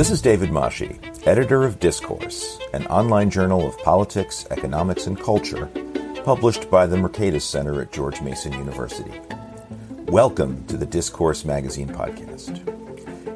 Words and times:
This 0.00 0.10
is 0.10 0.22
David 0.22 0.48
Masci, 0.48 0.98
editor 1.26 1.62
of 1.62 1.78
Discourse, 1.78 2.58
an 2.72 2.86
online 2.86 3.28
journal 3.28 3.68
of 3.68 3.76
politics, 3.80 4.46
economics, 4.50 5.06
and 5.06 5.20
culture, 5.20 5.66
published 6.24 6.70
by 6.70 6.86
the 6.86 6.96
Mercatus 6.96 7.42
Center 7.42 7.82
at 7.82 7.92
George 7.92 8.22
Mason 8.22 8.54
University. 8.54 9.12
Welcome 10.06 10.64
to 10.68 10.78
the 10.78 10.86
Discourse 10.86 11.44
Magazine 11.44 11.88
podcast. 11.90 12.66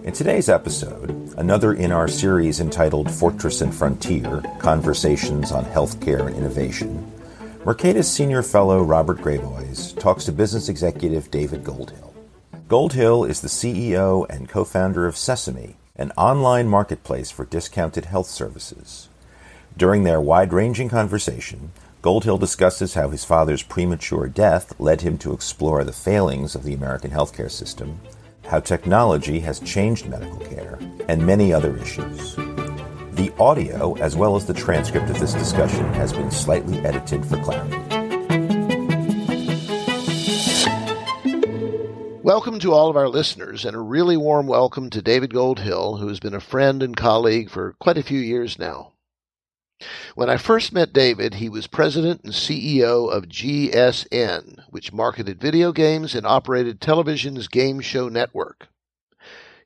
In 0.05 0.15
today's 0.15 0.49
episode, 0.49 1.35
another 1.37 1.75
in 1.75 1.93
our 1.93 2.09
series 2.09 2.61
entitled 2.61 3.11
Fortress 3.11 3.61
and 3.61 3.75
Frontier 3.75 4.43
Conversations 4.59 5.53
on 5.53 5.67
Healthcare 5.67 6.29
and 6.29 6.35
Innovation, 6.35 7.13
Mercatus 7.65 8.07
Senior 8.07 8.43
Fellow 8.43 8.83
Robert 8.83 9.19
Graboyes 9.19 10.01
talks 10.01 10.25
to 10.25 10.33
business 10.33 10.71
executive 10.71 11.31
David 11.31 11.63
Goldhill. 11.63 12.15
Goldhill 12.69 13.29
is 13.29 13.43
the 13.43 13.49
CEO 13.49 14.25
and 14.31 14.49
co 14.49 14.65
founder 14.65 15.07
of 15.07 15.19
Sesame, 15.19 15.77
an 15.97 16.11
online 16.17 16.69
marketplace 16.69 17.31
for 17.31 17.45
discounted 17.45 18.07
health 18.07 18.29
services. 18.29 19.09
During 19.77 20.05
their 20.05 20.21
wide 20.21 20.53
ranging 20.53 20.89
conversation, 20.89 21.73
Goldhill 22.03 22.41
discusses 22.41 22.95
how 22.95 23.11
his 23.11 23.25
father's 23.25 23.63
premature 23.63 24.29
death 24.29 24.79
led 24.79 25.01
him 25.01 25.19
to 25.19 25.33
explore 25.33 25.85
the 25.85 25.93
failings 25.93 26.55
of 26.55 26.65
the 26.65 26.75
American 26.75 27.11
healthcare 27.11 27.51
system 27.51 28.01
how 28.47 28.61
technology 28.61 29.41
has 29.41 29.61
changed 29.61 30.09
medical 30.09 30.39
care, 30.39 30.79
and 31.09 31.27
many 31.27 31.53
other 31.53 31.77
issues. 31.77 32.37
The 32.37 33.33
audio, 33.39 33.95
as 33.99 34.17
well 34.17 34.37
as 34.37 34.47
the 34.47 34.55
transcript 34.55 35.09
of 35.09 35.19
this 35.19 35.33
discussion, 35.33 35.87
has 35.95 36.13
been 36.13 36.31
slightly 36.31 36.79
edited 36.81 37.25
for 37.25 37.43
clarity. 37.43 37.94
Welcome 42.25 42.59
to 42.61 42.73
all 42.73 42.89
of 42.89 42.97
our 42.97 43.11
listeners, 43.11 43.67
and 43.67 43.77
a 43.77 43.81
really 43.81 44.17
warm 44.17 44.47
welcome 44.47 44.89
to 44.89 45.03
David 45.03 45.29
Goldhill, 45.29 45.99
who 45.99 46.09
has 46.09 46.21
been 46.21 46.33
a 46.33 46.41
friend 46.41 46.83
and 46.83 46.97
colleague 46.97 47.51
for 47.51 47.75
quite 47.79 47.99
a 47.99 48.03
few 48.03 48.19
years 48.19 48.59
now. 48.59 48.95
When 50.15 50.31
I 50.31 50.39
first 50.39 50.73
met 50.73 50.95
David, 50.95 51.35
he 51.35 51.51
was 51.51 51.67
president 51.67 52.23
and 52.25 52.33
CEO 52.33 53.13
of 53.13 53.29
GSN, 53.29 54.65
which 54.71 54.91
marketed 54.91 55.39
video 55.39 55.71
games 55.71 56.15
and 56.15 56.27
operated 56.27 56.81
television's 56.81 57.47
game 57.47 57.81
show 57.81 58.09
network. 58.09 58.69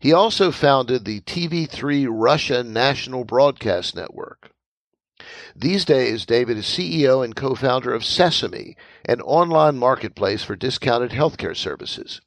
He 0.01 0.13
also 0.13 0.51
founded 0.51 1.05
the 1.05 1.21
TV3 1.21 2.09
Russia 2.11 2.65
National 2.65 3.25
Broadcast 3.25 3.95
Network. 3.95 4.51
These 5.55 5.85
days, 5.85 6.27
David 6.27 6.57
is 6.57 6.67
CEO 6.67 7.25
and 7.25 7.37
co 7.37 7.55
founder 7.55 7.95
of 7.95 8.05
Sesame, 8.05 8.77
an 9.05 9.21
online 9.21 9.79
marketplace 9.79 10.43
for 10.43 10.57
discounted 10.57 11.13
healthcare 11.13 11.57
services. 11.57 12.21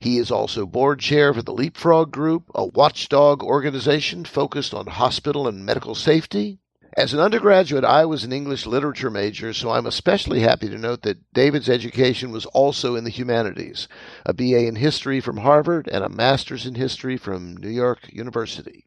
He 0.00 0.18
is 0.18 0.30
also 0.30 0.66
board 0.66 1.00
chair 1.00 1.32
for 1.32 1.42
the 1.42 1.54
Leapfrog 1.54 2.10
Group, 2.10 2.50
a 2.54 2.66
watchdog 2.66 3.42
organization 3.42 4.24
focused 4.24 4.74
on 4.74 4.86
hospital 4.86 5.48
and 5.48 5.64
medical 5.64 5.94
safety, 5.94 6.58
as 6.96 7.12
an 7.12 7.20
undergraduate, 7.20 7.84
I 7.84 8.06
was 8.06 8.24
an 8.24 8.32
English 8.32 8.64
literature 8.64 9.10
major, 9.10 9.52
so 9.52 9.70
I'm 9.70 9.84
especially 9.84 10.40
happy 10.40 10.70
to 10.70 10.78
note 10.78 11.02
that 11.02 11.30
David's 11.34 11.68
education 11.68 12.32
was 12.32 12.46
also 12.46 12.96
in 12.96 13.04
the 13.04 13.10
humanities 13.10 13.86
a 14.24 14.32
BA 14.32 14.66
in 14.66 14.76
history 14.76 15.20
from 15.20 15.36
Harvard 15.36 15.90
and 15.92 16.02
a 16.02 16.08
master's 16.08 16.64
in 16.64 16.74
history 16.74 17.18
from 17.18 17.54
New 17.58 17.68
York 17.68 18.10
University. 18.10 18.86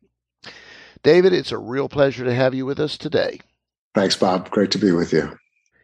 David, 1.04 1.34
it's 1.34 1.52
a 1.52 1.60
real 1.60 1.88
pleasure 1.88 2.26
to 2.26 2.34
have 2.34 2.56
you 2.56 2.66
with 2.66 2.80
us 2.80 2.98
today. 2.98 3.42
Thanks, 3.94 4.18
Bob. 4.18 4.50
Great 4.50 4.72
to 4.72 4.80
be 4.80 4.92
with 4.92 5.14
you. 5.14 5.39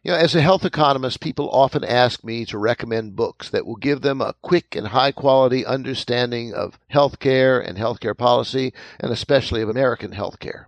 You 0.05 0.11
know, 0.11 0.17
as 0.17 0.35
a 0.35 0.41
health 0.41 0.63
economist, 0.63 1.19
people 1.19 1.49
often 1.49 1.83
ask 1.83 2.23
me 2.23 2.45
to 2.45 2.59
recommend 2.59 3.15
books 3.15 3.49
that 3.49 3.65
will 3.65 3.75
give 3.75 4.01
them 4.01 4.21
a 4.21 4.35
quick 4.43 4.75
and 4.75 4.89
high 4.89 5.11
quality 5.11 5.65
understanding 5.65 6.53
of 6.53 6.77
healthcare 6.93 7.67
and 7.67 7.75
healthcare 7.75 8.15
policy, 8.15 8.71
and 8.99 9.11
especially 9.11 9.63
of 9.63 9.69
American 9.69 10.11
healthcare. 10.11 10.65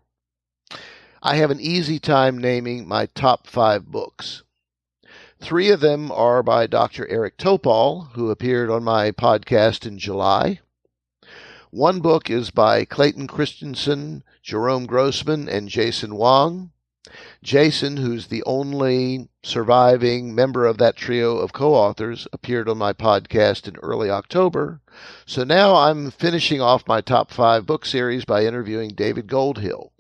I 1.22 1.36
have 1.36 1.52
an 1.52 1.60
easy 1.60 2.00
time 2.00 2.40
naming 2.40 2.88
my 2.88 3.06
top 3.14 3.46
five 3.46 3.86
books. 3.86 4.42
Three 5.40 5.70
of 5.70 5.82
them 5.82 6.12
are 6.12 6.42
by 6.42 6.66
Dr. 6.66 7.08
Eric 7.08 7.38
Topol, 7.38 8.14
who 8.14 8.32
appeared 8.32 8.72
on 8.72 8.84
my 8.84 9.12
podcast 9.12 9.86
in 9.86 10.00
July. 10.00 10.62
One 11.70 12.00
book 12.00 12.32
is 12.32 12.50
by 12.50 12.86
Clayton 12.86 13.28
Christensen, 13.28 14.24
Jerome 14.42 14.88
Grossman, 14.88 15.48
and 15.48 15.70
Jason 15.70 16.16
Wang. 16.16 16.72
Jason, 17.44 17.98
who's 17.98 18.28
the 18.28 18.44
only 18.46 19.30
surviving 19.44 20.34
member 20.34 20.66
of 20.66 20.78
that 20.78 20.96
trio 20.96 21.38
of 21.38 21.54
co 21.54 21.74
authors, 21.74 22.28
appeared 22.34 22.68
on 22.68 22.78
my 22.78 22.94
podcast 22.94 23.68
in 23.68 23.76
early 23.78 24.10
October. 24.10 24.82
So 25.26 25.44
now 25.44 25.76
I'm 25.76 26.12
finishing 26.12 26.62
off 26.62 26.88
my 26.88 27.02
top 27.02 27.32
five 27.32 27.66
book 27.66 27.86
series 27.86 28.26
by 28.26 28.46
interviewing 28.46 28.90
David 28.90 29.28
Goldhill. 29.28 29.92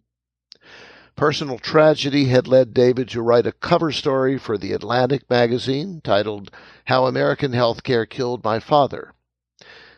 Personal 1.16 1.58
tragedy 1.58 2.26
had 2.26 2.48
led 2.48 2.76
David 2.76 3.10
to 3.10 3.24
write 3.24 3.48
a 3.48 3.52
cover 3.52 3.92
story 3.92 4.38
for 4.38 4.56
The 4.56 4.72
Atlantic 4.72 5.28
magazine 5.30 6.00
titled 6.04 6.52
How 6.86 7.08
American 7.08 7.54
Healthcare 7.54 8.08
Killed 8.08 8.44
My 8.44 8.60
Father. 8.60 9.14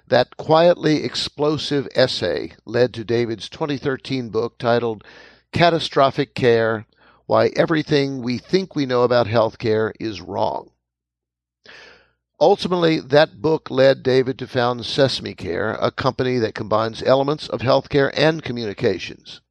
That 0.08 0.38
quietly 0.38 1.04
explosive 1.04 1.90
essay 1.94 2.54
led 2.66 2.94
to 2.94 3.04
David's 3.04 3.50
2013 3.50 4.30
book 4.30 4.58
titled 4.58 5.04
Catastrophic 5.52 6.34
Care 6.34 6.86
Why 7.30 7.52
Everything 7.56 8.24
We 8.24 8.40
Think 8.40 8.76
We 8.76 8.88
Know 8.88 9.04
About 9.04 9.28
Healthcare 9.28 9.92
is 10.00 10.20
Wrong. 10.20 10.72
Ultimately, 12.42 13.00
that 13.02 13.40
book 13.40 13.70
led 13.70 14.02
David 14.02 14.40
to 14.40 14.48
found 14.48 14.84
Sesame 14.84 15.36
Care, 15.36 15.74
a 15.80 15.92
company 15.92 16.40
that 16.40 16.56
combines 16.56 17.04
elements 17.04 17.48
of 17.48 17.62
healthcare 17.62 18.12
and 18.18 18.42
communications. 18.42 19.42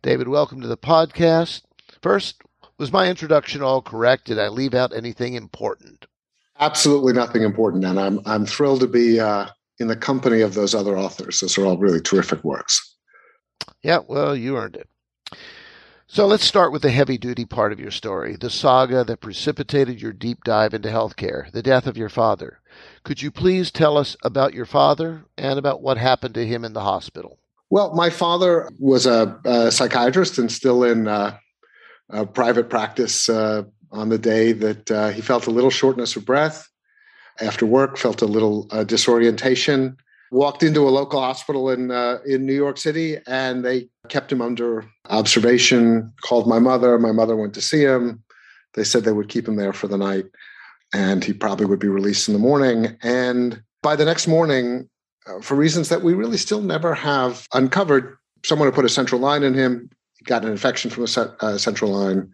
David, 0.00 0.28
welcome 0.28 0.62
to 0.62 0.68
the 0.68 0.78
podcast. 0.78 1.64
First, 2.00 2.40
was 2.78 2.90
my 2.94 3.10
introduction 3.10 3.60
all 3.60 3.82
correct? 3.82 4.24
Did 4.24 4.38
I 4.38 4.48
leave 4.48 4.72
out 4.72 4.96
anything 4.96 5.34
important? 5.34 6.06
Absolutely 6.58 7.12
nothing 7.12 7.42
important, 7.42 7.84
and 7.84 8.00
I'm 8.00 8.20
I'm 8.24 8.46
thrilled 8.46 8.80
to 8.80 8.86
be 8.86 9.20
uh, 9.20 9.48
in 9.78 9.88
the 9.88 9.96
company 9.96 10.40
of 10.40 10.54
those 10.54 10.74
other 10.74 10.96
authors. 10.96 11.40
Those 11.40 11.58
are 11.58 11.66
all 11.66 11.76
really 11.76 12.00
terrific 12.00 12.42
works. 12.42 12.96
Yeah, 13.82 13.98
well, 14.08 14.34
you 14.34 14.56
earned 14.56 14.76
it. 14.76 14.88
So 16.10 16.26
let's 16.26 16.46
start 16.46 16.72
with 16.72 16.80
the 16.80 16.90
heavy 16.90 17.18
duty 17.18 17.44
part 17.44 17.70
of 17.70 17.78
your 17.78 17.90
story, 17.90 18.34
the 18.34 18.48
saga 18.48 19.04
that 19.04 19.20
precipitated 19.20 20.00
your 20.00 20.14
deep 20.14 20.42
dive 20.42 20.72
into 20.72 20.88
healthcare, 20.88 21.52
the 21.52 21.62
death 21.62 21.86
of 21.86 21.98
your 21.98 22.08
father. 22.08 22.60
Could 23.04 23.20
you 23.20 23.30
please 23.30 23.70
tell 23.70 23.98
us 23.98 24.16
about 24.24 24.54
your 24.54 24.64
father 24.64 25.26
and 25.36 25.58
about 25.58 25.82
what 25.82 25.98
happened 25.98 26.32
to 26.36 26.46
him 26.46 26.64
in 26.64 26.72
the 26.72 26.80
hospital? 26.80 27.38
Well, 27.68 27.94
my 27.94 28.08
father 28.08 28.70
was 28.78 29.04
a, 29.04 29.38
a 29.44 29.70
psychiatrist 29.70 30.38
and 30.38 30.50
still 30.50 30.82
in 30.82 31.08
uh, 31.08 31.36
private 32.32 32.70
practice 32.70 33.28
uh, 33.28 33.64
on 33.92 34.08
the 34.08 34.18
day 34.18 34.52
that 34.52 34.90
uh, 34.90 35.10
he 35.10 35.20
felt 35.20 35.46
a 35.46 35.50
little 35.50 35.68
shortness 35.68 36.16
of 36.16 36.24
breath 36.24 36.70
after 37.38 37.66
work, 37.66 37.98
felt 37.98 38.22
a 38.22 38.26
little 38.26 38.66
uh, 38.70 38.82
disorientation. 38.82 39.98
Walked 40.30 40.62
into 40.62 40.86
a 40.86 40.90
local 40.90 41.20
hospital 41.20 41.70
in 41.70 41.90
uh, 41.90 42.18
in 42.26 42.44
New 42.44 42.54
York 42.54 42.76
City, 42.76 43.16
and 43.26 43.64
they 43.64 43.88
kept 44.08 44.32
him 44.32 44.42
under 44.42 44.84
observation. 45.08 46.12
Called 46.22 46.48
my 46.48 46.58
mother. 46.58 46.98
My 46.98 47.12
mother 47.12 47.36
went 47.36 47.54
to 47.54 47.60
see 47.60 47.82
him. 47.82 48.22
They 48.74 48.84
said 48.84 49.04
they 49.04 49.12
would 49.12 49.28
keep 49.28 49.48
him 49.48 49.56
there 49.56 49.72
for 49.72 49.88
the 49.88 49.98
night, 49.98 50.26
and 50.92 51.24
he 51.24 51.32
probably 51.32 51.66
would 51.66 51.78
be 51.78 51.88
released 51.88 52.28
in 52.28 52.34
the 52.34 52.40
morning. 52.40 52.96
And 53.02 53.62
by 53.82 53.96
the 53.96 54.04
next 54.04 54.26
morning, 54.26 54.88
uh, 55.26 55.40
for 55.40 55.54
reasons 55.54 55.88
that 55.88 56.02
we 56.02 56.14
really 56.14 56.36
still 56.36 56.60
never 56.60 56.94
have 56.94 57.46
uncovered. 57.54 58.16
Someone 58.44 58.68
had 58.68 58.74
put 58.74 58.84
a 58.84 58.88
central 58.88 59.20
line 59.20 59.42
in 59.42 59.54
him, 59.54 59.90
he 60.18 60.24
got 60.24 60.44
an 60.44 60.50
infection 60.50 60.90
from 60.90 61.04
a 61.04 61.34
uh, 61.40 61.58
central 61.58 61.90
line, 61.90 62.30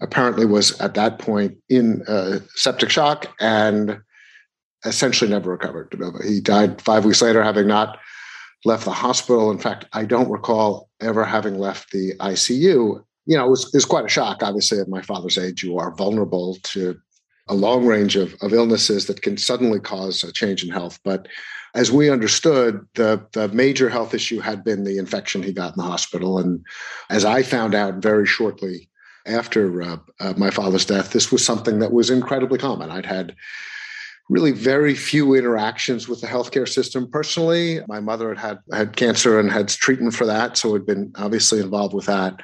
apparently 0.00 0.46
was 0.46 0.78
at 0.80 0.94
that 0.94 1.18
point 1.18 1.56
in 1.68 2.02
uh, 2.06 2.38
septic 2.54 2.90
shock 2.90 3.26
and 3.40 4.00
essentially 4.84 5.30
never 5.30 5.50
recovered. 5.50 5.94
He 6.24 6.40
died 6.40 6.80
five 6.80 7.04
weeks 7.04 7.20
later, 7.20 7.42
having 7.42 7.66
not 7.66 7.98
left 8.64 8.84
the 8.84 8.92
hospital. 8.92 9.50
In 9.50 9.58
fact, 9.58 9.86
I 9.92 10.04
don't 10.04 10.30
recall 10.30 10.88
ever 11.00 11.24
having 11.24 11.58
left 11.58 11.90
the 11.90 12.14
ICU. 12.20 13.02
You 13.26 13.36
know, 13.36 13.46
it 13.46 13.50
was, 13.50 13.64
it 13.66 13.74
was 13.74 13.84
quite 13.84 14.04
a 14.04 14.08
shock. 14.08 14.42
Obviously, 14.42 14.78
at 14.78 14.88
my 14.88 15.02
father's 15.02 15.38
age, 15.38 15.62
you 15.62 15.78
are 15.78 15.94
vulnerable 15.94 16.56
to 16.62 16.98
a 17.48 17.54
long 17.54 17.84
range 17.84 18.16
of, 18.16 18.34
of 18.42 18.52
illnesses 18.52 19.06
that 19.06 19.22
can 19.22 19.36
suddenly 19.36 19.80
cause 19.80 20.22
a 20.22 20.32
change 20.32 20.62
in 20.62 20.70
health. 20.70 21.00
But 21.04 21.26
as 21.74 21.92
we 21.92 22.10
understood, 22.10 22.86
the, 22.94 23.24
the 23.32 23.48
major 23.48 23.88
health 23.88 24.14
issue 24.14 24.40
had 24.40 24.64
been 24.64 24.84
the 24.84 24.98
infection 24.98 25.42
he 25.42 25.52
got 25.52 25.74
in 25.76 25.82
the 25.82 25.88
hospital. 25.88 26.38
And 26.38 26.64
as 27.10 27.24
I 27.24 27.42
found 27.42 27.74
out 27.74 27.96
very 27.96 28.26
shortly 28.26 28.88
after 29.26 29.82
uh, 29.82 29.96
uh, 30.18 30.34
my 30.36 30.50
father's 30.50 30.86
death, 30.86 31.12
this 31.12 31.30
was 31.30 31.44
something 31.44 31.78
that 31.80 31.92
was 31.92 32.10
incredibly 32.10 32.58
common. 32.58 32.90
I'd 32.90 33.06
had 33.06 33.34
really 34.30 34.52
very 34.52 34.94
few 34.94 35.34
interactions 35.34 36.08
with 36.08 36.20
the 36.20 36.26
healthcare 36.26 36.68
system 36.68 37.10
personally. 37.10 37.80
My 37.88 37.98
mother 37.98 38.28
had 38.32 38.38
had, 38.38 38.58
had 38.72 38.96
cancer 38.96 39.40
and 39.40 39.50
had 39.50 39.68
treatment 39.68 40.14
for 40.14 40.24
that, 40.24 40.56
so 40.56 40.72
had 40.72 40.86
been 40.86 41.12
obviously 41.16 41.60
involved 41.60 41.94
with 41.94 42.06
that. 42.06 42.40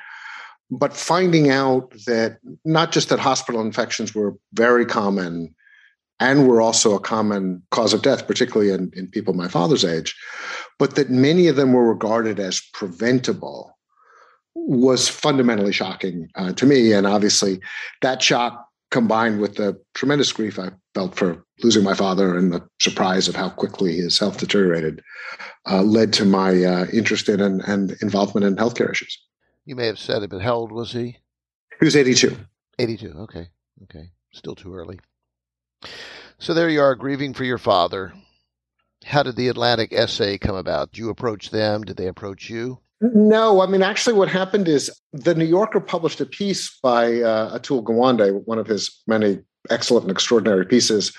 But 0.68 0.92
finding 0.92 1.48
out 1.48 1.92
that 2.06 2.38
not 2.64 2.90
just 2.90 3.08
that 3.10 3.20
hospital 3.20 3.60
infections 3.60 4.14
were 4.14 4.34
very 4.52 4.84
common 4.84 5.54
and 6.18 6.48
were 6.48 6.60
also 6.60 6.96
a 6.96 7.00
common 7.00 7.62
cause 7.70 7.94
of 7.94 8.02
death, 8.02 8.26
particularly 8.26 8.72
in, 8.72 8.90
in 8.94 9.08
people 9.08 9.32
my 9.34 9.48
father's 9.48 9.84
age, 9.84 10.16
but 10.80 10.96
that 10.96 11.08
many 11.08 11.46
of 11.46 11.54
them 11.54 11.72
were 11.72 11.88
regarded 11.88 12.40
as 12.40 12.60
preventable 12.72 13.76
was 14.54 15.08
fundamentally 15.08 15.72
shocking 15.72 16.28
uh, 16.34 16.52
to 16.54 16.66
me. 16.66 16.92
And 16.92 17.06
obviously, 17.06 17.60
that 18.02 18.22
shock 18.22 18.65
combined 18.90 19.40
with 19.40 19.56
the 19.56 19.80
tremendous 19.94 20.32
grief 20.32 20.58
I 20.58 20.70
felt 20.94 21.14
for 21.16 21.44
losing 21.62 21.82
my 21.82 21.94
father 21.94 22.36
and 22.36 22.52
the 22.52 22.66
surprise 22.80 23.28
of 23.28 23.34
how 23.34 23.48
quickly 23.48 23.96
his 23.96 24.18
health 24.18 24.38
deteriorated 24.38 25.02
uh, 25.68 25.82
led 25.82 26.12
to 26.14 26.24
my 26.24 26.62
uh, 26.64 26.86
interest 26.92 27.28
in 27.28 27.40
and, 27.40 27.62
and, 27.62 27.96
involvement 28.02 28.46
in 28.46 28.56
healthcare 28.56 28.90
issues. 28.90 29.18
You 29.64 29.74
may 29.74 29.86
have 29.86 29.98
said 29.98 30.22
it, 30.22 30.30
but 30.30 30.42
how 30.42 30.54
old 30.54 30.72
was 30.72 30.92
he? 30.92 31.18
He 31.80 31.84
was 31.84 31.96
82. 31.96 32.36
82. 32.78 33.12
Okay. 33.20 33.48
Okay. 33.84 34.10
Still 34.32 34.54
too 34.54 34.74
early. 34.74 35.00
So 36.38 36.54
there 36.54 36.68
you 36.68 36.80
are, 36.80 36.94
grieving 36.94 37.34
for 37.34 37.44
your 37.44 37.58
father. 37.58 38.12
How 39.04 39.22
did 39.22 39.36
the 39.36 39.48
Atlantic 39.48 39.92
essay 39.92 40.38
come 40.38 40.56
about? 40.56 40.92
Did 40.92 40.98
you 40.98 41.10
approach 41.10 41.50
them? 41.50 41.82
Did 41.84 41.96
they 41.96 42.06
approach 42.06 42.48
you? 42.50 42.80
No, 43.00 43.60
I 43.60 43.66
mean, 43.66 43.82
actually, 43.82 44.14
what 44.14 44.28
happened 44.28 44.68
is 44.68 44.90
the 45.12 45.34
New 45.34 45.44
Yorker 45.44 45.80
published 45.80 46.20
a 46.20 46.26
piece 46.26 46.78
by 46.82 47.20
uh, 47.20 47.58
Atul 47.58 47.84
Gawande, 47.84 48.42
one 48.46 48.58
of 48.58 48.66
his 48.66 49.02
many 49.06 49.40
excellent 49.68 50.04
and 50.04 50.12
extraordinary 50.12 50.64
pieces. 50.64 51.12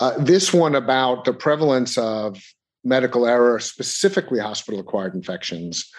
Uh, 0.00 0.12
this 0.18 0.52
one 0.52 0.74
about 0.74 1.24
the 1.24 1.32
prevalence 1.32 1.96
of 1.96 2.36
medical 2.82 3.26
error, 3.26 3.58
specifically 3.58 4.38
hospital 4.38 4.80
acquired 4.80 5.14
infections, 5.14 5.90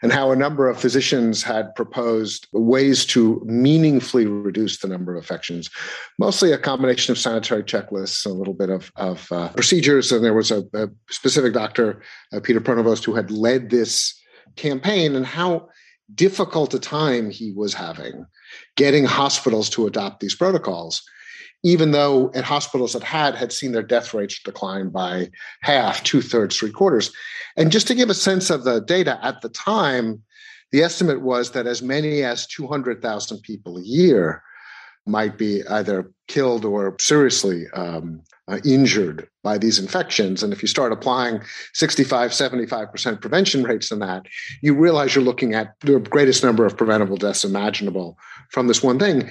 and 0.00 0.12
how 0.12 0.30
a 0.30 0.36
number 0.36 0.68
of 0.68 0.80
physicians 0.80 1.42
had 1.42 1.74
proposed 1.74 2.46
ways 2.52 3.04
to 3.04 3.42
meaningfully 3.44 4.26
reduce 4.26 4.78
the 4.78 4.88
number 4.88 5.12
of 5.12 5.22
infections, 5.22 5.68
mostly 6.18 6.52
a 6.52 6.58
combination 6.58 7.12
of 7.12 7.18
sanitary 7.18 7.62
checklists, 7.62 8.24
a 8.24 8.30
little 8.30 8.54
bit 8.54 8.70
of, 8.70 8.90
of 8.96 9.30
uh, 9.30 9.48
procedures. 9.50 10.10
And 10.10 10.24
there 10.24 10.34
was 10.34 10.50
a, 10.50 10.64
a 10.72 10.88
specific 11.10 11.52
doctor, 11.52 12.02
uh, 12.32 12.40
Peter 12.40 12.60
Pronovost, 12.60 13.04
who 13.04 13.14
had 13.14 13.30
led 13.30 13.68
this 13.68 14.18
campaign 14.56 15.14
and 15.16 15.26
how 15.26 15.68
difficult 16.14 16.74
a 16.74 16.78
time 16.78 17.30
he 17.30 17.52
was 17.52 17.72
having 17.74 18.26
getting 18.76 19.04
hospitals 19.04 19.70
to 19.70 19.86
adopt 19.86 20.20
these 20.20 20.34
protocols 20.34 21.02
even 21.62 21.92
though 21.92 22.30
at 22.34 22.44
hospitals 22.44 22.92
that 22.92 23.02
had 23.02 23.34
had 23.34 23.50
seen 23.50 23.72
their 23.72 23.82
death 23.82 24.12
rates 24.12 24.38
decline 24.44 24.90
by 24.90 25.30
half 25.62 26.02
two-thirds 26.02 26.56
three 26.56 26.70
quarters 26.70 27.10
and 27.56 27.72
just 27.72 27.86
to 27.86 27.94
give 27.94 28.10
a 28.10 28.14
sense 28.14 28.50
of 28.50 28.64
the 28.64 28.80
data 28.80 29.18
at 29.22 29.40
the 29.40 29.48
time 29.48 30.22
the 30.72 30.82
estimate 30.82 31.22
was 31.22 31.52
that 31.52 31.66
as 31.66 31.82
many 31.82 32.22
as 32.22 32.46
200000 32.48 33.40
people 33.40 33.78
a 33.78 33.82
year 33.82 34.42
might 35.06 35.36
be 35.36 35.62
either 35.68 36.10
killed 36.28 36.64
or 36.64 36.96
seriously 36.98 37.66
um, 37.74 38.22
uh, 38.48 38.58
injured 38.64 39.28
by 39.42 39.58
these 39.58 39.78
infections. 39.78 40.42
And 40.42 40.52
if 40.52 40.62
you 40.62 40.68
start 40.68 40.92
applying 40.92 41.40
65, 41.74 42.30
75% 42.30 43.20
prevention 43.20 43.62
rates 43.62 43.90
in 43.90 43.98
that, 44.00 44.26
you 44.62 44.74
realize 44.74 45.14
you're 45.14 45.24
looking 45.24 45.54
at 45.54 45.74
the 45.80 46.00
greatest 46.00 46.42
number 46.42 46.64
of 46.64 46.76
preventable 46.76 47.16
deaths 47.16 47.44
imaginable 47.44 48.18
from 48.50 48.66
this 48.66 48.82
one 48.82 48.98
thing. 48.98 49.30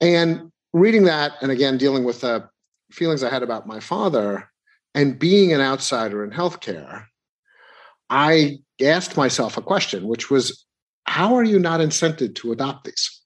And 0.00 0.52
reading 0.72 1.04
that, 1.04 1.32
and 1.42 1.50
again, 1.50 1.78
dealing 1.78 2.04
with 2.04 2.20
the 2.20 2.48
feelings 2.90 3.22
I 3.22 3.30
had 3.30 3.42
about 3.42 3.66
my 3.66 3.80
father 3.80 4.50
and 4.94 5.18
being 5.18 5.52
an 5.52 5.60
outsider 5.60 6.24
in 6.24 6.30
healthcare, 6.30 7.04
I 8.10 8.58
asked 8.80 9.16
myself 9.16 9.56
a 9.56 9.62
question, 9.62 10.06
which 10.06 10.30
was, 10.30 10.64
how 11.04 11.34
are 11.34 11.44
you 11.44 11.58
not 11.58 11.80
incented 11.80 12.34
to 12.36 12.52
adopt 12.52 12.84
these? 12.84 13.17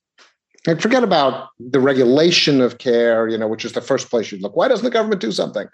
And 0.67 0.81
forget 0.81 1.03
about 1.03 1.49
the 1.59 1.79
regulation 1.79 2.61
of 2.61 2.77
care, 2.77 3.27
you 3.27 3.37
know, 3.37 3.47
which 3.47 3.65
is 3.65 3.73
the 3.73 3.81
first 3.81 4.09
place 4.09 4.31
you'd 4.31 4.41
look. 4.41 4.55
Why 4.55 4.67
doesn't 4.67 4.85
the 4.85 4.91
government 4.91 5.21
do 5.21 5.31
something? 5.31 5.67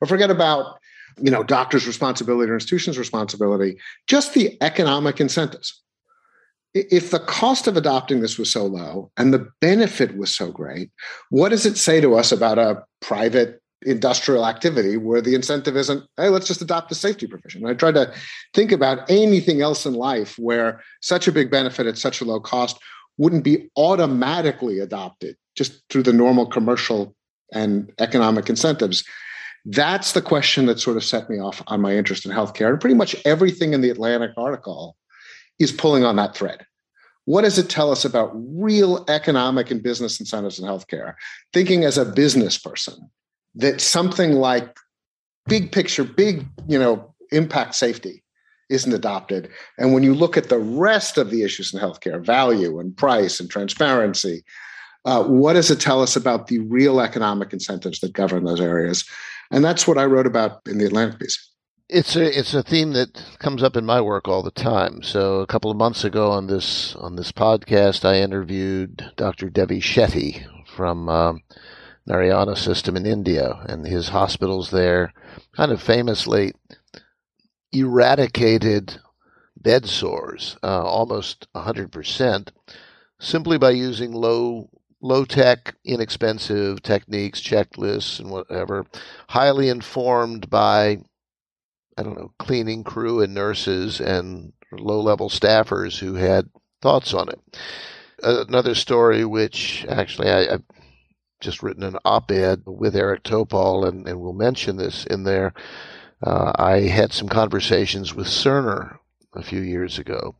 Or 0.00 0.08
forget 0.08 0.30
about, 0.30 0.78
you 1.20 1.30
know, 1.30 1.44
doctors' 1.44 1.86
responsibility 1.86 2.50
or 2.50 2.54
institutions' 2.54 2.98
responsibility, 2.98 3.78
just 4.08 4.34
the 4.34 4.56
economic 4.60 5.20
incentives. 5.20 5.80
If 6.74 7.10
the 7.10 7.20
cost 7.20 7.66
of 7.66 7.76
adopting 7.76 8.20
this 8.20 8.38
was 8.38 8.50
so 8.50 8.64
low 8.66 9.12
and 9.16 9.32
the 9.32 9.48
benefit 9.60 10.16
was 10.16 10.34
so 10.34 10.50
great, 10.50 10.90
what 11.30 11.50
does 11.50 11.66
it 11.66 11.76
say 11.76 12.00
to 12.00 12.14
us 12.14 12.32
about 12.32 12.58
a 12.58 12.82
private 13.00 13.62
industrial 13.84 14.46
activity 14.46 14.96
where 14.96 15.20
the 15.20 15.34
incentive 15.34 15.76
isn't, 15.76 16.04
hey, 16.16 16.28
let's 16.28 16.46
just 16.46 16.62
adopt 16.62 16.92
a 16.92 16.94
safety 16.94 17.26
provision. 17.26 17.66
I 17.66 17.74
tried 17.74 17.94
to 17.94 18.12
think 18.54 18.72
about 18.72 19.10
anything 19.10 19.60
else 19.60 19.86
in 19.86 19.94
life 19.94 20.38
where 20.38 20.82
such 21.00 21.28
a 21.28 21.32
big 21.32 21.50
benefit 21.50 21.86
at 21.86 21.98
such 21.98 22.20
a 22.20 22.24
low 22.24 22.40
cost 22.40 22.78
wouldn't 23.18 23.44
be 23.44 23.70
automatically 23.76 24.78
adopted 24.78 25.36
just 25.56 25.82
through 25.90 26.02
the 26.02 26.12
normal 26.12 26.46
commercial 26.46 27.14
and 27.52 27.92
economic 27.98 28.48
incentives. 28.48 29.04
That's 29.64 30.12
the 30.12 30.22
question 30.22 30.66
that 30.66 30.80
sort 30.80 30.96
of 30.96 31.04
set 31.04 31.28
me 31.30 31.38
off 31.38 31.62
on 31.66 31.80
my 31.80 31.94
interest 31.94 32.24
in 32.24 32.32
healthcare. 32.32 32.70
And 32.70 32.80
pretty 32.80 32.96
much 32.96 33.14
everything 33.24 33.74
in 33.74 33.80
the 33.80 33.90
Atlantic 33.90 34.32
article 34.36 34.96
is 35.58 35.70
pulling 35.70 36.04
on 36.04 36.16
that 36.16 36.34
thread. 36.34 36.64
What 37.24 37.42
does 37.42 37.58
it 37.58 37.68
tell 37.70 37.92
us 37.92 38.04
about 38.04 38.32
real 38.34 39.04
economic 39.08 39.70
and 39.70 39.82
business 39.82 40.18
incentives 40.18 40.58
in 40.58 40.64
healthcare? 40.64 41.14
Thinking 41.52 41.84
as 41.84 41.96
a 41.96 42.04
business 42.04 42.58
person 42.58 43.10
that 43.54 43.80
something 43.80 44.32
like 44.32 44.76
big 45.46 45.70
picture, 45.70 46.02
big, 46.02 46.46
you 46.66 46.78
know, 46.78 47.14
impact 47.30 47.74
safety 47.74 48.24
isn't 48.70 48.92
adopted. 48.92 49.50
And 49.78 49.92
when 49.92 50.02
you 50.02 50.14
look 50.14 50.36
at 50.36 50.48
the 50.48 50.58
rest 50.58 51.18
of 51.18 51.30
the 51.30 51.42
issues 51.42 51.72
in 51.72 51.80
healthcare, 51.80 52.24
value 52.24 52.78
and 52.78 52.96
price 52.96 53.40
and 53.40 53.50
transparency, 53.50 54.44
uh, 55.04 55.24
what 55.24 55.54
does 55.54 55.70
it 55.70 55.80
tell 55.80 56.02
us 56.02 56.16
about 56.16 56.46
the 56.46 56.60
real 56.60 57.00
economic 57.00 57.52
incentives 57.52 58.00
that 58.00 58.12
govern 58.12 58.44
those 58.44 58.60
areas? 58.60 59.04
And 59.50 59.64
that's 59.64 59.86
what 59.86 59.98
I 59.98 60.04
wrote 60.04 60.26
about 60.26 60.60
in 60.66 60.78
the 60.78 60.86
Atlantic 60.86 61.20
piece. 61.20 61.48
It's 61.88 62.16
a 62.16 62.38
it's 62.38 62.54
a 62.54 62.62
theme 62.62 62.92
that 62.92 63.22
comes 63.38 63.62
up 63.62 63.76
in 63.76 63.84
my 63.84 64.00
work 64.00 64.26
all 64.26 64.42
the 64.42 64.50
time. 64.50 65.02
So 65.02 65.40
a 65.40 65.46
couple 65.46 65.70
of 65.70 65.76
months 65.76 66.04
ago 66.04 66.30
on 66.30 66.46
this 66.46 66.96
on 66.96 67.16
this 67.16 67.32
podcast, 67.32 68.06
I 68.06 68.20
interviewed 68.20 69.12
Dr. 69.16 69.50
Devi 69.50 69.80
Shetty 69.80 70.46
from 70.74 71.10
um, 71.10 71.42
Narayana 72.06 72.56
System 72.56 72.96
in 72.96 73.04
India, 73.04 73.60
and 73.68 73.86
his 73.86 74.08
hospitals 74.08 74.70
there, 74.70 75.12
kind 75.54 75.70
of 75.70 75.82
famously 75.82 76.52
eradicated 77.72 78.98
bed 79.56 79.86
sores 79.86 80.56
uh, 80.62 80.82
almost 80.82 81.46
100% 81.54 82.48
simply 83.20 83.58
by 83.58 83.70
using 83.70 84.12
low 84.12 84.68
low 85.00 85.24
tech 85.24 85.74
inexpensive 85.84 86.82
techniques 86.82 87.40
checklists 87.40 88.20
and 88.20 88.30
whatever 88.30 88.86
highly 89.28 89.68
informed 89.68 90.48
by 90.48 90.98
i 91.96 92.02
don't 92.02 92.16
know 92.16 92.32
cleaning 92.38 92.84
crew 92.84 93.20
and 93.20 93.34
nurses 93.34 94.00
and 94.00 94.52
low 94.72 95.00
level 95.00 95.28
staffers 95.28 95.98
who 95.98 96.14
had 96.14 96.48
thoughts 96.80 97.14
on 97.14 97.28
it. 97.28 97.40
Another 98.22 98.74
story 98.74 99.24
which 99.24 99.84
actually 99.88 100.30
I, 100.30 100.52
have 100.52 100.62
just 101.40 101.62
written 101.62 101.82
an 101.82 101.98
op-ed 102.04 102.62
with 102.66 102.94
eric 102.94 103.24
topol 103.24 103.88
and, 103.88 104.06
and 104.06 104.20
we'll 104.20 104.32
mention 104.32 104.76
this 104.76 105.04
in 105.06 105.24
there 105.24 105.52
uh, 106.22 106.52
I 106.56 106.82
had 106.82 107.12
some 107.12 107.28
conversations 107.28 108.14
with 108.14 108.26
Cerner 108.26 108.98
a 109.34 109.42
few 109.42 109.60
years 109.60 109.98
ago, 109.98 110.36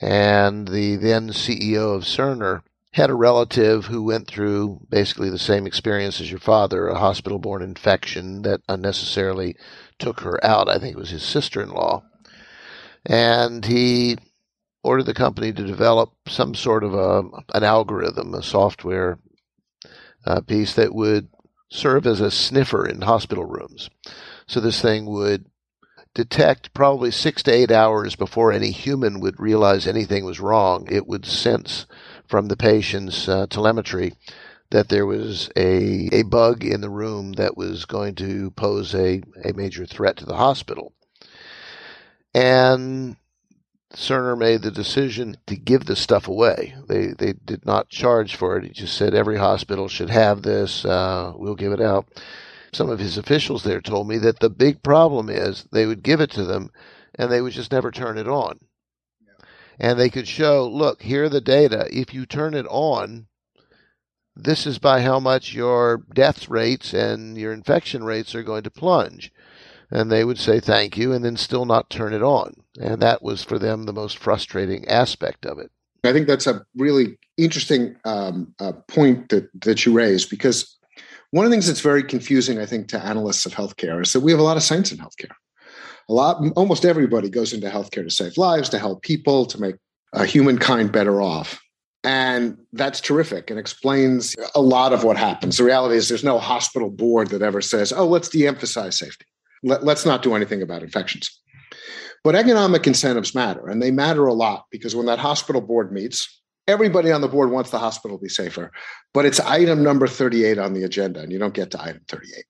and 0.00 0.68
the 0.68 0.96
then 0.96 1.30
CEO 1.30 1.94
of 1.94 2.02
Cerner 2.02 2.62
had 2.92 3.08
a 3.08 3.14
relative 3.14 3.86
who 3.86 4.02
went 4.02 4.28
through 4.28 4.80
basically 4.90 5.30
the 5.30 5.38
same 5.38 5.66
experience 5.66 6.20
as 6.20 6.30
your 6.30 6.40
father, 6.40 6.88
a 6.88 6.98
hospital 6.98 7.38
borne 7.38 7.62
infection 7.62 8.42
that 8.42 8.60
unnecessarily 8.68 9.56
took 9.98 10.20
her 10.20 10.44
out. 10.44 10.68
I 10.68 10.78
think 10.78 10.94
it 10.94 10.98
was 10.98 11.10
his 11.10 11.22
sister 11.22 11.62
in 11.62 11.70
law. 11.70 12.04
And 13.06 13.64
he 13.64 14.18
ordered 14.84 15.04
the 15.04 15.14
company 15.14 15.52
to 15.52 15.66
develop 15.66 16.12
some 16.28 16.54
sort 16.54 16.84
of 16.84 16.92
a, 16.92 17.22
an 17.54 17.64
algorithm, 17.64 18.34
a 18.34 18.42
software 18.42 19.18
uh, 20.26 20.40
piece 20.42 20.74
that 20.74 20.94
would 20.94 21.28
serve 21.70 22.06
as 22.06 22.20
a 22.20 22.30
sniffer 22.30 22.86
in 22.86 23.00
hospital 23.00 23.46
rooms. 23.46 23.88
So 24.52 24.60
this 24.60 24.82
thing 24.82 25.06
would 25.06 25.46
detect 26.12 26.74
probably 26.74 27.10
six 27.10 27.42
to 27.44 27.50
eight 27.50 27.70
hours 27.70 28.16
before 28.16 28.52
any 28.52 28.70
human 28.70 29.18
would 29.20 29.40
realize 29.40 29.86
anything 29.86 30.26
was 30.26 30.40
wrong. 30.40 30.86
It 30.90 31.06
would 31.06 31.24
sense 31.24 31.86
from 32.26 32.48
the 32.48 32.56
patient's 32.58 33.26
uh, 33.30 33.46
telemetry 33.46 34.12
that 34.68 34.90
there 34.90 35.06
was 35.06 35.48
a, 35.56 36.10
a 36.12 36.24
bug 36.24 36.64
in 36.66 36.82
the 36.82 36.90
room 36.90 37.32
that 37.32 37.56
was 37.56 37.86
going 37.86 38.14
to 38.16 38.50
pose 38.50 38.94
a, 38.94 39.22
a 39.42 39.54
major 39.54 39.86
threat 39.86 40.18
to 40.18 40.26
the 40.26 40.36
hospital. 40.36 40.92
And 42.34 43.16
Cerner 43.94 44.36
made 44.36 44.60
the 44.60 44.70
decision 44.70 45.38
to 45.46 45.56
give 45.56 45.86
this 45.86 46.00
stuff 46.00 46.28
away. 46.28 46.74
They 46.88 47.14
they 47.18 47.32
did 47.32 47.64
not 47.64 47.88
charge 47.88 48.36
for 48.36 48.58
it. 48.58 48.64
He 48.64 48.70
just 48.70 48.98
said 48.98 49.14
every 49.14 49.38
hospital 49.38 49.88
should 49.88 50.10
have 50.10 50.42
this. 50.42 50.84
Uh, 50.84 51.32
we'll 51.36 51.54
give 51.54 51.72
it 51.72 51.80
out 51.80 52.06
some 52.72 52.88
of 52.88 52.98
his 52.98 53.18
officials 53.18 53.64
there 53.64 53.80
told 53.80 54.08
me 54.08 54.18
that 54.18 54.40
the 54.40 54.50
big 54.50 54.82
problem 54.82 55.28
is 55.28 55.66
they 55.72 55.86
would 55.86 56.02
give 56.02 56.20
it 56.20 56.30
to 56.30 56.44
them 56.44 56.70
and 57.14 57.30
they 57.30 57.42
would 57.42 57.52
just 57.52 57.72
never 57.72 57.90
turn 57.90 58.16
it 58.16 58.26
on. 58.28 58.58
Yeah. 59.20 59.44
And 59.78 59.98
they 59.98 60.08
could 60.08 60.26
show, 60.26 60.66
look, 60.66 61.02
here 61.02 61.24
are 61.24 61.28
the 61.28 61.40
data. 61.40 61.86
If 61.90 62.14
you 62.14 62.24
turn 62.24 62.54
it 62.54 62.66
on, 62.68 63.26
this 64.34 64.66
is 64.66 64.78
by 64.78 65.02
how 65.02 65.20
much 65.20 65.52
your 65.52 66.04
death 66.14 66.48
rates 66.48 66.94
and 66.94 67.36
your 67.36 67.52
infection 67.52 68.02
rates 68.04 68.34
are 68.34 68.42
going 68.42 68.62
to 68.62 68.70
plunge. 68.70 69.30
And 69.90 70.10
they 70.10 70.24
would 70.24 70.38
say 70.38 70.58
thank 70.58 70.96
you 70.96 71.12
and 71.12 71.22
then 71.22 71.36
still 71.36 71.66
not 71.66 71.90
turn 71.90 72.14
it 72.14 72.22
on. 72.22 72.54
And 72.80 73.02
that 73.02 73.22
was 73.22 73.44
for 73.44 73.58
them 73.58 73.84
the 73.84 73.92
most 73.92 74.16
frustrating 74.16 74.88
aspect 74.88 75.44
of 75.44 75.58
it. 75.58 75.70
I 76.04 76.14
think 76.14 76.26
that's 76.26 76.46
a 76.46 76.64
really 76.74 77.18
interesting 77.36 77.96
um, 78.06 78.54
uh, 78.58 78.72
point 78.88 79.28
that, 79.28 79.50
that 79.60 79.84
you 79.84 79.92
raised 79.92 80.30
because 80.30 80.78
one 81.32 81.46
of 81.46 81.50
the 81.50 81.54
things 81.54 81.66
that's 81.66 81.80
very 81.80 82.02
confusing, 82.02 82.58
I 82.58 82.66
think, 82.66 82.88
to 82.88 83.04
analysts 83.04 83.46
of 83.46 83.54
healthcare 83.54 84.02
is 84.02 84.12
that 84.12 84.20
we 84.20 84.30
have 84.30 84.40
a 84.40 84.44
lot 84.44 84.58
of 84.58 84.62
science 84.62 84.92
in 84.92 84.98
healthcare. 84.98 85.32
A 86.08 86.12
lot, 86.12 86.42
almost 86.56 86.84
everybody 86.84 87.30
goes 87.30 87.54
into 87.54 87.70
healthcare 87.70 88.04
to 88.04 88.10
save 88.10 88.36
lives, 88.36 88.68
to 88.68 88.78
help 88.78 89.02
people, 89.02 89.46
to 89.46 89.58
make 89.58 89.76
uh, 90.12 90.24
humankind 90.24 90.92
better 90.92 91.22
off. 91.22 91.58
And 92.04 92.58
that's 92.74 93.00
terrific 93.00 93.48
and 93.48 93.58
explains 93.58 94.36
a 94.54 94.60
lot 94.60 94.92
of 94.92 95.04
what 95.04 95.16
happens. 95.16 95.56
The 95.56 95.64
reality 95.64 95.96
is, 95.96 96.08
there's 96.08 96.24
no 96.24 96.38
hospital 96.38 96.90
board 96.90 97.28
that 97.28 97.40
ever 97.40 97.62
says, 97.62 97.92
oh, 97.92 98.06
let's 98.06 98.28
de 98.28 98.46
emphasize 98.46 98.98
safety. 98.98 99.24
Let, 99.62 99.84
let's 99.84 100.04
not 100.04 100.22
do 100.22 100.34
anything 100.34 100.60
about 100.60 100.82
infections. 100.82 101.30
But 102.24 102.34
economic 102.34 102.86
incentives 102.86 103.34
matter, 103.34 103.68
and 103.68 103.80
they 103.80 103.90
matter 103.90 104.26
a 104.26 104.34
lot 104.34 104.66
because 104.70 104.94
when 104.94 105.06
that 105.06 105.18
hospital 105.18 105.62
board 105.62 105.92
meets, 105.92 106.41
everybody 106.68 107.10
on 107.10 107.20
the 107.20 107.28
board 107.28 107.50
wants 107.50 107.70
the 107.70 107.78
hospital 107.78 108.18
to 108.18 108.22
be 108.22 108.28
safer, 108.28 108.70
but 109.12 109.24
it's 109.24 109.40
item 109.40 109.82
number 109.82 110.06
38 110.06 110.58
on 110.58 110.74
the 110.74 110.84
agenda, 110.84 111.20
and 111.20 111.32
you 111.32 111.38
don't 111.38 111.54
get 111.54 111.70
to 111.72 111.82
item 111.82 112.02
38 112.08 112.44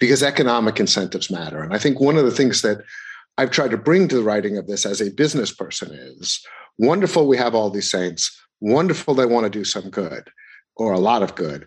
because 0.00 0.22
economic 0.22 0.80
incentives 0.80 1.30
matter. 1.30 1.62
And 1.62 1.74
I 1.74 1.78
think 1.78 2.00
one 2.00 2.16
of 2.16 2.24
the 2.24 2.30
things 2.30 2.62
that 2.62 2.78
I've 3.36 3.50
tried 3.50 3.70
to 3.70 3.76
bring 3.76 4.08
to 4.08 4.16
the 4.16 4.22
writing 4.22 4.58
of 4.58 4.66
this 4.66 4.84
as 4.84 5.00
a 5.00 5.10
business 5.10 5.52
person 5.52 5.92
is 5.92 6.44
wonderful 6.78 7.28
we 7.28 7.36
have 7.36 7.54
all 7.54 7.70
these 7.70 7.90
saints, 7.90 8.36
wonderful 8.60 9.14
they 9.14 9.26
want 9.26 9.44
to 9.44 9.50
do 9.50 9.64
some 9.64 9.90
good 9.90 10.28
or 10.76 10.92
a 10.92 10.98
lot 10.98 11.22
of 11.22 11.34
good. 11.34 11.66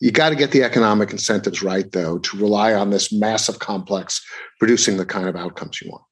You 0.00 0.10
got 0.10 0.30
to 0.30 0.36
get 0.36 0.50
the 0.50 0.64
economic 0.64 1.12
incentives 1.12 1.62
right, 1.62 1.90
though, 1.92 2.18
to 2.18 2.36
rely 2.36 2.74
on 2.74 2.90
this 2.90 3.12
massive 3.12 3.58
complex 3.58 4.24
producing 4.58 4.96
the 4.96 5.06
kind 5.06 5.28
of 5.28 5.36
outcomes 5.36 5.80
you 5.80 5.90
want. 5.90 6.02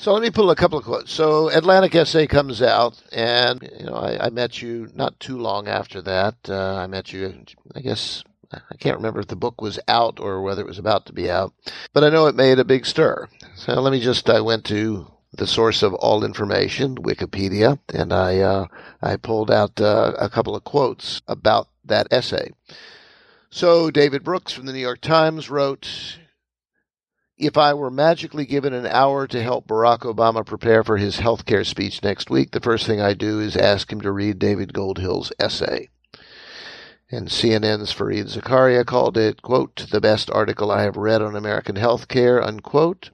So 0.00 0.12
let 0.12 0.22
me 0.22 0.30
pull 0.30 0.52
a 0.52 0.56
couple 0.56 0.78
of 0.78 0.84
quotes. 0.84 1.12
So 1.12 1.48
Atlantic 1.48 1.92
Essay 1.92 2.28
comes 2.28 2.62
out, 2.62 3.02
and 3.10 3.68
you 3.80 3.84
know 3.84 3.94
I, 3.96 4.26
I 4.26 4.30
met 4.30 4.62
you 4.62 4.88
not 4.94 5.18
too 5.18 5.36
long 5.36 5.66
after 5.66 6.00
that. 6.02 6.36
Uh, 6.48 6.76
I 6.76 6.86
met 6.86 7.12
you, 7.12 7.44
I 7.74 7.80
guess 7.80 8.22
I 8.52 8.76
can't 8.78 8.96
remember 8.96 9.18
if 9.18 9.26
the 9.26 9.34
book 9.34 9.60
was 9.60 9.80
out 9.88 10.20
or 10.20 10.40
whether 10.40 10.62
it 10.62 10.68
was 10.68 10.78
about 10.78 11.06
to 11.06 11.12
be 11.12 11.28
out, 11.28 11.52
but 11.92 12.04
I 12.04 12.10
know 12.10 12.28
it 12.28 12.36
made 12.36 12.60
a 12.60 12.64
big 12.64 12.86
stir. 12.86 13.28
So 13.56 13.80
let 13.80 13.90
me 13.90 13.98
just 14.00 14.30
I 14.30 14.40
went 14.40 14.64
to 14.66 15.10
the 15.32 15.48
source 15.48 15.82
of 15.82 15.94
all 15.94 16.24
information, 16.24 16.94
Wikipedia, 16.94 17.80
and 17.92 18.12
I 18.12 18.38
uh, 18.38 18.66
I 19.02 19.16
pulled 19.16 19.50
out 19.50 19.80
uh, 19.80 20.12
a 20.16 20.30
couple 20.30 20.54
of 20.54 20.62
quotes 20.62 21.22
about 21.26 21.70
that 21.84 22.06
essay. 22.12 22.52
So 23.50 23.90
David 23.90 24.22
Brooks 24.22 24.52
from 24.52 24.66
the 24.66 24.72
New 24.72 24.78
York 24.78 25.00
Times 25.00 25.50
wrote 25.50 26.18
if 27.38 27.56
I 27.56 27.72
were 27.74 27.90
magically 27.90 28.46
given 28.46 28.72
an 28.72 28.86
hour 28.86 29.26
to 29.28 29.42
help 29.42 29.68
Barack 29.68 30.00
Obama 30.00 30.44
prepare 30.44 30.82
for 30.82 30.96
his 30.96 31.18
health 31.18 31.46
care 31.46 31.64
speech 31.64 32.02
next 32.02 32.30
week, 32.30 32.50
the 32.50 32.60
first 32.60 32.86
thing 32.86 33.00
I 33.00 33.14
do 33.14 33.38
is 33.40 33.56
ask 33.56 33.92
him 33.92 34.00
to 34.00 34.10
read 34.10 34.38
David 34.38 34.72
Goldhill's 34.72 35.32
essay. 35.38 35.88
And 37.10 37.28
CNN's 37.28 37.94
Fareed 37.94 38.26
Zakaria 38.26 38.84
called 38.84 39.16
it, 39.16 39.40
quote, 39.40 39.86
the 39.90 40.00
best 40.00 40.30
article 40.30 40.70
I 40.70 40.82
have 40.82 40.96
read 40.96 41.22
on 41.22 41.36
American 41.36 41.76
health 41.76 42.08
care, 42.08 42.42
unquote. 42.42 43.10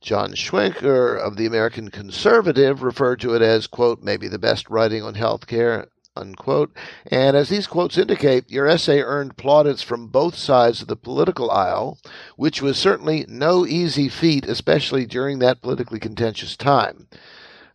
John 0.00 0.32
Schwenkler 0.32 1.18
of 1.18 1.36
the 1.36 1.46
American 1.46 1.90
Conservative 1.90 2.82
referred 2.82 3.20
to 3.20 3.34
it 3.34 3.42
as, 3.42 3.66
quote, 3.66 4.02
maybe 4.02 4.28
the 4.28 4.38
best 4.38 4.68
writing 4.68 5.02
on 5.02 5.14
health 5.14 5.46
care, 5.46 5.88
unquote. 6.16 6.74
And 7.10 7.36
as 7.36 7.48
these 7.48 7.66
quotes 7.66 7.98
indicate, 7.98 8.50
your 8.50 8.66
essay 8.66 9.00
earned 9.00 9.36
plaudits 9.36 9.82
from 9.82 10.08
both 10.08 10.34
sides 10.34 10.82
of 10.82 10.88
the 10.88 10.96
political 10.96 11.50
aisle, 11.50 11.98
which 12.36 12.62
was 12.62 12.78
certainly 12.78 13.24
no 13.28 13.66
easy 13.66 14.08
feat, 14.08 14.46
especially 14.46 15.06
during 15.06 15.38
that 15.38 15.62
politically 15.62 15.98
contentious 15.98 16.56
time. 16.56 17.08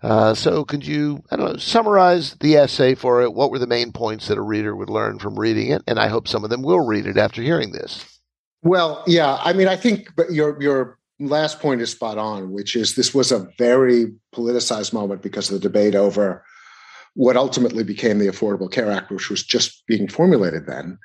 Uh, 0.03 0.33
so, 0.33 0.63
could 0.63 0.85
you, 0.85 1.23
I 1.31 1.35
don't 1.35 1.53
know, 1.53 1.57
summarize 1.57 2.35
the 2.35 2.55
essay 2.55 2.93
for 2.93 3.23
it? 3.23 3.33
What 3.33 3.49
were 3.49 3.57
the 3.57 3.65
main 3.65 3.91
points 3.91 4.27
that 4.27 4.37
a 4.37 4.43
reader 4.43 4.75
would 4.75 4.91
learn 4.91 5.17
from 5.17 5.39
reading 5.39 5.71
it? 5.71 5.81
And 5.87 5.99
I 5.99 6.07
hope 6.07 6.27
some 6.27 6.43
of 6.43 6.51
them 6.51 6.61
will 6.61 6.85
read 6.85 7.07
it 7.07 7.17
after 7.17 7.41
hearing 7.41 7.71
this. 7.71 8.19
Well, 8.61 9.03
yeah, 9.07 9.39
I 9.41 9.53
mean, 9.53 9.67
I 9.67 9.75
think 9.75 10.11
your 10.29 10.61
your 10.61 10.99
last 11.19 11.59
point 11.59 11.81
is 11.81 11.91
spot 11.91 12.19
on, 12.19 12.51
which 12.51 12.75
is 12.75 12.93
this 12.93 13.13
was 13.13 13.31
a 13.31 13.47
very 13.57 14.13
politicized 14.35 14.93
moment 14.93 15.23
because 15.23 15.49
of 15.49 15.55
the 15.55 15.67
debate 15.67 15.95
over 15.95 16.43
what 17.17 17.35
ultimately 17.35 17.83
became 17.83 18.19
the 18.19 18.27
Affordable 18.27 18.71
Care 18.71 18.91
Act, 18.91 19.09
which 19.09 19.31
was 19.31 19.43
just 19.43 19.83
being 19.87 20.07
formulated 20.07 20.67
then. 20.67 20.99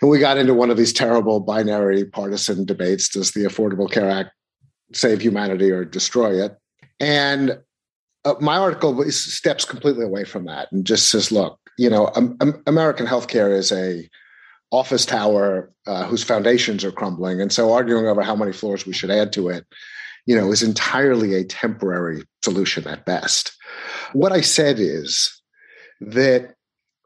And 0.00 0.10
we 0.10 0.18
got 0.18 0.38
into 0.38 0.54
one 0.54 0.70
of 0.70 0.78
these 0.78 0.94
terrible 0.94 1.40
binary 1.40 2.06
partisan 2.06 2.64
debates 2.64 3.10
does 3.10 3.32
the 3.32 3.44
Affordable 3.44 3.90
Care 3.90 4.08
Act 4.08 4.30
save 4.94 5.20
humanity 5.20 5.70
or 5.70 5.84
destroy 5.84 6.42
it? 6.42 6.56
And 7.00 7.58
uh, 8.24 8.34
my 8.40 8.56
article 8.56 9.04
steps 9.10 9.66
completely 9.66 10.06
away 10.06 10.24
from 10.24 10.46
that 10.46 10.72
and 10.72 10.86
just 10.86 11.10
says, 11.10 11.30
look, 11.30 11.60
you 11.76 11.90
know, 11.90 12.10
um, 12.16 12.38
um, 12.40 12.62
American 12.66 13.06
healthcare 13.06 13.54
is 13.54 13.70
a 13.72 14.08
office 14.72 15.04
tower 15.04 15.70
uh, 15.86 16.06
whose 16.06 16.24
foundations 16.24 16.82
are 16.82 16.90
crumbling, 16.90 17.42
and 17.42 17.52
so 17.52 17.74
arguing 17.74 18.06
over 18.06 18.22
how 18.22 18.34
many 18.34 18.52
floors 18.52 18.86
we 18.86 18.94
should 18.94 19.10
add 19.10 19.34
to 19.34 19.50
it, 19.50 19.66
you 20.24 20.34
know, 20.34 20.50
is 20.50 20.62
entirely 20.62 21.34
a 21.34 21.44
temporary 21.44 22.22
solution 22.42 22.86
at 22.88 23.04
best. 23.04 23.55
What 24.12 24.32
I 24.32 24.40
said 24.40 24.78
is 24.78 25.40
that 26.00 26.54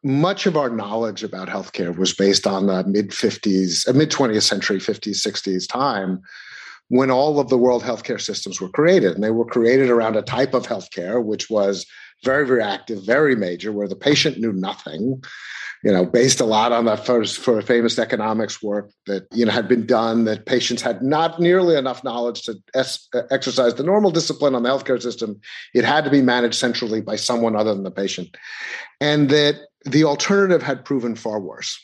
much 0.02 0.46
of 0.46 0.56
our 0.56 0.70
knowledge 0.70 1.22
about 1.22 1.48
healthcare 1.48 1.96
was 1.96 2.14
based 2.14 2.46
on 2.46 2.66
the 2.66 2.84
mid 2.84 3.10
50s, 3.10 3.88
uh, 3.88 3.92
mid 3.92 4.10
20th 4.10 4.42
century, 4.42 4.78
50s, 4.78 5.26
60s 5.26 5.68
time 5.68 6.22
when 6.88 7.10
all 7.10 7.38
of 7.38 7.48
the 7.48 7.58
world 7.58 7.82
healthcare 7.82 8.20
systems 8.20 8.60
were 8.60 8.68
created. 8.68 9.12
And 9.12 9.22
they 9.22 9.30
were 9.30 9.44
created 9.44 9.90
around 9.90 10.16
a 10.16 10.22
type 10.22 10.54
of 10.54 10.66
healthcare 10.66 11.22
which 11.22 11.50
was 11.50 11.86
very, 12.24 12.46
very 12.46 12.62
active, 12.62 13.04
very 13.04 13.36
major, 13.36 13.72
where 13.72 13.88
the 13.88 13.96
patient 13.96 14.38
knew 14.38 14.52
nothing 14.52 15.22
you 15.82 15.90
know, 15.90 16.04
based 16.04 16.40
a 16.40 16.44
lot 16.44 16.72
on 16.72 16.84
the 16.84 16.96
first 16.96 17.38
for 17.38 17.60
famous 17.62 17.98
economics 17.98 18.62
work 18.62 18.90
that 19.06 19.26
you 19.32 19.46
know 19.46 19.52
had 19.52 19.68
been 19.68 19.86
done 19.86 20.24
that 20.24 20.46
patients 20.46 20.82
had 20.82 21.02
not 21.02 21.40
nearly 21.40 21.76
enough 21.76 22.04
knowledge 22.04 22.42
to 22.42 22.56
es- 22.74 23.08
exercise 23.30 23.74
the 23.74 23.82
normal 23.82 24.10
discipline 24.10 24.54
on 24.54 24.62
the 24.62 24.68
healthcare 24.68 25.00
system. 25.00 25.40
It 25.74 25.84
had 25.84 26.04
to 26.04 26.10
be 26.10 26.22
managed 26.22 26.56
centrally 26.56 27.00
by 27.00 27.16
someone 27.16 27.56
other 27.56 27.74
than 27.74 27.84
the 27.84 27.90
patient, 27.90 28.36
and 29.00 29.30
that 29.30 29.56
the 29.84 30.04
alternative 30.04 30.62
had 30.62 30.84
proven 30.84 31.16
far 31.16 31.40
worse 31.40 31.78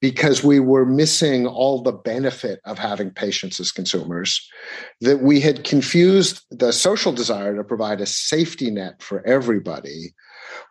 because 0.00 0.44
we 0.44 0.60
were 0.60 0.84
missing 0.84 1.46
all 1.46 1.82
the 1.82 1.92
benefit 1.92 2.60
of 2.66 2.78
having 2.78 3.10
patients 3.10 3.58
as 3.58 3.72
consumers, 3.72 4.46
that 5.00 5.22
we 5.22 5.40
had 5.40 5.64
confused 5.64 6.42
the 6.50 6.72
social 6.72 7.10
desire 7.10 7.56
to 7.56 7.64
provide 7.64 8.02
a 8.02 8.06
safety 8.06 8.70
net 8.70 9.02
for 9.02 9.26
everybody 9.26 10.12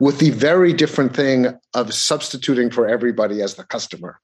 with 0.04 0.20
the 0.20 0.32
very 0.32 0.74
different 0.74 1.16
thing 1.16 1.48
of 1.74 1.94
substituting 1.94 2.70
for 2.70 2.86
everybody 2.86 3.42
as 3.42 3.56
the 3.56 3.64
customer. 3.64 4.20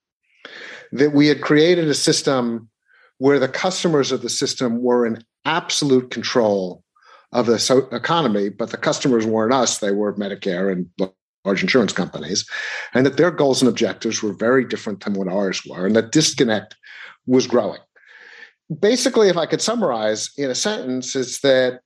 That 0.92 1.14
we 1.14 1.28
had 1.28 1.40
created 1.40 1.88
a 1.88 1.94
system 1.94 2.68
where 3.16 3.38
the 3.38 3.48
customers 3.48 4.12
of 4.12 4.20
the 4.20 4.28
system 4.28 4.82
were 4.82 5.06
in 5.06 5.24
absolute 5.46 6.10
control 6.10 6.84
of 7.32 7.46
the 7.46 7.88
economy, 7.92 8.50
but 8.50 8.72
the 8.72 8.76
customers 8.76 9.24
weren't 9.24 9.54
us, 9.54 9.78
they 9.78 9.90
were 9.90 10.14
Medicare 10.16 10.70
and 10.70 10.86
large 11.46 11.62
insurance 11.62 11.94
companies, 11.94 12.46
and 12.92 13.06
that 13.06 13.16
their 13.16 13.30
goals 13.30 13.62
and 13.62 13.68
objectives 13.70 14.22
were 14.22 14.34
very 14.34 14.66
different 14.66 15.02
than 15.02 15.14
what 15.14 15.28
ours 15.28 15.62
were, 15.64 15.86
and 15.86 15.96
that 15.96 16.12
disconnect 16.12 16.76
was 17.26 17.46
growing. 17.46 17.80
Basically, 18.80 19.30
if 19.30 19.38
I 19.38 19.46
could 19.46 19.62
summarize 19.62 20.28
in 20.36 20.50
a 20.50 20.54
sentence, 20.54 21.16
is 21.16 21.40
that 21.40 21.80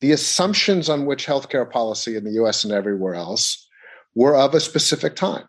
the 0.00 0.12
assumptions 0.12 0.88
on 0.88 1.06
which 1.06 1.26
healthcare 1.26 1.70
policy 1.70 2.16
in 2.16 2.24
the 2.24 2.32
US 2.42 2.64
and 2.64 2.72
everywhere 2.72 3.14
else 3.14 3.68
were 4.14 4.36
of 4.36 4.54
a 4.54 4.60
specific 4.60 5.16
time. 5.16 5.44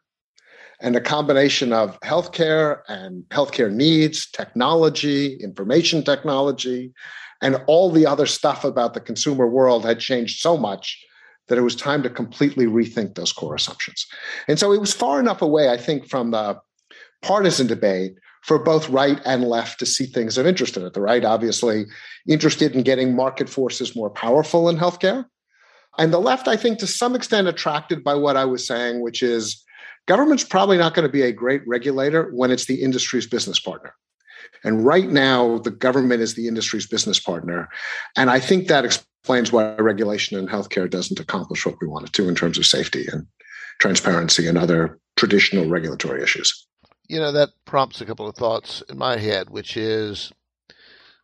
And 0.82 0.96
a 0.96 1.02
combination 1.02 1.74
of 1.74 2.00
healthcare 2.02 2.82
and 2.88 3.24
healthcare 3.30 3.72
needs, 3.72 4.30
technology, 4.30 5.36
information 5.36 6.04
technology, 6.04 6.92
and 7.42 7.62
all 7.68 7.92
the 7.92 8.06
other 8.06 8.26
stuff 8.26 8.64
about 8.64 8.94
the 8.94 9.00
consumer 9.00 9.48
world 9.48 9.86
had 9.86 10.00
changed 10.00 10.40
so 10.40 10.58
much 10.58 11.00
that 11.48 11.58
it 11.58 11.62
was 11.62 11.76
time 11.76 12.02
to 12.04 12.10
completely 12.10 12.66
rethink 12.66 13.16
those 13.16 13.34
core 13.34 13.56
assumptions. 13.56 14.06
And 14.48 14.58
so 14.58 14.72
it 14.72 14.80
was 14.80 14.94
far 14.94 15.20
enough 15.20 15.42
away, 15.42 15.70
I 15.70 15.78
think, 15.78 16.08
from 16.08 16.32
the 16.32 16.60
partisan 17.22 17.68
debate 17.68 18.14
for 18.42 18.60
both 18.60 18.90
right 18.90 19.20
and 19.26 19.44
left 19.44 19.80
to 19.80 19.86
see 19.86 20.06
things 20.06 20.38
of 20.38 20.48
interest 20.48 20.76
in 20.76 20.86
it. 20.86 20.94
The 20.94 21.02
right, 21.02 21.24
obviously, 21.24 21.86
interested 22.28 22.76
in 22.76 22.84
getting 22.84 23.16
market 23.16 23.50
forces 23.50 23.96
more 23.96 24.10
powerful 24.10 24.68
in 24.70 24.78
healthcare. 24.78 25.26
And 25.98 26.12
the 26.12 26.20
left, 26.20 26.48
I 26.48 26.58
think, 26.58 26.80
to 26.80 26.88
some 26.88 27.16
extent, 27.16 27.48
attracted 27.48 28.04
by 28.04 28.16
what 28.16 28.38
I 28.38 28.46
was 28.46 28.66
saying, 28.66 29.02
which 29.02 29.22
is 29.22 29.64
government's 30.08 30.44
probably 30.44 30.78
not 30.78 30.94
going 30.94 31.08
to 31.08 31.12
be 31.12 31.22
a 31.22 31.32
great 31.32 31.62
regulator 31.68 32.32
when 32.34 32.50
it's 32.50 32.66
the 32.66 32.82
industry's 32.82 33.28
business 33.28 33.60
partner. 33.60 33.94
And 34.64 34.86
right 34.86 35.10
now, 35.10 35.60
the 35.60 35.72
government 35.72 36.22
is 36.22 36.34
the 36.34 36.48
industry's 36.48 36.88
business 36.88 37.20
partner. 37.20 37.70
And 38.16 38.30
I 38.30 38.40
think 38.40 38.68
that 38.68 38.86
explains 38.86 39.52
why 39.52 39.76
regulation 39.76 40.38
in 40.38 40.48
healthcare 40.48 40.90
doesn't 40.90 41.20
accomplish 41.20 41.66
what 41.66 41.76
we 41.82 41.88
want 41.88 42.08
it 42.08 42.14
to 42.14 42.28
in 42.28 42.36
terms 42.36 42.58
of 42.58 42.66
safety 42.66 43.06
and 43.12 43.28
transparency 43.80 44.48
and 44.48 44.58
other 44.58 45.00
traditional 45.16 45.68
regulatory 45.68 46.24
issues. 46.24 46.68
You 47.12 47.20
know, 47.20 47.34
that 47.34 47.50
prompts 47.66 48.00
a 48.00 48.06
couple 48.06 48.30
of 48.30 48.36
thoughts 48.36 48.82
in 48.88 48.98
my 48.98 49.18
head, 49.18 49.50
which 49.50 49.76
is 49.76 50.32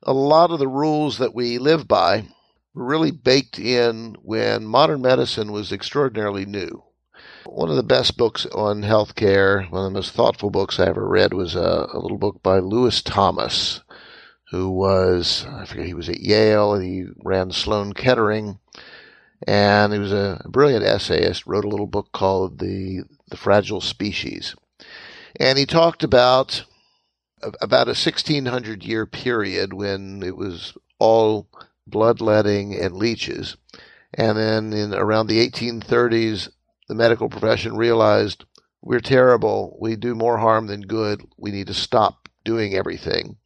a 0.03 0.11
lot 0.11 0.51
of 0.51 0.59
the 0.59 0.67
rules 0.67 1.17
that 1.17 1.33
we 1.33 1.57
live 1.57 1.87
by 1.87 2.25
were 2.73 2.83
really 2.83 3.11
baked 3.11 3.57
in 3.57 4.17
when 4.21 4.65
modern 4.65 5.01
medicine 5.01 5.49
was 5.53 5.71
extraordinarily 5.71 6.45
new. 6.45 6.83
One 7.45 7.69
of 7.69 7.77
the 7.77 7.83
best 7.83 8.17
books 8.17 8.45
on 8.47 8.81
healthcare, 8.81 9.71
one 9.71 9.85
of 9.85 9.93
the 9.93 9.97
most 9.99 10.11
thoughtful 10.11 10.49
books 10.49 10.77
I 10.77 10.87
ever 10.87 11.07
read, 11.07 11.33
was 11.33 11.55
a, 11.55 11.87
a 11.93 11.99
little 11.99 12.17
book 12.17 12.43
by 12.43 12.59
Lewis 12.59 13.01
Thomas, 13.01 13.79
who 14.51 14.69
was, 14.69 15.45
I 15.49 15.63
forget, 15.63 15.85
he 15.85 15.93
was 15.93 16.09
at 16.09 16.19
Yale 16.19 16.73
and 16.73 16.83
he 16.83 17.05
ran 17.23 17.51
Sloan 17.51 17.93
Kettering. 17.93 18.59
And 19.47 19.93
he 19.93 19.99
was 19.99 20.11
a 20.11 20.43
brilliant 20.49 20.83
essayist, 20.83 21.47
wrote 21.47 21.63
a 21.63 21.69
little 21.69 21.87
book 21.87 22.11
called 22.11 22.59
The, 22.59 23.03
the 23.29 23.37
Fragile 23.37 23.79
Species. 23.79 24.53
And 25.39 25.57
he 25.57 25.65
talked 25.65 26.03
about 26.03 26.65
about 27.61 27.87
a 27.87 27.91
1600 27.91 28.83
year 28.83 29.05
period 29.05 29.73
when 29.73 30.23
it 30.23 30.35
was 30.35 30.75
all 30.99 31.47
bloodletting 31.85 32.75
and 32.75 32.95
leeches. 32.95 33.55
And 34.13 34.37
then 34.37 34.73
in 34.73 34.93
around 34.93 35.27
the 35.27 35.47
1830s, 35.47 36.49
the 36.87 36.95
medical 36.95 37.29
profession 37.29 37.77
realized 37.77 38.45
we're 38.81 38.99
terrible. 38.99 39.77
We 39.79 39.95
do 39.95 40.15
more 40.15 40.37
harm 40.37 40.67
than 40.67 40.81
good. 40.81 41.21
We 41.37 41.51
need 41.51 41.67
to 41.67 41.73
stop 41.73 42.29
doing 42.43 42.73
everything, 42.73 43.37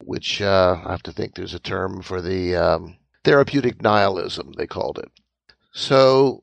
which 0.00 0.42
uh, 0.42 0.82
I 0.84 0.90
have 0.90 1.02
to 1.04 1.12
think 1.12 1.34
there's 1.34 1.54
a 1.54 1.60
term 1.60 2.02
for 2.02 2.20
the 2.20 2.56
um, 2.56 2.96
therapeutic 3.24 3.80
nihilism, 3.82 4.52
they 4.56 4.66
called 4.66 4.98
it. 4.98 5.10
So 5.72 6.42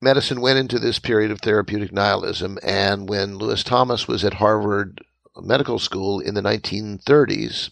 medicine 0.00 0.40
went 0.40 0.58
into 0.58 0.78
this 0.78 0.98
period 0.98 1.30
of 1.30 1.40
therapeutic 1.40 1.92
nihilism. 1.92 2.58
And 2.62 3.08
when 3.08 3.36
Lewis 3.36 3.62
Thomas 3.62 4.06
was 4.06 4.24
at 4.24 4.34
Harvard 4.34 5.04
Medical 5.36 5.78
School 5.78 6.20
in 6.20 6.34
the 6.34 6.42
1930s, 6.42 7.70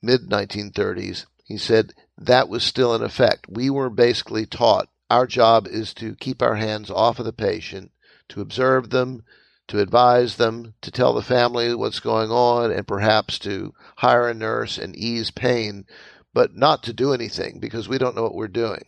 mid 0.00 0.28
1930s, 0.28 1.26
he 1.44 1.58
said 1.58 1.92
that 2.18 2.48
was 2.48 2.62
still 2.62 2.94
in 2.94 3.02
effect. 3.02 3.46
We 3.48 3.70
were 3.70 3.90
basically 3.90 4.46
taught 4.46 4.88
our 5.10 5.26
job 5.26 5.66
is 5.66 5.92
to 5.94 6.14
keep 6.14 6.40
our 6.40 6.54
hands 6.54 6.90
off 6.90 7.18
of 7.18 7.26
the 7.26 7.34
patient, 7.34 7.90
to 8.28 8.40
observe 8.40 8.90
them, 8.90 9.24
to 9.68 9.78
advise 9.80 10.36
them, 10.36 10.74
to 10.80 10.90
tell 10.90 11.12
the 11.12 11.22
family 11.22 11.74
what's 11.74 12.00
going 12.00 12.30
on, 12.30 12.70
and 12.70 12.86
perhaps 12.86 13.38
to 13.40 13.74
hire 13.96 14.28
a 14.28 14.34
nurse 14.34 14.78
and 14.78 14.96
ease 14.96 15.30
pain, 15.30 15.84
but 16.32 16.56
not 16.56 16.82
to 16.84 16.94
do 16.94 17.12
anything 17.12 17.58
because 17.60 17.88
we 17.88 17.98
don't 17.98 18.16
know 18.16 18.22
what 18.22 18.34
we're 18.34 18.48
doing. 18.48 18.84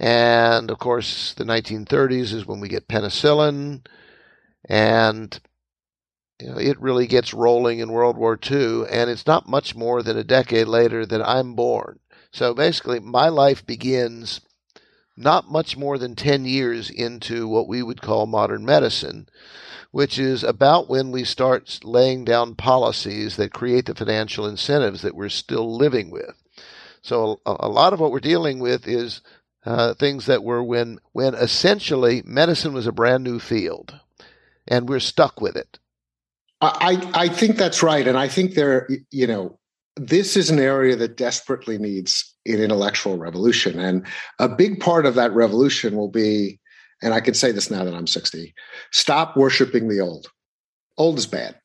And 0.00 0.70
of 0.70 0.78
course, 0.78 1.34
the 1.34 1.44
1930s 1.44 2.32
is 2.32 2.46
when 2.46 2.58
we 2.58 2.68
get 2.68 2.88
penicillin, 2.88 3.84
and 4.64 5.38
you 6.40 6.48
know, 6.48 6.58
it 6.58 6.80
really 6.80 7.06
gets 7.06 7.34
rolling 7.34 7.80
in 7.80 7.92
World 7.92 8.16
War 8.16 8.38
II, 8.50 8.84
and 8.90 9.10
it's 9.10 9.26
not 9.26 9.46
much 9.46 9.76
more 9.76 10.02
than 10.02 10.16
a 10.16 10.24
decade 10.24 10.68
later 10.68 11.04
that 11.04 11.28
I'm 11.28 11.54
born. 11.54 12.00
So 12.32 12.54
basically, 12.54 12.98
my 12.98 13.28
life 13.28 13.66
begins 13.66 14.40
not 15.18 15.50
much 15.50 15.76
more 15.76 15.98
than 15.98 16.16
10 16.16 16.46
years 16.46 16.88
into 16.88 17.46
what 17.46 17.68
we 17.68 17.82
would 17.82 18.00
call 18.00 18.24
modern 18.24 18.64
medicine, 18.64 19.28
which 19.90 20.18
is 20.18 20.42
about 20.42 20.88
when 20.88 21.12
we 21.12 21.24
start 21.24 21.80
laying 21.84 22.24
down 22.24 22.54
policies 22.54 23.36
that 23.36 23.52
create 23.52 23.84
the 23.84 23.94
financial 23.94 24.46
incentives 24.46 25.02
that 25.02 25.14
we're 25.14 25.28
still 25.28 25.76
living 25.76 26.08
with. 26.08 26.42
So 27.02 27.42
a, 27.44 27.56
a 27.60 27.68
lot 27.68 27.92
of 27.92 28.00
what 28.00 28.12
we're 28.12 28.20
dealing 28.20 28.60
with 28.60 28.88
is 28.88 29.20
uh, 29.64 29.94
things 29.94 30.26
that 30.26 30.42
were 30.42 30.62
when 30.62 30.98
when 31.12 31.34
essentially 31.34 32.22
medicine 32.24 32.72
was 32.72 32.86
a 32.86 32.92
brand 32.92 33.24
new 33.24 33.38
field, 33.38 33.98
and 34.66 34.88
we're 34.88 35.00
stuck 35.00 35.40
with 35.40 35.56
it. 35.56 35.78
I 36.62 37.10
I 37.14 37.28
think 37.28 37.56
that's 37.56 37.82
right, 37.82 38.06
and 38.06 38.18
I 38.18 38.28
think 38.28 38.54
there 38.54 38.88
you 39.10 39.26
know 39.26 39.58
this 39.96 40.36
is 40.36 40.50
an 40.50 40.58
area 40.58 40.96
that 40.96 41.16
desperately 41.16 41.76
needs 41.76 42.34
an 42.46 42.60
intellectual 42.60 43.18
revolution. 43.18 43.78
And 43.78 44.06
a 44.38 44.48
big 44.48 44.80
part 44.80 45.04
of 45.04 45.14
that 45.16 45.32
revolution 45.32 45.94
will 45.94 46.08
be, 46.10 46.58
and 47.02 47.12
I 47.12 47.20
can 47.20 47.34
say 47.34 47.52
this 47.52 47.70
now 47.70 47.84
that 47.84 47.94
I'm 47.94 48.06
60, 48.06 48.54
stop 48.92 49.36
worshiping 49.36 49.88
the 49.88 50.00
old. 50.00 50.28
Old 50.96 51.18
is 51.18 51.26
bad. 51.26 51.59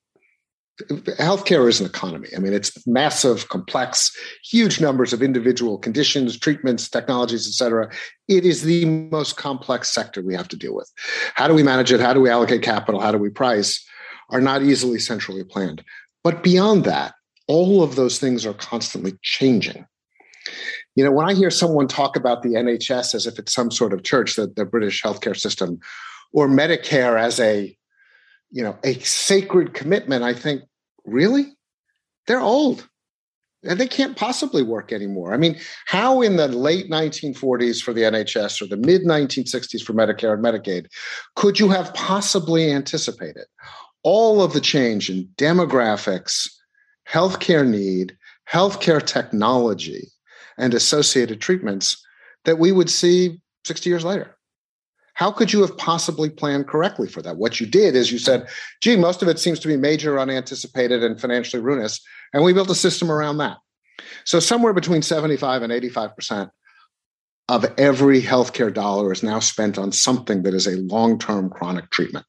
Healthcare 0.81 1.69
is 1.69 1.79
an 1.79 1.85
economy. 1.85 2.27
I 2.35 2.39
mean, 2.39 2.53
it's 2.53 2.85
massive, 2.85 3.47
complex, 3.47 4.11
huge 4.43 4.81
numbers 4.81 5.13
of 5.13 5.23
individual 5.23 5.77
conditions, 5.77 6.37
treatments, 6.37 6.89
technologies, 6.89 7.47
et 7.47 7.53
cetera. 7.53 7.89
It 8.27 8.45
is 8.45 8.63
the 8.63 8.83
most 8.85 9.37
complex 9.37 9.93
sector 9.93 10.21
we 10.21 10.35
have 10.35 10.49
to 10.49 10.57
deal 10.57 10.75
with. 10.75 10.91
How 11.35 11.47
do 11.47 11.53
we 11.53 11.63
manage 11.63 11.93
it? 11.93 12.01
How 12.01 12.13
do 12.13 12.19
we 12.19 12.29
allocate 12.29 12.61
capital? 12.61 12.99
How 12.99 13.11
do 13.11 13.17
we 13.17 13.29
price? 13.29 13.85
Are 14.31 14.41
not 14.41 14.63
easily 14.63 14.99
centrally 14.99 15.43
planned. 15.43 15.83
But 16.23 16.43
beyond 16.43 16.83
that, 16.85 17.13
all 17.47 17.83
of 17.83 17.95
those 17.95 18.19
things 18.19 18.45
are 18.45 18.53
constantly 18.53 19.13
changing. 19.21 19.85
You 20.95 21.03
know, 21.03 21.11
when 21.11 21.29
I 21.29 21.33
hear 21.33 21.51
someone 21.51 21.87
talk 21.87 22.15
about 22.15 22.41
the 22.41 22.49
NHS 22.49 23.13
as 23.13 23.27
if 23.27 23.37
it's 23.37 23.53
some 23.53 23.69
sort 23.69 23.93
of 23.93 24.03
church, 24.03 24.35
the, 24.35 24.47
the 24.47 24.65
British 24.65 25.03
healthcare 25.03 25.37
system, 25.37 25.79
or 26.33 26.47
Medicare 26.47 27.19
as 27.19 27.39
a, 27.39 27.77
you 28.55 28.63
know, 28.63 28.77
a 28.85 28.93
sacred 28.99 29.73
commitment, 29.73 30.23
I 30.23 30.33
think, 30.33 30.61
really? 31.03 31.57
They're 32.25 32.39
old. 32.39 32.87
And 33.63 33.77
they 33.77 33.87
can't 33.87 34.15
possibly 34.15 34.63
work 34.63 34.93
anymore. 34.93 35.33
I 35.33 35.37
mean, 35.37 35.59
how 35.87 36.21
in 36.21 36.37
the 36.37 36.47
late 36.47 36.89
1940s 36.89 37.81
for 37.81 37.91
the 37.91 38.03
NHS 38.03 38.61
or 38.61 38.67
the 38.67 38.77
mid 38.77 39.03
1960s 39.03 39.83
for 39.83 39.91
Medicare 39.91 40.33
and 40.33 40.43
Medicaid 40.43 40.85
could 41.35 41.59
you 41.59 41.67
have 41.67 41.93
possibly 41.95 42.71
anticipated 42.71 43.45
all 44.03 44.41
of 44.41 44.53
the 44.53 44.61
change 44.61 45.09
in 45.09 45.27
demographics, 45.35 46.47
healthcare 47.09 47.67
need, 47.67 48.15
healthcare 48.49 49.05
technology, 49.05 50.07
and 50.57 50.73
associated 50.73 51.41
treatments 51.41 52.01
that 52.45 52.57
we 52.57 52.71
would 52.71 52.89
see 52.89 53.41
60 53.65 53.89
years 53.89 54.05
later. 54.05 54.34
How 55.15 55.31
could 55.31 55.51
you 55.51 55.61
have 55.61 55.75
possibly 55.77 56.29
planned 56.29 56.67
correctly 56.67 57.07
for 57.07 57.21
that? 57.21 57.37
What 57.37 57.59
you 57.59 57.65
did 57.65 57.95
is 57.95 58.11
you 58.11 58.19
said, 58.19 58.47
gee, 58.81 58.97
most 58.97 59.21
of 59.21 59.29
it 59.29 59.39
seems 59.39 59.59
to 59.59 59.67
be 59.67 59.77
major, 59.77 60.19
unanticipated, 60.19 61.03
and 61.03 61.19
financially 61.19 61.63
ruinous. 61.63 62.01
And 62.33 62.43
we 62.43 62.53
built 62.53 62.69
a 62.69 62.75
system 62.75 63.09
around 63.09 63.37
that. 63.37 63.57
So, 64.25 64.39
somewhere 64.39 64.73
between 64.73 65.01
75 65.01 65.61
and 65.61 65.71
85% 65.71 66.51
of 67.47 67.65
every 67.77 68.21
healthcare 68.21 68.73
dollar 68.73 69.11
is 69.13 69.23
now 69.23 69.39
spent 69.39 69.77
on 69.77 69.91
something 69.93 70.43
that 70.43 70.53
is 70.53 70.67
a 70.67 70.77
long 70.77 71.17
term 71.17 71.49
chronic 71.49 71.89
treatment. 71.91 72.25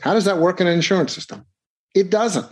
How 0.00 0.14
does 0.14 0.24
that 0.24 0.38
work 0.38 0.60
in 0.60 0.66
an 0.66 0.74
insurance 0.74 1.14
system? 1.14 1.46
It 1.94 2.10
doesn't. 2.10 2.46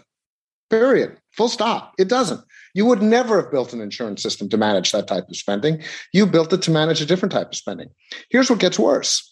Period. 0.71 1.19
Full 1.37 1.49
stop. 1.49 1.95
It 1.99 2.09
doesn't. 2.09 2.41
You 2.75 2.87
would 2.87 3.03
never 3.03 3.43
have 3.43 3.51
built 3.51 3.73
an 3.73 3.81
insurance 3.81 4.23
system 4.23 4.49
to 4.51 4.57
manage 4.57 4.93
that 4.93 5.09
type 5.09 5.29
of 5.29 5.37
spending. 5.37 5.83
You 6.13 6.27
built 6.27 6.53
it 6.53 6.63
to 6.63 6.71
manage 6.71 7.01
a 7.01 7.07
different 7.07 7.33
type 7.33 7.49
of 7.49 7.57
spending. 7.57 7.89
Here's 8.31 8.49
what 8.49 8.61
gets 8.61 8.79
worse 8.79 9.32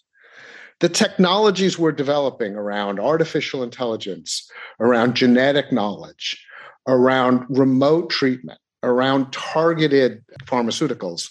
the 0.81 0.89
technologies 0.89 1.77
we're 1.77 1.91
developing 1.91 2.55
around 2.55 2.99
artificial 2.99 3.63
intelligence, 3.63 4.49
around 4.79 5.15
genetic 5.15 5.71
knowledge, 5.71 6.43
around 6.87 7.45
remote 7.49 8.09
treatment, 8.09 8.59
around 8.81 9.31
targeted 9.31 10.23
pharmaceuticals, 10.45 11.29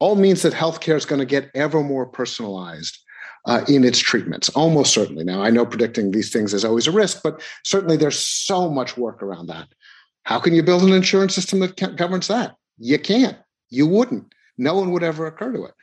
all 0.00 0.16
means 0.16 0.42
that 0.42 0.52
healthcare 0.52 0.96
is 0.96 1.06
going 1.06 1.20
to 1.20 1.24
get 1.24 1.50
ever 1.54 1.82
more 1.82 2.06
personalized 2.06 2.98
uh, 3.46 3.64
in 3.68 3.84
its 3.84 4.00
treatments, 4.00 4.48
almost 4.50 4.92
certainly. 4.92 5.24
Now, 5.24 5.42
I 5.42 5.50
know 5.50 5.64
predicting 5.64 6.10
these 6.10 6.32
things 6.32 6.52
is 6.52 6.64
always 6.64 6.88
a 6.88 6.92
risk, 6.92 7.20
but 7.22 7.40
certainly 7.64 7.96
there's 7.96 8.18
so 8.18 8.68
much 8.68 8.96
work 8.96 9.22
around 9.22 9.46
that. 9.46 9.68
How 10.24 10.40
can 10.40 10.54
you 10.54 10.62
build 10.62 10.82
an 10.82 10.92
insurance 10.92 11.36
system 11.36 11.60
that 11.60 11.96
governs 11.96 12.26
that? 12.28 12.56
You 12.78 12.98
can't. 12.98 13.38
You 13.70 13.86
wouldn't. 13.86 14.34
No 14.58 14.74
one 14.74 14.90
would 14.90 15.04
ever 15.04 15.26
occur 15.26 15.52
to 15.52 15.64
it. 15.66 15.74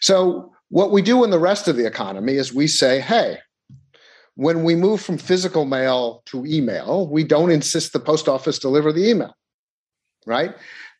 So, 0.00 0.53
what 0.68 0.90
we 0.90 1.02
do 1.02 1.24
in 1.24 1.30
the 1.30 1.38
rest 1.38 1.68
of 1.68 1.76
the 1.76 1.86
economy 1.86 2.34
is 2.34 2.52
we 2.52 2.66
say, 2.66 3.00
hey, 3.00 3.38
when 4.36 4.64
we 4.64 4.74
move 4.74 5.00
from 5.00 5.18
physical 5.18 5.64
mail 5.64 6.22
to 6.26 6.44
email, 6.44 7.08
we 7.08 7.24
don't 7.24 7.50
insist 7.50 7.92
the 7.92 8.00
post 8.00 8.28
office 8.28 8.58
deliver 8.58 8.92
the 8.92 9.08
email, 9.08 9.36
right? 10.26 10.54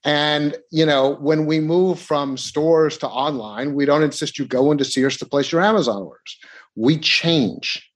And 0.04 0.56
you 0.70 0.84
know, 0.84 1.16
when 1.16 1.46
we 1.46 1.60
move 1.60 1.98
from 1.98 2.36
stores 2.36 2.98
to 2.98 3.08
online, 3.08 3.74
we 3.74 3.86
don't 3.86 4.02
insist 4.02 4.38
you 4.38 4.44
go 4.44 4.70
into 4.70 4.84
Sears 4.84 5.16
to 5.18 5.26
place 5.26 5.50
your 5.50 5.62
Amazon 5.62 6.02
orders. 6.02 6.38
We 6.76 6.98
change. 6.98 7.90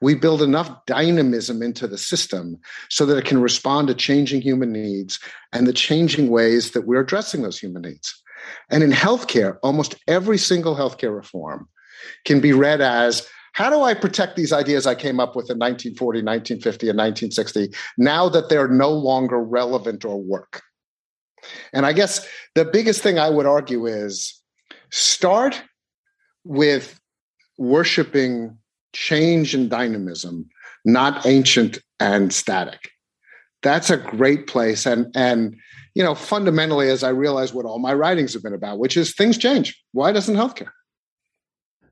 We 0.00 0.14
build 0.14 0.40
enough 0.40 0.86
dynamism 0.86 1.62
into 1.62 1.86
the 1.86 1.98
system 1.98 2.58
so 2.88 3.04
that 3.04 3.18
it 3.18 3.26
can 3.26 3.42
respond 3.42 3.88
to 3.88 3.94
changing 3.94 4.40
human 4.40 4.72
needs 4.72 5.20
and 5.52 5.66
the 5.66 5.74
changing 5.74 6.30
ways 6.30 6.70
that 6.70 6.86
we're 6.86 7.02
addressing 7.02 7.42
those 7.42 7.58
human 7.58 7.82
needs. 7.82 8.19
And 8.70 8.82
in 8.82 8.90
healthcare, 8.90 9.58
almost 9.62 9.96
every 10.08 10.38
single 10.38 10.76
healthcare 10.76 11.14
reform 11.14 11.68
can 12.24 12.40
be 12.40 12.52
read 12.52 12.80
as 12.80 13.26
how 13.52 13.68
do 13.68 13.82
I 13.82 13.94
protect 13.94 14.36
these 14.36 14.52
ideas 14.52 14.86
I 14.86 14.94
came 14.94 15.18
up 15.18 15.34
with 15.34 15.50
in 15.50 15.58
1940, 15.58 16.22
1950, 16.22 16.88
and 16.88 16.98
1960 16.98 17.68
now 17.98 18.28
that 18.28 18.48
they're 18.48 18.68
no 18.68 18.90
longer 18.90 19.42
relevant 19.42 20.04
or 20.04 20.20
work? 20.20 20.62
And 21.72 21.84
I 21.84 21.92
guess 21.92 22.26
the 22.54 22.64
biggest 22.64 23.02
thing 23.02 23.18
I 23.18 23.30
would 23.30 23.46
argue 23.46 23.86
is 23.86 24.40
start 24.90 25.62
with 26.44 26.98
worshiping 27.58 28.56
change 28.92 29.54
and 29.54 29.68
dynamism, 29.68 30.48
not 30.84 31.26
ancient 31.26 31.78
and 31.98 32.32
static. 32.32 32.90
That's 33.62 33.90
a 33.90 33.96
great 33.96 34.46
place. 34.46 34.86
And 34.86 35.06
and 35.14 35.56
you 35.94 36.02
know, 36.02 36.14
fundamentally, 36.14 36.88
as 36.88 37.02
I 37.02 37.10
realize 37.10 37.52
what 37.52 37.66
all 37.66 37.78
my 37.78 37.94
writings 37.94 38.32
have 38.34 38.42
been 38.42 38.54
about, 38.54 38.78
which 38.78 38.96
is 38.96 39.14
things 39.14 39.38
change. 39.38 39.82
Why 39.92 40.12
doesn't 40.12 40.36
healthcare? 40.36 40.70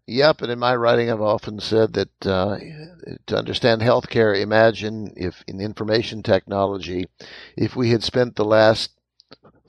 Yep, 0.07 0.41
and 0.41 0.53
in 0.53 0.59
my 0.59 0.75
writing, 0.75 1.11
I've 1.11 1.21
often 1.21 1.61
said 1.61 1.93
that 1.93 2.27
uh, 2.27 2.57
to 3.27 3.37
understand 3.37 3.83
healthcare, 3.83 4.41
imagine 4.41 5.13
if 5.17 5.45
in 5.47 5.61
information 5.61 6.23
technology, 6.23 7.07
if 7.59 7.77
we 7.77 7.91
had 7.91 8.03
spent 8.03 8.35
the 8.35 8.45
last 8.45 8.91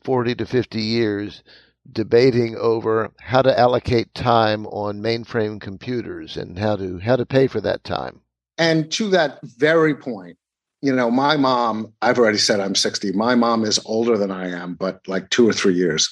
40 0.03 0.35
to 0.35 0.45
50 0.45 0.81
years 0.81 1.43
debating 1.91 2.55
over 2.55 3.11
how 3.19 3.41
to 3.41 3.59
allocate 3.59 4.13
time 4.13 4.65
on 4.67 5.01
mainframe 5.01 5.59
computers 5.59 6.37
and 6.37 6.57
how 6.57 6.77
to 6.77 6.99
how 6.99 7.17
to 7.17 7.25
pay 7.25 7.47
for 7.47 7.59
that 7.59 7.83
time. 7.83 8.21
And 8.57 8.89
to 8.93 9.09
that 9.09 9.39
very 9.43 9.95
point, 9.95 10.37
you 10.81 10.93
know, 10.93 11.11
my 11.11 11.35
mom, 11.35 11.93
I've 12.01 12.17
already 12.17 12.37
said 12.37 12.59
I'm 12.59 12.75
60. 12.75 13.11
My 13.11 13.35
mom 13.35 13.65
is 13.65 13.79
older 13.85 14.17
than 14.17 14.31
I 14.31 14.49
am, 14.49 14.75
but 14.75 15.05
like 15.07 15.29
two 15.29 15.47
or 15.47 15.53
three 15.53 15.73
years. 15.73 16.09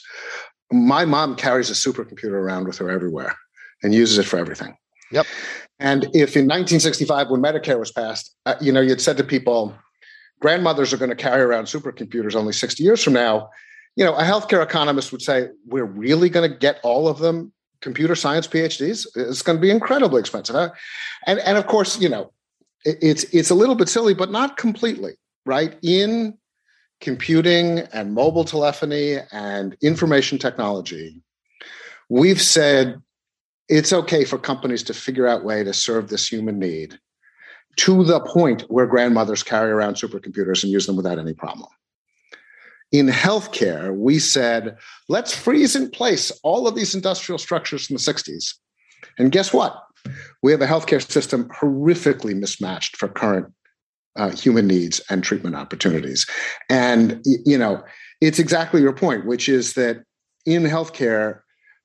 My 0.72 1.06
mom 1.06 1.36
carries 1.36 1.70
a 1.70 1.74
supercomputer 1.74 2.34
around 2.34 2.68
with 2.68 2.78
her 2.80 2.90
everywhere 2.90 3.36
and 3.82 3.94
uses 3.94 4.18
it 4.18 4.26
for 4.26 4.38
everything. 4.38 4.76
Yep. 5.12 5.26
And 5.80 6.04
if 6.06 6.36
in 6.36 6.46
1965, 6.46 7.30
when 7.30 7.42
Medicare 7.42 7.80
was 7.80 7.92
passed, 7.92 8.36
uh, 8.46 8.56
you 8.60 8.72
know, 8.72 8.82
you'd 8.82 9.00
said 9.00 9.16
to 9.18 9.24
people, 9.24 9.74
grandmothers 10.42 10.92
are 10.92 10.98
going 10.98 11.10
to 11.10 11.16
carry 11.16 11.42
around 11.42 11.66
supercomputers 11.66 12.36
only 12.36 12.52
60 12.52 12.84
years 12.84 13.02
from 13.02 13.14
now. 13.14 13.50
You 13.96 14.04
know, 14.04 14.16
a 14.16 14.24
healthcare 14.24 14.62
economist 14.62 15.12
would 15.12 15.22
say, 15.22 15.48
we're 15.66 15.86
really 15.86 16.30
going 16.30 16.50
to 16.50 16.58
get 16.58 16.80
all 16.84 17.08
of 17.08 17.20
them 17.20 17.54
computer 17.82 18.16
science 18.16 18.48
PhDs? 18.48 19.08
It's 19.16 19.42
going 19.42 19.58
to 19.58 19.62
be 19.62 19.70
incredibly 19.70 20.20
expensive. 20.20 20.56
Huh? 20.56 20.72
And, 21.26 21.40
and 21.40 21.58
of 21.58 21.68
course, 21.68 22.00
you 22.00 22.10
know, 22.10 22.32
it's 22.86 23.24
it's 23.26 23.50
a 23.50 23.56
little 23.56 23.76
bit 23.76 23.90
silly, 23.90 24.14
but 24.14 24.32
not 24.32 24.58
completely, 24.58 25.14
right? 25.46 25.78
In 25.82 26.38
computing 27.02 27.80
and 27.94 28.14
mobile 28.14 28.44
telephony 28.44 29.18
and 29.32 29.76
information 29.82 30.38
technology, 30.38 31.22
we've 32.10 32.42
said 32.42 33.02
it's 33.70 33.94
okay 33.94 34.24
for 34.24 34.38
companies 34.38 34.84
to 34.84 34.94
figure 34.94 35.28
out 35.28 35.44
way 35.44 35.64
to 35.64 35.74
serve 35.74 36.10
this 36.10 36.28
human 36.28 36.58
need 36.58 36.98
to 37.78 38.04
the 38.04 38.20
point 38.22 38.64
where 38.70 38.88
grandmothers 38.88 39.44
carry 39.44 39.70
around 39.70 39.96
supercomputers 39.96 40.64
and 40.64 40.72
use 40.72 40.88
them 40.88 40.96
without 40.96 41.20
any 41.20 41.34
problem. 41.34 41.70
In 42.92 43.08
healthcare, 43.08 43.96
we 43.96 44.18
said, 44.18 44.78
let's 45.10 45.36
freeze 45.36 45.76
in 45.76 45.92
place 45.92 46.32
all 46.44 46.68
of 46.68 46.76
these 46.76 46.96
industrial 46.96 47.38
structures 47.38 47.86
from 47.86 47.98
the 47.98 48.02
60s. 48.02 48.56
And 49.20 49.32
guess 49.32 49.54
what? 49.54 49.87
We 50.44 50.52
have 50.52 50.62
a 50.62 50.68
healthcare 50.68 51.06
system 51.06 51.50
horrifically 51.50 52.36
mismatched 52.36 52.98
for 52.98 53.08
current 53.08 53.54
uh, 54.16 54.32
human 54.32 54.68
needs 54.68 55.00
and 55.10 55.24
treatment 55.24 55.56
opportunities. 55.56 56.26
And, 56.70 57.22
you 57.24 57.58
know, 57.58 57.84
it's 58.22 58.40
exactly 58.40 58.82
your 58.82 58.94
point, 58.94 59.26
which 59.26 59.48
is 59.48 59.74
that 59.74 60.04
in 60.46 60.64
healthcare, 60.64 61.42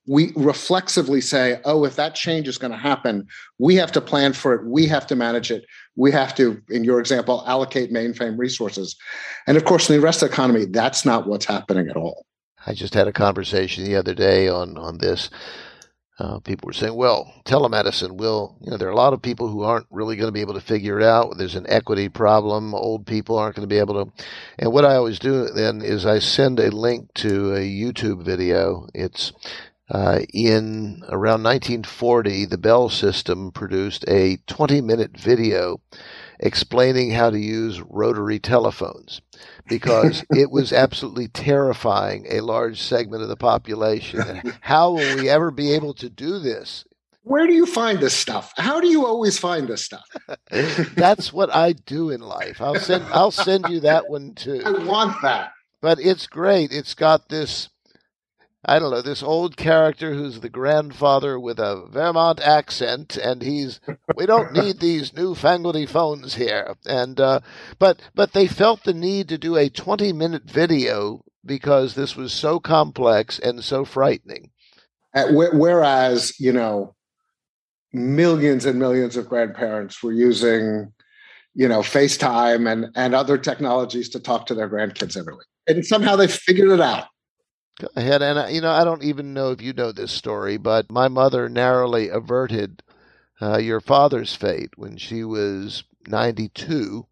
we 0.09 0.33
reflexively 0.35 1.20
say, 1.20 1.61
oh, 1.64 1.85
if 1.85 1.96
that 1.96 2.14
change 2.14 2.48
is 2.48 2.59
going 2.59 2.72
to 2.72 2.79
happen, 2.79 3.27
we 3.59 3.77
have 3.77 3.92
to 3.92 4.01
plan 4.01 4.33
for 4.33 4.55
it. 4.55 4.66
We 4.66 4.87
have 4.88 5.07
to 5.09 5.16
manage 5.16 5.51
it. 5.51 5.64
We 5.94 6.11
have 6.11 6.35
to, 6.37 6.61
in 6.70 6.83
your 6.83 6.98
example, 6.98 7.44
allocate 7.46 7.92
mainframe 7.92 8.37
resources. 8.37 8.96
And 9.46 9.57
of 9.57 9.64
course, 9.64 9.88
in 9.88 9.96
the 9.96 10.03
rest 10.03 10.22
of 10.22 10.29
the 10.29 10.35
economy, 10.35 10.64
that's 10.64 11.05
not 11.05 11.29
what's 11.29 11.44
happening 11.44 11.88
at 11.88 11.96
all. 11.96 12.27
I 12.66 12.75
just 12.75 12.94
had 12.94 13.09
a 13.09 13.12
conversation 13.12 13.85
the 13.85 13.96
other 13.96 14.14
day 14.14 14.48
on, 14.48 14.77
on 14.77 14.98
this 14.98 15.31
uh, 16.18 16.38
people 16.40 16.66
were 16.66 16.72
saying, 16.72 16.94
well, 16.94 17.33
telemedicine 17.44 18.16
will, 18.16 18.57
you 18.61 18.70
know, 18.70 18.77
there 18.77 18.88
are 18.88 18.92
a 18.92 18.96
lot 18.96 19.12
of 19.12 19.22
people 19.22 19.48
who 19.48 19.62
aren't 19.62 19.87
really 19.90 20.14
going 20.16 20.29
to 20.29 20.33
be 20.33 20.42
able 20.42 20.55
to 20.55 20.61
figure 20.61 21.01
it 21.01 21.05
out. 21.05 21.38
There's 21.38 21.55
an 21.55 21.66
equity 21.68 22.09
problem. 22.09 22.75
Old 22.75 23.07
people 23.07 23.38
aren't 23.38 23.57
going 23.57 23.68
to 23.68 23.75
be 23.75 23.79
able 23.79 24.05
to. 24.05 24.12
And 24.59 24.72
what 24.72 24.85
I 24.85 24.94
always 24.96 25.18
do 25.18 25.48
then 25.48 25.81
is 25.81 26.05
I 26.05 26.18
send 26.18 26.61
a 26.61 26.70
link 26.70 27.12
to 27.14 27.55
a 27.55 27.61
YouTube 27.61 28.22
video. 28.25 28.87
It's 28.94 29.33
uh, 29.90 30.20
in 30.33 31.03
around 31.09 31.42
1940, 31.42 32.46
the 32.46 32.59
Bell 32.59 32.88
system 32.88 33.51
produced 33.51 34.05
a 34.07 34.37
20 34.46 34.81
minute 34.81 35.18
video 35.18 35.81
explaining 36.42 37.12
how 37.12 37.31
to 37.31 37.38
use 37.38 37.81
rotary 37.81 38.38
telephones 38.38 39.22
because 39.66 40.24
it 40.31 40.50
was 40.50 40.72
absolutely 40.72 41.28
terrifying 41.28 42.26
a 42.28 42.40
large 42.40 42.83
segment 42.83 43.22
of 43.22 43.28
the 43.28 43.37
population. 43.37 44.42
how 44.61 44.90
will 44.90 45.16
we 45.16 45.28
ever 45.28 45.50
be 45.50 45.72
able 45.72 45.94
to 45.94 46.11
do 46.11 46.38
this? 46.38 46.85
Where 47.24 47.46
do 47.46 47.52
you 47.52 47.66
find 47.66 48.00
this 48.00 48.14
stuff? 48.14 48.52
How 48.57 48.81
do 48.81 48.88
you 48.88 49.07
always 49.07 49.38
find 49.38 49.68
this 49.68 49.85
stuff? 49.85 50.05
That's 50.96 51.33
what 51.33 51.55
I 51.55 51.72
do 51.72 52.11
in 52.11 52.20
life. 52.20 52.61
I'll 52.61 52.74
send 52.74 53.05
I'll 53.05 53.31
send 53.31 53.68
you 53.68 53.81
that 53.81 54.11
one 54.11 54.35
too. 54.35 54.61
I 54.64 54.85
want 54.85 55.22
that. 55.22 55.52
But 55.81 56.00
it's 56.00 56.26
great. 56.26 56.72
It's 56.72 56.94
got 56.94 57.28
this 57.28 57.68
I 58.64 58.79
don't 58.79 58.92
know, 58.92 59.03
this 59.03 59.25
old 59.25 59.57
character 59.57 60.14
who's 60.14 60.40
the 60.40 60.48
grandfather 60.48 61.38
with 61.38 61.59
a 61.59 61.85
Vermont 61.90 62.40
accent, 62.40 63.16
and 63.16 63.42
he's, 63.42 63.81
we 64.16 64.25
don't 64.25 64.53
need 64.53 64.79
these 64.79 65.11
newfangledy 65.12 65.88
phones 65.88 66.37
here. 66.37 66.77
And, 66.87 67.20
uh, 67.20 67.40
but, 67.79 68.01
but 68.14 68.33
they 68.33 68.46
felt 68.46 68.85
the 68.85 68.94
need 68.94 69.29
to 69.31 69.38
do 69.38 69.57
a 69.57 69.68
20 69.68 70.12
minute 70.12 70.44
video 70.44 71.25
because 71.44 71.94
this 71.94 72.14
was 72.14 72.33
so 72.33 72.61
complex 72.61 73.38
and 73.40 73.64
so 73.64 73.85
frightening. 73.85 74.51
Whereas, 75.14 76.38
you 76.38 76.53
know, 76.53 76.94
millions 77.92 78.64
and 78.64 78.79
millions 78.79 79.16
of 79.16 79.29
grandparents 79.29 80.03
were 80.03 80.12
using, 80.12 80.92
you 81.55 81.68
know, 81.68 81.81
FaceTime 81.81 82.70
and, 82.70 82.87
and 82.94 83.14
other 83.14 83.37
technologies 83.37 84.09
to 84.11 84.20
talk 84.20 84.46
to 84.46 84.55
their 84.55 84.70
grandkids 84.70 85.16
every 85.16 85.35
week. 85.35 85.46
And 85.66 85.85
somehow 85.85 86.16
they 86.16 86.29
figured 86.29 86.70
it 86.70 86.81
out. 86.81 87.07
Go 87.80 87.88
ahead. 87.96 88.22
And, 88.22 88.54
you 88.54 88.61
know, 88.61 88.70
I 88.70 88.85
don't 88.85 89.02
even 89.02 89.35
know 89.35 89.50
if 89.50 89.62
you 89.62 89.72
know 89.72 89.92
this 89.92 90.12
story, 90.12 90.56
but 90.56 90.90
my 90.90 91.08
mother 91.08 91.48
narrowly 91.48 92.08
averted 92.08 92.82
uh, 93.40 93.58
your 93.58 93.80
father's 93.80 94.35
fate 94.35 94.70
when 94.76 94.96
she 94.96 95.24
was 95.24 95.85
92. 96.06 97.06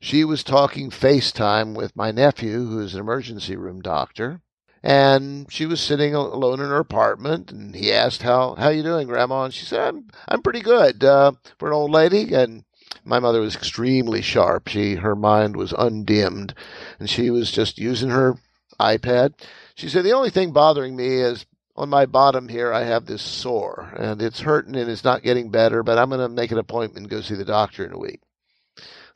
She 0.00 0.24
was 0.24 0.42
talking 0.42 0.90
FaceTime 0.90 1.74
with 1.74 1.96
my 1.96 2.10
nephew, 2.10 2.66
who 2.66 2.80
is 2.80 2.94
an 2.94 3.00
emergency 3.00 3.56
room 3.56 3.80
doctor. 3.80 4.40
And 4.82 5.50
she 5.52 5.66
was 5.66 5.80
sitting 5.80 6.14
alone 6.14 6.60
in 6.60 6.70
her 6.70 6.78
apartment, 6.78 7.52
and 7.52 7.74
he 7.74 7.92
asked, 7.92 8.22
"How 8.22 8.54
how 8.54 8.70
you 8.70 8.82
doing, 8.82 9.08
Grandma?" 9.08 9.44
And 9.44 9.52
she 9.52 9.66
said, 9.66 9.80
"I'm 9.80 10.08
I'm 10.26 10.40
pretty 10.40 10.62
good 10.62 11.04
uh, 11.04 11.32
for 11.58 11.68
an 11.68 11.74
old 11.74 11.90
lady." 11.90 12.32
And 12.32 12.64
my 13.04 13.18
mother 13.18 13.42
was 13.42 13.54
extremely 13.54 14.22
sharp. 14.22 14.68
She 14.68 14.94
her 14.94 15.14
mind 15.14 15.54
was 15.54 15.74
undimmed, 15.74 16.54
and 16.98 17.10
she 17.10 17.28
was 17.28 17.52
just 17.52 17.76
using 17.76 18.08
her 18.08 18.38
iPad. 18.80 19.34
She 19.80 19.88
said, 19.88 20.04
The 20.04 20.12
only 20.12 20.28
thing 20.28 20.52
bothering 20.52 20.94
me 20.94 21.06
is 21.06 21.46
on 21.74 21.88
my 21.88 22.04
bottom 22.04 22.48
here, 22.48 22.70
I 22.70 22.84
have 22.84 23.06
this 23.06 23.22
sore 23.22 23.94
and 23.96 24.20
it's 24.20 24.40
hurting 24.40 24.76
and 24.76 24.90
it's 24.90 25.04
not 25.04 25.22
getting 25.22 25.48
better, 25.48 25.82
but 25.82 25.96
I'm 25.96 26.10
going 26.10 26.20
to 26.20 26.28
make 26.28 26.52
an 26.52 26.58
appointment 26.58 27.04
and 27.04 27.08
go 27.08 27.22
see 27.22 27.34
the 27.34 27.46
doctor 27.46 27.86
in 27.86 27.92
a 27.92 27.98
week. 27.98 28.20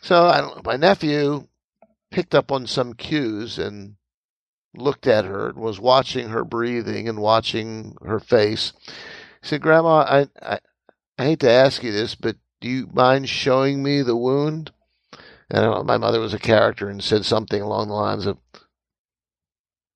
So 0.00 0.24
I 0.26 0.40
don't 0.40 0.56
know. 0.56 0.62
My 0.64 0.76
nephew 0.76 1.48
picked 2.10 2.34
up 2.34 2.50
on 2.50 2.66
some 2.66 2.94
cues 2.94 3.58
and 3.58 3.96
looked 4.74 5.06
at 5.06 5.26
her 5.26 5.50
and 5.50 5.58
was 5.58 5.78
watching 5.78 6.30
her 6.30 6.44
breathing 6.44 7.10
and 7.10 7.18
watching 7.18 7.98
her 8.02 8.18
face. 8.18 8.72
He 9.42 9.48
said, 9.48 9.60
Grandma, 9.60 9.98
I, 9.98 10.28
I, 10.40 10.58
I 11.18 11.24
hate 11.24 11.40
to 11.40 11.50
ask 11.50 11.82
you 11.82 11.92
this, 11.92 12.14
but 12.14 12.36
do 12.62 12.70
you 12.70 12.88
mind 12.90 13.28
showing 13.28 13.82
me 13.82 14.00
the 14.00 14.16
wound? 14.16 14.72
And 15.50 15.66
uh, 15.66 15.82
my 15.82 15.98
mother 15.98 16.20
was 16.20 16.32
a 16.32 16.38
character 16.38 16.88
and 16.88 17.04
said 17.04 17.26
something 17.26 17.60
along 17.60 17.88
the 17.88 17.94
lines 17.94 18.24
of, 18.24 18.38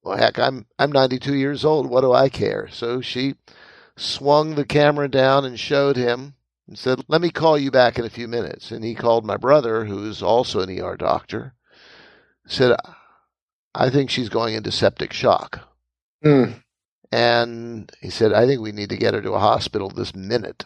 well, 0.08 0.16
heck, 0.16 0.38
I'm 0.38 0.64
I'm 0.78 0.90
92 0.90 1.34
years 1.34 1.66
old. 1.66 1.90
What 1.90 2.00
do 2.00 2.14
I 2.14 2.30
care? 2.30 2.66
So 2.72 3.02
she 3.02 3.34
swung 3.94 4.54
the 4.54 4.64
camera 4.64 5.06
down 5.06 5.44
and 5.44 5.60
showed 5.60 5.98
him 5.98 6.34
and 6.66 6.78
said, 6.78 7.04
"Let 7.08 7.20
me 7.20 7.28
call 7.30 7.58
you 7.58 7.70
back 7.70 7.98
in 7.98 8.06
a 8.06 8.10
few 8.10 8.26
minutes." 8.26 8.70
And 8.70 8.82
he 8.82 8.94
called 8.94 9.26
my 9.26 9.36
brother, 9.36 9.84
who's 9.84 10.22
also 10.22 10.60
an 10.60 10.70
ER 10.70 10.96
doctor. 10.96 11.52
Said, 12.46 12.74
"I 13.74 13.90
think 13.90 14.08
she's 14.08 14.30
going 14.30 14.54
into 14.54 14.72
septic 14.72 15.12
shock." 15.12 15.68
Mm. 16.24 16.62
And 17.12 17.92
he 18.00 18.08
said, 18.08 18.32
"I 18.32 18.46
think 18.46 18.62
we 18.62 18.72
need 18.72 18.88
to 18.88 18.96
get 18.96 19.12
her 19.12 19.20
to 19.20 19.32
a 19.32 19.38
hospital 19.38 19.90
this 19.90 20.14
minute." 20.14 20.64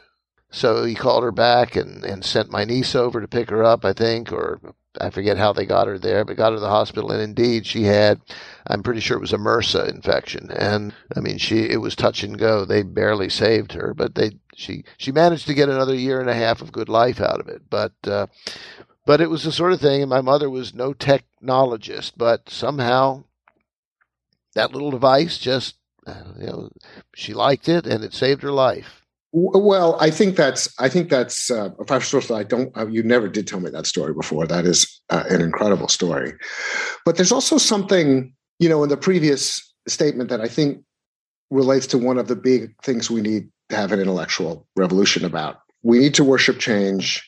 So 0.53 0.85
he 0.85 0.95
called 0.95 1.25
her 1.25 1.33
back 1.33 1.75
and, 1.75 2.05
and 2.05 2.25
sent 2.25 2.53
my 2.53 2.65
niece 2.65 2.95
over 2.95 3.21
to 3.21 3.27
pick 3.27 3.51
her 3.51 3.65
up, 3.65 3.85
I 3.85 3.93
think, 3.93 4.31
or 4.31 4.61
I 5.01 5.11
forget 5.11 5.39
how 5.39 5.53
they 5.53 5.65
got 5.65 5.87
her 5.87 5.99
there, 5.99 6.25
but 6.25 6.37
got 6.37 6.51
her 6.51 6.57
to 6.57 6.61
the 6.61 6.69
hospital. 6.69 7.11
And 7.11 7.23
indeed, 7.23 7.67
she 7.67 7.85
had, 7.85 8.21
I'm 8.67 8.83
pretty 8.83 9.01
sure 9.01 9.17
it 9.17 9.21
was 9.21 9.33
a 9.33 9.39
MRSA 9.39 9.89
infection. 9.89 10.51
And 10.51 10.95
I 11.17 11.21
mean, 11.21 11.39
she, 11.39 11.71
it 11.71 11.81
was 11.81 11.97
touch 11.97 12.23
and 12.23 12.39
go. 12.39 12.65
They 12.65 12.83
barely 12.83 13.29
saved 13.29 13.73
her, 13.73 13.95
but 13.95 14.15
they, 14.15 14.33
she, 14.55 14.85
she 14.99 15.13
managed 15.13 15.47
to 15.47 15.55
get 15.55 15.69
another 15.69 15.95
year 15.95 16.21
and 16.21 16.29
a 16.29 16.35
half 16.35 16.61
of 16.61 16.73
good 16.73 16.89
life 16.89 17.21
out 17.21 17.41
of 17.41 17.49
it. 17.49 17.63
But, 17.71 17.95
uh, 18.05 18.27
but 19.07 19.21
it 19.21 19.31
was 19.31 19.45
the 19.45 19.53
sort 19.53 19.73
of 19.73 19.81
thing, 19.81 20.03
and 20.03 20.11
my 20.11 20.21
mother 20.21 20.49
was 20.49 20.75
no 20.75 20.93
technologist, 20.93 22.13
but 22.17 22.49
somehow 22.49 23.25
that 24.55 24.73
little 24.73 24.91
device 24.91 25.39
just, 25.39 25.77
uh, 26.07 26.25
you 26.39 26.47
know, 26.47 26.71
she 27.15 27.33
liked 27.33 27.69
it 27.69 27.87
and 27.87 28.05
it 28.05 28.13
saved 28.13 28.43
her 28.43 28.53
life. 28.53 29.02
Well, 29.35 29.97
I 29.99 30.11
think 30.11 30.37
that's 30.37 30.73
I 30.79 30.91
think 30.91 31.09
that's 31.09 31.51
uh, 31.51 31.71
first 31.87 32.13
of 32.13 32.31
all, 32.31 32.37
I 32.37 32.43
don't. 32.43 32.77
Uh, 32.77 32.87
you 32.87 33.03
never 33.03 33.29
did 33.29 33.47
tell 33.47 33.61
me 33.61 33.71
that 33.71 33.87
story 33.87 34.13
before. 34.13 34.47
That 34.47 34.67
is 34.67 35.01
uh, 35.09 35.25
an 35.31 35.41
incredible 35.41 35.89
story, 35.89 36.35
but 37.07 37.17
there's 37.17 37.33
also 37.33 37.57
something 37.57 38.35
you 38.59 38.69
know 38.69 38.83
in 38.83 38.91
the 38.91 38.97
previous 38.99 39.75
statement 39.89 40.29
that 40.29 40.43
I 40.43 40.49
think 40.49 40.85
relates 41.51 41.87
to 41.89 41.99
one 41.99 42.19
of 42.19 42.29
the 42.29 42.37
big 42.37 42.75
things 42.83 43.11
we 43.11 43.23
need 43.23 43.49
to 43.71 43.77
have 43.77 43.91
an 43.91 44.01
intellectual 44.01 44.67
revolution 44.77 45.25
about. 45.25 45.61
We 45.83 45.99
need 45.99 46.15
to 46.15 46.25
worship 46.25 46.59
change, 46.59 47.27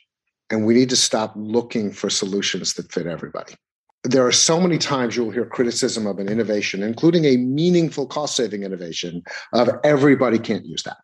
and 0.50 0.66
we 0.66 0.74
need 0.74 0.90
to 0.90 0.96
stop 0.96 1.32
looking 1.36 1.90
for 1.90 2.10
solutions 2.10 2.74
that 2.74 2.92
fit 2.92 3.06
everybody. 3.06 3.54
There 4.02 4.26
are 4.26 4.32
so 4.32 4.60
many 4.60 4.76
times 4.76 5.16
you'll 5.16 5.30
hear 5.30 5.46
criticism 5.46 6.06
of 6.06 6.18
an 6.18 6.28
innovation, 6.28 6.82
including 6.82 7.24
a 7.24 7.38
meaningful 7.38 8.06
cost 8.06 8.36
saving 8.36 8.62
innovation, 8.62 9.22
of 9.54 9.70
everybody 9.84 10.38
can't 10.38 10.66
use 10.66 10.82
that 10.82 10.98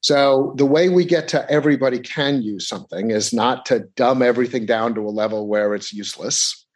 so 0.00 0.54
the 0.56 0.66
way 0.66 0.88
we 0.88 1.04
get 1.04 1.28
to 1.28 1.50
everybody 1.50 1.98
can 1.98 2.42
use 2.42 2.68
something 2.68 3.10
is 3.10 3.32
not 3.32 3.66
to 3.66 3.80
dumb 3.96 4.22
everything 4.22 4.64
down 4.64 4.94
to 4.94 5.00
a 5.00 5.10
level 5.10 5.48
where 5.48 5.74
it's 5.74 5.92
useless, 5.92 6.66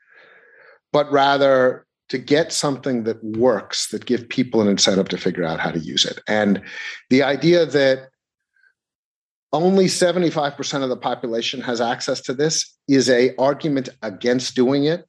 but 0.93 1.11
rather 1.13 1.87
to 2.09 2.19
get 2.19 2.53
something 2.53 3.05
that 3.05 3.23
works 3.25 3.89
that 3.89 4.07
give 4.07 4.29
people 4.29 4.61
an 4.61 4.69
incentive 4.69 5.09
to 5.09 5.17
figure 5.17 5.45
out 5.45 5.61
how 5.61 5.71
to 5.71 5.79
use 5.79 6.05
it. 6.05 6.19
And 6.27 6.61
the 7.11 7.23
idea 7.23 7.65
that 7.65 8.09
only 9.53 9.85
75% 9.85 10.83
of 10.83 10.89
the 10.89 10.97
population 10.97 11.61
has 11.61 11.81
access 11.81 12.21
to 12.23 12.35
this 12.35 12.77
is 12.89 13.09
a 13.09 13.35
argument 13.37 13.89
against 14.03 14.57
doing 14.57 14.85
it 14.85 15.07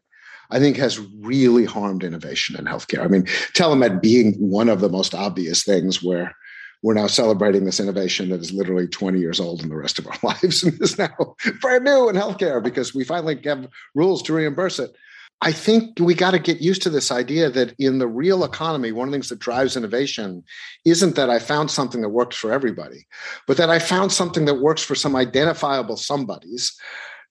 I 0.52 0.60
think 0.60 0.78
has 0.78 1.00
really 1.20 1.66
harmed 1.66 2.04
innovation 2.04 2.56
in 2.56 2.66
healthcare. 2.66 3.04
I 3.04 3.08
mean, 3.08 3.24
telemed 3.56 4.02
being 4.02 4.34
one 4.36 4.70
of 4.70 4.82
the 4.82 4.90
most 4.90 5.16
obvious 5.16 5.64
things 5.64 6.04
where 6.04 6.36
we're 6.84 6.94
now 6.94 7.08
celebrating 7.08 7.64
this 7.64 7.80
innovation 7.80 8.30
that 8.30 8.42
is 8.42 8.52
literally 8.52 8.88
20 8.88 9.18
years 9.18 9.40
old 9.40 9.64
in 9.64 9.70
the 9.70 9.76
rest 9.76 9.98
of 9.98 10.06
our 10.06 10.18
lives 10.24 10.64
and 10.64 10.80
is 10.82 10.98
now 10.98 11.36
brand 11.62 11.86
new 11.86 12.10
in 12.10 12.16
healthcare 12.16 12.62
because 12.62 12.94
we 12.94 13.04
finally 13.04 13.40
have 13.46 13.68
rules 13.96 14.22
to 14.22 14.34
reimburse 14.34 14.78
it. 14.78 14.94
I 15.42 15.52
think 15.52 16.00
we 16.00 16.14
got 16.14 16.32
to 16.32 16.40
get 16.40 16.62
used 16.62 16.84
to 16.84 16.90
this 16.90 17.12
idea 17.12 17.50
that 17.50 17.74
in 17.78 18.00
the 18.00 18.08
real 18.08 18.46
economy, 18.46 18.92
one 18.92 19.08
of 19.08 19.12
the 19.12 19.16
things 19.16 19.30
that 19.30 19.40
drives 19.40 19.76
innovation 19.76 20.44
isn't 20.86 21.16
that 21.16 21.30
I 21.30 21.40
found 21.40 21.72
something 21.72 22.02
that 22.02 22.10
works 22.10 22.38
for 22.38 22.54
everybody, 22.54 23.08
but 23.48 23.58
that 23.58 23.70
I 23.70 23.80
found 23.80 24.14
something 24.14 24.46
that 24.46 24.62
works 24.62 24.84
for 24.84 24.96
some 24.96 25.16
identifiable 25.16 25.98
somebodies. 25.98 26.78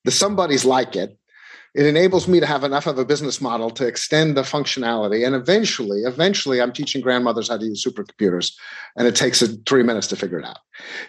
The 0.05 0.11
somebodies 0.11 0.65
like 0.65 0.97
it, 0.97 1.17
it 1.75 1.87
enables 1.87 2.29
me 2.29 2.39
to 2.39 2.47
have 2.47 2.65
enough 2.65 2.87
of 2.87 2.99
a 2.99 3.05
business 3.05 3.41
model 3.41 3.71
to 3.71 3.87
extend 3.87 4.37
the 4.37 4.43
functionality. 4.43 5.27
And 5.27 5.35
eventually 5.35 6.01
eventually 6.01 6.61
i'm 6.61 6.73
teaching 6.73 7.01
grandmothers 7.01 7.49
how 7.49 7.59
to 7.59 7.65
use 7.65 7.85
supercomputers 7.85 8.53
and 8.97 9.07
it 9.07 9.17
takes 9.17 9.43
three 9.67 9.83
minutes 9.83 10.07
to 10.09 10.17
figure 10.17 10.39
it 10.39 10.45
out. 10.45 10.59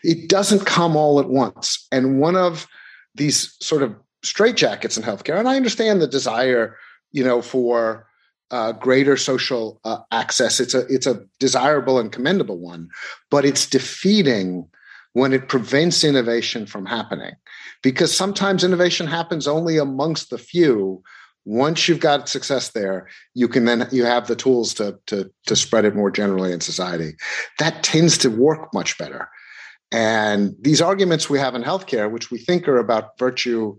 It 0.03 0.29
doesn't 0.29 0.65
come 0.65 0.95
all 0.95 1.19
at 1.19 1.29
once. 1.29 1.87
And 1.91 2.19
one 2.19 2.35
of 2.35 2.67
these 3.15 3.55
sort 3.61 3.83
of 3.83 3.95
straitjackets 4.23 4.97
in 4.97 5.03
healthcare 5.03 5.37
and 5.37 5.49
i 5.49 5.57
understand 5.57 6.01
the 6.01 6.07
desire 6.07 6.77
you 7.11 7.23
know 7.23 7.41
for 7.41 8.07
uh, 8.51 8.71
greater 8.71 9.17
social 9.17 9.81
uh, 9.83 9.97
access. 10.11 10.59
It's 10.59 10.75
a 10.75 10.85
it's 10.85 11.07
a 11.07 11.25
desirable 11.39 11.97
and 11.99 12.11
commendable 12.11 12.59
one 12.59 12.89
but 13.29 13.45
it's 13.45 13.65
defeating 13.65 14.67
when 15.13 15.33
it 15.33 15.47
prevents 15.47 16.03
innovation 16.03 16.65
from 16.65 16.85
happening. 16.85 17.33
Because 17.83 18.15
sometimes 18.15 18.63
innovation 18.63 19.05
happens 19.05 19.47
only 19.47 19.77
amongst 19.77 20.31
the 20.31 20.39
few. 20.39 21.03
Once 21.45 21.87
you've 21.87 21.99
got 21.99 22.29
success 22.29 22.69
there, 22.69 23.07
you 23.35 23.47
can 23.47 23.65
then 23.65 23.87
you 23.91 24.05
have 24.05 24.27
the 24.27 24.35
tools 24.35 24.73
to, 24.75 24.97
to, 25.07 25.29
to 25.45 25.55
spread 25.55 25.85
it 25.85 25.95
more 25.95 26.09
generally 26.09 26.51
in 26.51 26.61
society. 26.61 27.13
That 27.59 27.83
tends 27.83 28.17
to 28.19 28.29
work 28.29 28.73
much 28.73 28.97
better. 28.97 29.29
And 29.91 30.55
these 30.59 30.81
arguments 30.81 31.29
we 31.29 31.37
have 31.37 31.53
in 31.53 31.63
healthcare, 31.63 32.09
which 32.09 32.31
we 32.31 32.39
think 32.39 32.67
are 32.67 32.77
about 32.77 33.19
virtue 33.19 33.77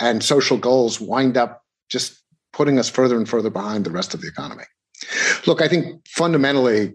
and 0.00 0.24
social 0.24 0.56
goals, 0.56 1.00
wind 1.00 1.36
up 1.36 1.62
just 1.88 2.20
putting 2.52 2.78
us 2.78 2.88
further 2.88 3.16
and 3.16 3.28
further 3.28 3.50
behind 3.50 3.84
the 3.84 3.90
rest 3.90 4.14
of 4.14 4.20
the 4.20 4.28
economy. 4.28 4.64
Look, 5.46 5.62
I 5.62 5.68
think 5.68 6.06
fundamentally, 6.08 6.94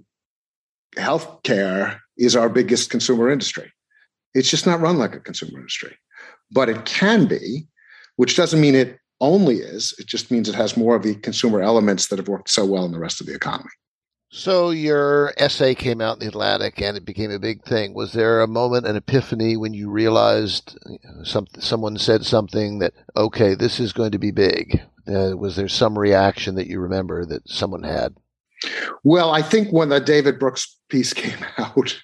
healthcare 0.98 2.00
is 2.18 2.36
our 2.36 2.50
biggest 2.50 2.90
consumer 2.90 3.30
industry. 3.30 3.72
It's 4.34 4.50
just 4.50 4.66
not 4.66 4.82
run 4.82 4.98
like 4.98 5.16
a 5.16 5.20
consumer 5.20 5.58
industry, 5.58 5.96
but 6.52 6.70
it 6.70 6.86
can 6.86 7.26
be, 7.26 7.68
which 8.16 8.36
doesn't 8.36 8.62
mean 8.62 8.76
it 8.76 9.00
only 9.20 9.56
is. 9.56 9.96
It 9.98 10.08
just 10.08 10.32
means 10.32 10.48
it 10.48 10.56
has 10.56 10.78
more 10.78 10.96
of 10.96 11.04
the 11.04 11.16
consumer 11.16 11.62
elements 11.62 12.08
that 12.08 12.20
have 12.20 12.28
worked 12.28 12.50
so 12.50 12.66
well 12.66 12.86
in 12.86 12.92
the 12.92 13.00
rest 13.00 13.20
of 13.20 13.28
the 13.28 13.36
economy. 13.36 13.70
So 14.30 14.72
your 14.72 15.34
essay 15.38 15.74
came 15.74 16.02
out 16.02 16.18
in 16.18 16.20
the 16.20 16.28
Atlantic 16.28 16.82
and 16.82 16.98
it 16.98 17.06
became 17.06 17.32
a 17.32 17.40
big 17.40 17.64
thing. 17.64 17.94
Was 17.94 18.12
there 18.12 18.42
a 18.42 18.48
moment, 18.48 18.86
an 18.86 18.98
epiphany, 18.98 19.56
when 19.56 19.74
you 19.74 19.90
realized 19.90 20.78
some, 21.24 21.48
someone 21.60 21.98
said 21.98 22.26
something 22.26 22.80
that, 22.80 22.94
okay, 23.16 23.56
this 23.56 23.80
is 23.80 23.94
going 23.94 24.12
to 24.12 24.20
be 24.20 24.32
big? 24.32 24.82
Uh, 25.08 25.38
was 25.38 25.56
there 25.56 25.70
some 25.70 25.98
reaction 25.98 26.56
that 26.56 26.68
you 26.68 26.80
remember 26.80 27.26
that 27.26 27.48
someone 27.48 27.84
had? 27.84 28.16
Well, 29.04 29.32
I 29.32 29.42
think 29.42 29.72
when 29.72 29.90
the 29.90 30.02
David 30.02 30.40
Brooks 30.40 30.78
piece 30.90 31.14
came 31.14 31.46
out, 31.58 31.98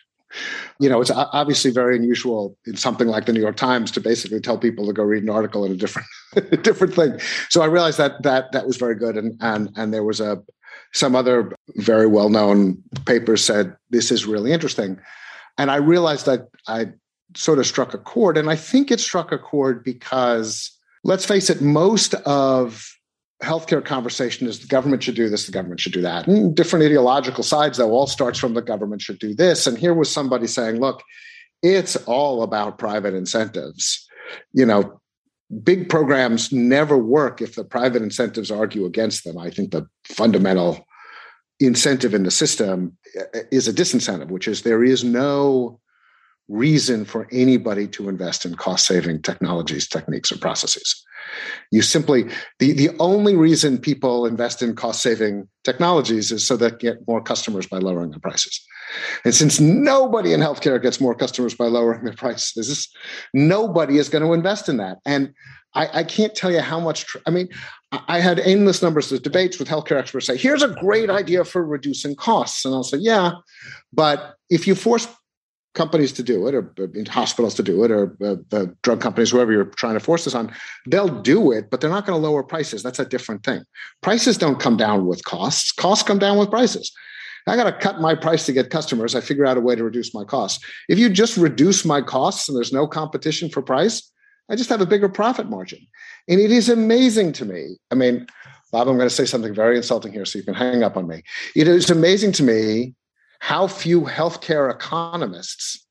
you 0.80 0.89
know, 0.89 1.02
it's 1.02 1.12
obviously 1.12 1.72
very 1.72 1.96
unusual 1.96 2.58
in 2.65 2.76
something 2.76 3.08
like 3.08 3.26
the 3.26 3.34
New 3.34 3.41
York 3.41 3.56
Times 3.56 3.91
to 3.91 4.02
basically 4.02 4.39
tell 4.39 4.58
people 4.58 4.88
to 4.88 4.93
go 4.93 5.04
read 5.04 5.24
an 5.24 5.30
article 5.30 5.65
in 5.65 5.72
a 5.72 5.76
different 5.76 6.08
different 6.63 6.93
thing. 6.93 7.19
So 7.50 7.62
I 7.62 7.65
realized 7.65 7.98
that 7.98 8.22
that 8.24 8.52
that 8.52 8.65
was 8.65 8.78
very 8.78 8.96
good, 8.96 9.17
and 9.17 9.38
and 9.41 9.69
and 9.76 9.93
there 9.93 10.04
was 10.04 10.19
a 10.19 10.41
some 10.93 11.15
other 11.15 11.52
very 11.76 12.08
well 12.08 12.30
known 12.30 12.82
papers 13.06 13.43
said 13.43 13.76
this 13.89 14.12
is 14.12 14.26
really 14.26 14.52
interesting, 14.52 15.00
and 15.58 15.72
I 15.72 15.78
realized 15.78 16.26
that 16.26 16.48
I 16.67 16.88
sort 17.36 17.60
of 17.60 17.65
struck 17.65 17.93
a 17.93 17.98
chord, 17.98 18.38
and 18.38 18.50
I 18.50 18.56
think 18.56 18.91
it 18.91 19.00
struck 19.00 19.32
a 19.32 19.38
chord 19.38 19.84
because 19.84 20.72
let's 21.04 21.26
face 21.26 21.50
it, 21.50 21.62
most 21.62 22.13
of 22.26 22.92
healthcare 23.41 23.84
conversation 23.84 24.48
is 24.48 24.60
the 24.60 24.67
government 24.67 25.04
should 25.04 25.15
do 25.15 25.30
this, 25.30 25.46
the 25.46 25.52
government 25.52 25.80
should 25.80 25.93
do 25.93 26.02
that. 26.02 26.28
And 26.28 26.56
different 26.56 26.86
ideological 26.86 27.43
sides, 27.43 27.78
though, 27.78 27.91
all 27.91 28.08
starts 28.08 28.39
from 28.39 28.54
the 28.54 28.62
government 28.62 29.02
should 29.02 29.19
do 29.19 29.34
this. 29.34 29.67
And 29.67 29.78
here 29.78 29.93
was 29.93 30.12
somebody 30.12 30.48
saying, 30.48 30.80
look, 30.80 31.04
it's 31.62 31.96
all 32.06 32.43
about 32.43 32.78
private 32.78 33.13
incentives. 33.13 34.08
You 34.54 34.65
know, 34.65 35.02
big 35.63 35.89
programs 35.89 36.52
never 36.52 36.98
work 36.98 37.41
if 37.41 37.56
the 37.56 37.63
private 37.63 38.02
incentives 38.02 38.52
argue 38.52 38.86
against 38.86 39.24
them. 39.24 39.38
I 39.38 39.50
think 39.50 39.72
the 39.72 39.88
fundamental 40.06 40.86
incentive 41.60 42.13
in 42.13 42.24
the 42.24 42.32
system 42.32 42.98
eh, 43.17 43.24
eh, 43.34 43.41
is 43.52 43.67
a 43.67 43.74
disincentive, 43.74 44.30
which 44.30 44.48
is 44.48 44.62
there 44.62 44.84
is 44.84 45.04
no 45.04 45.80
reason 46.50 47.06
for 47.06 47.28
anybody 47.32 47.88
to 47.88 48.10
invest 48.10 48.46
in 48.46 48.56
cost 48.56 48.86
saving 48.86 49.22
technologies, 49.22 49.88
techniques, 49.88 50.32
or 50.32 50.38
processes. 50.38 51.04
You 51.72 51.82
simply, 51.82 52.30
the, 52.60 52.74
the 52.74 52.89
only 53.00 53.36
reason 53.36 53.78
people 53.78 54.26
invest 54.26 54.62
in 54.62 54.76
cost 54.76 55.02
saving 55.02 55.48
technologies 55.63 56.32
is 56.32 56.46
so 56.46 56.58
they 56.58 56.72
get 56.72 57.08
more 57.08 57.22
customers 57.22 57.67
by 57.67 57.78
lowering 57.78 58.12
their 58.12 58.19
prices. 58.19 58.60
And 59.26 59.34
since 59.34 59.60
nobody 59.60 60.34
in 60.34 60.39
healthcare 60.39 60.82
gets 60.82 61.00
more 61.00 61.15
customers 61.15 61.56
by 61.56 61.65
lowering 61.65 62.04
their 62.04 62.13
prices, 62.13 62.89
nobody 63.34 63.98
is 63.98 64.10
going 64.10 64.24
to 64.24 64.34
invest 64.34 64.69
in 64.69 64.78
that. 64.78 64.98
And 65.06 65.34
I, 65.76 66.00
I 66.00 66.04
can't 66.04 66.36
tell 66.36 66.52
you 66.52 66.60
how 66.60 66.80
much, 66.80 67.06
tr- 67.06 67.17
I 67.26 67.32
mean, 67.32 67.50
I 68.08 68.19
had 68.19 68.39
endless 68.39 68.82
numbers 68.82 69.12
of 69.12 69.24
debates 69.24 69.58
with 69.60 69.67
healthcare 69.67 69.98
experts 69.98 70.28
say, 70.28 70.38
here's 70.38 70.63
a 70.63 70.67
great 70.67 71.10
idea 71.10 71.43
for 71.43 71.65
reducing 71.65 72.15
costs. 72.15 72.65
And 72.65 72.74
I'll 72.74 72.84
say, 72.84 72.98
yeah, 72.98 73.34
but 73.91 74.36
if 74.50 74.67
you 74.67 74.76
force 74.76 75.08
companies 75.74 76.14
to 76.14 76.24
do 76.24 76.48
it, 76.48 76.54
or 76.54 76.74
hospitals 77.10 77.56
to 77.56 77.64
do 77.64 77.84
it, 77.84 77.92
or 77.92 78.16
uh, 78.24 78.66
drug 78.84 79.02
companies, 79.02 79.32
whoever 79.32 79.52
you're 79.52 79.66
trying 79.66 79.96
to 79.96 80.00
force 80.00 80.26
this 80.26 80.36
on, 80.36 80.52
they'll 80.88 81.22
do 81.22 81.52
it, 81.52 81.70
but 81.70 81.82
they're 81.82 81.90
not 81.90 82.06
going 82.06 82.20
to 82.20 82.28
lower 82.28 82.44
prices. 82.44 82.84
That's 82.84 83.00
a 83.00 83.06
different 83.06 83.44
thing. 83.44 83.64
Prices 84.02 84.38
don't 84.38 84.60
come 84.60 84.78
down 84.78 85.08
with 85.08 85.24
costs. 85.24 85.72
Costs 85.72 86.08
come 86.08 86.20
down 86.20 86.38
with 86.38 86.50
prices. 86.50 86.92
I 87.48 87.56
got 87.56 87.66
to 87.66 87.74
cut 87.74 88.00
my 88.00 88.16
price 88.16 88.46
to 88.46 88.54
get 88.54 88.70
customers. 88.70 89.16
I 89.16 89.22
figure 89.22 89.46
out 89.46 89.58
a 89.58 89.62
way 89.62 89.76
to 89.76 89.84
reduce 89.84 90.14
my 90.14 90.24
costs. 90.24 90.64
If 90.88 90.98
you 90.98 91.10
just 91.10 91.36
reduce 91.36 91.84
my 91.84 92.02
costs 92.02 92.48
and 92.48 92.56
there's 92.56 92.72
no 92.72 92.88
competition 92.88 93.50
for 93.50 93.62
price, 93.62 94.12
I 94.50 94.56
just 94.56 94.70
have 94.70 94.82
a 94.82 94.86
bigger 94.86 95.10
profit 95.10 95.50
margin. 95.50 95.80
And 96.28 96.40
it 96.40 96.52
is 96.52 96.70
amazing 96.70 97.34
to 97.34 97.46
me. 97.46 97.78
I 97.92 97.96
mean, 97.96 98.28
Bob, 98.72 98.88
I'm 98.88 98.98
going 98.98 99.10
to 99.10 99.16
say 99.16 99.26
something 99.26 99.54
very 99.54 99.78
insulting 99.78 100.14
here, 100.14 100.26
so 100.26 100.40
you 100.40 100.46
can 100.46 100.54
hang 100.54 100.84
up 100.84 100.98
on 100.98 101.08
me. 101.08 101.22
It 101.56 101.68
is 101.68 101.90
amazing 101.90 102.32
to 102.34 102.44
me 102.44 102.96
how 103.43 103.67
few 103.67 104.03
healthcare 104.03 104.73
economists 104.73 105.86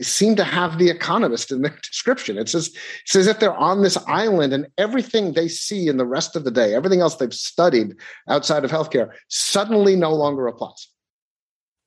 seem 0.00 0.34
to 0.34 0.44
have 0.44 0.78
the 0.78 0.88
economist 0.88 1.52
in 1.52 1.60
the 1.60 1.68
description. 1.82 2.38
It 2.38 2.48
says 2.48 2.74
it's 3.02 3.16
as 3.16 3.26
if 3.26 3.38
they're 3.38 3.52
on 3.52 3.82
this 3.82 3.98
island 4.06 4.54
and 4.54 4.66
everything 4.78 5.34
they 5.34 5.46
see 5.46 5.88
in 5.88 5.98
the 5.98 6.06
rest 6.06 6.36
of 6.36 6.44
the 6.44 6.50
day, 6.50 6.74
everything 6.74 7.02
else 7.02 7.16
they've 7.16 7.34
studied 7.34 7.96
outside 8.28 8.64
of 8.64 8.70
healthcare, 8.70 9.10
suddenly 9.28 9.94
no 9.94 10.14
longer 10.14 10.46
applies. 10.46 10.88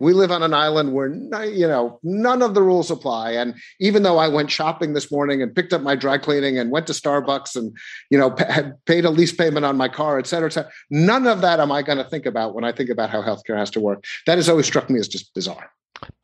We 0.01 0.13
live 0.13 0.31
on 0.31 0.41
an 0.41 0.53
island 0.53 0.93
where 0.93 1.13
you 1.45 1.67
know 1.67 1.99
none 2.01 2.41
of 2.41 2.55
the 2.55 2.63
rules 2.63 2.89
apply. 2.89 3.31
And 3.31 3.53
even 3.79 4.01
though 4.01 4.17
I 4.17 4.27
went 4.27 4.49
shopping 4.49 4.93
this 4.93 5.11
morning 5.11 5.41
and 5.43 5.55
picked 5.55 5.73
up 5.73 5.83
my 5.83 5.95
dry 5.95 6.17
cleaning 6.17 6.57
and 6.57 6.71
went 6.71 6.87
to 6.87 6.93
Starbucks 6.93 7.55
and 7.55 7.71
you 8.09 8.17
know 8.17 8.35
had 8.39 8.83
paid 8.85 9.05
a 9.05 9.11
lease 9.11 9.31
payment 9.31 9.63
on 9.63 9.77
my 9.77 9.87
car, 9.87 10.17
et 10.17 10.25
cetera, 10.25 10.47
et 10.47 10.53
cetera, 10.53 10.71
none 10.89 11.27
of 11.27 11.41
that 11.41 11.59
am 11.59 11.71
I 11.71 11.83
going 11.83 11.99
to 11.99 12.03
think 12.03 12.25
about 12.25 12.55
when 12.55 12.63
I 12.63 12.71
think 12.71 12.89
about 12.89 13.11
how 13.11 13.21
healthcare 13.21 13.57
has 13.57 13.69
to 13.71 13.79
work. 13.79 14.03
That 14.25 14.39
has 14.39 14.49
always 14.49 14.65
struck 14.65 14.89
me 14.89 14.99
as 14.99 15.07
just 15.07 15.33
bizarre. 15.35 15.71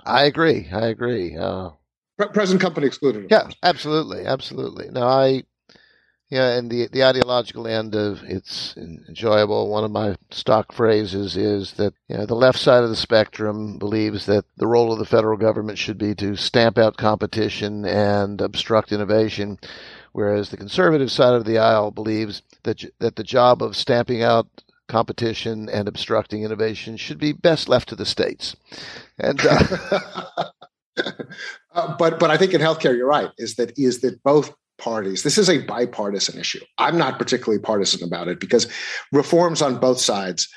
I 0.06 0.24
agree. 0.24 0.68
I 0.72 0.88
agree. 0.88 1.38
Uh, 1.38 1.70
present 2.34 2.60
company 2.60 2.88
excluded. 2.88 3.28
Yeah, 3.30 3.48
absolutely, 3.62 4.26
absolutely. 4.26 4.90
No, 4.90 5.04
I 5.04 5.44
yeah, 6.30 6.58
and 6.58 6.70
the 6.70 6.88
the 6.92 7.06
ideological 7.06 7.68
end 7.68 7.96
of 7.96 8.22
it's 8.24 8.76
enjoyable. 8.76 9.70
One 9.70 9.86
of 9.86 9.92
my 9.92 10.18
stock 10.30 10.74
phrases 10.74 11.38
is 11.38 11.74
that 11.74 11.94
you 12.10 12.18
know, 12.18 12.26
the 12.26 12.36
left 12.36 12.60
side 12.60 12.84
of 12.84 12.90
the 12.90 12.98
spectrum 12.98 13.78
believes 13.78 14.26
that 14.26 14.44
the 14.58 14.68
role 14.68 14.92
of 14.92 15.00
the 15.00 15.06
federal 15.06 15.38
government 15.38 15.78
should 15.78 15.98
be 15.98 16.13
to 16.16 16.36
stamp 16.36 16.78
out 16.78 16.98
competition 16.98 17.86
and 17.86 18.42
obstruct 18.42 18.92
innovation, 18.92 19.58
whereas 20.12 20.50
the 20.50 20.58
conservative 20.58 21.12
side 21.12 21.34
of 21.34 21.46
the 21.46 21.58
aisle 21.58 21.92
believes 21.92 22.42
that 22.63 22.84
that 23.00 23.16
the 23.16 23.24
job 23.24 23.63
of 23.63 23.78
stamping 23.78 24.22
out 24.22 24.48
competition 24.90 25.70
and 25.70 25.88
obstructing 25.88 26.44
innovation 26.44 26.98
should 26.98 27.20
be 27.20 27.32
best 27.32 27.70
left 27.70 27.88
to 27.88 27.96
the 27.96 28.06
states. 28.06 28.58
And 29.18 29.40
uh, 29.46 29.63
uh, 31.74 31.96
but 31.98 32.20
but 32.20 32.32
I 32.32 32.36
think 32.36 32.54
in 32.54 32.60
healthcare, 32.60 32.98
you're 32.98 33.08
right. 33.08 33.32
Is 33.38 33.56
that 33.56 33.80
is 33.80 34.02
that 34.02 34.22
both 34.24 34.54
parties. 34.78 35.24
This 35.24 35.38
is 35.38 35.50
a 35.50 35.60
bipartisan 35.66 36.40
issue. 36.40 36.63
I'm 36.78 36.98
not 36.98 37.18
particularly 37.18 37.62
partisan 37.62 38.08
about 38.08 38.28
it 38.28 38.40
because 38.40 38.68
reforms 39.12 39.62
on 39.62 39.80
both 39.80 40.00
sides, 40.00 40.48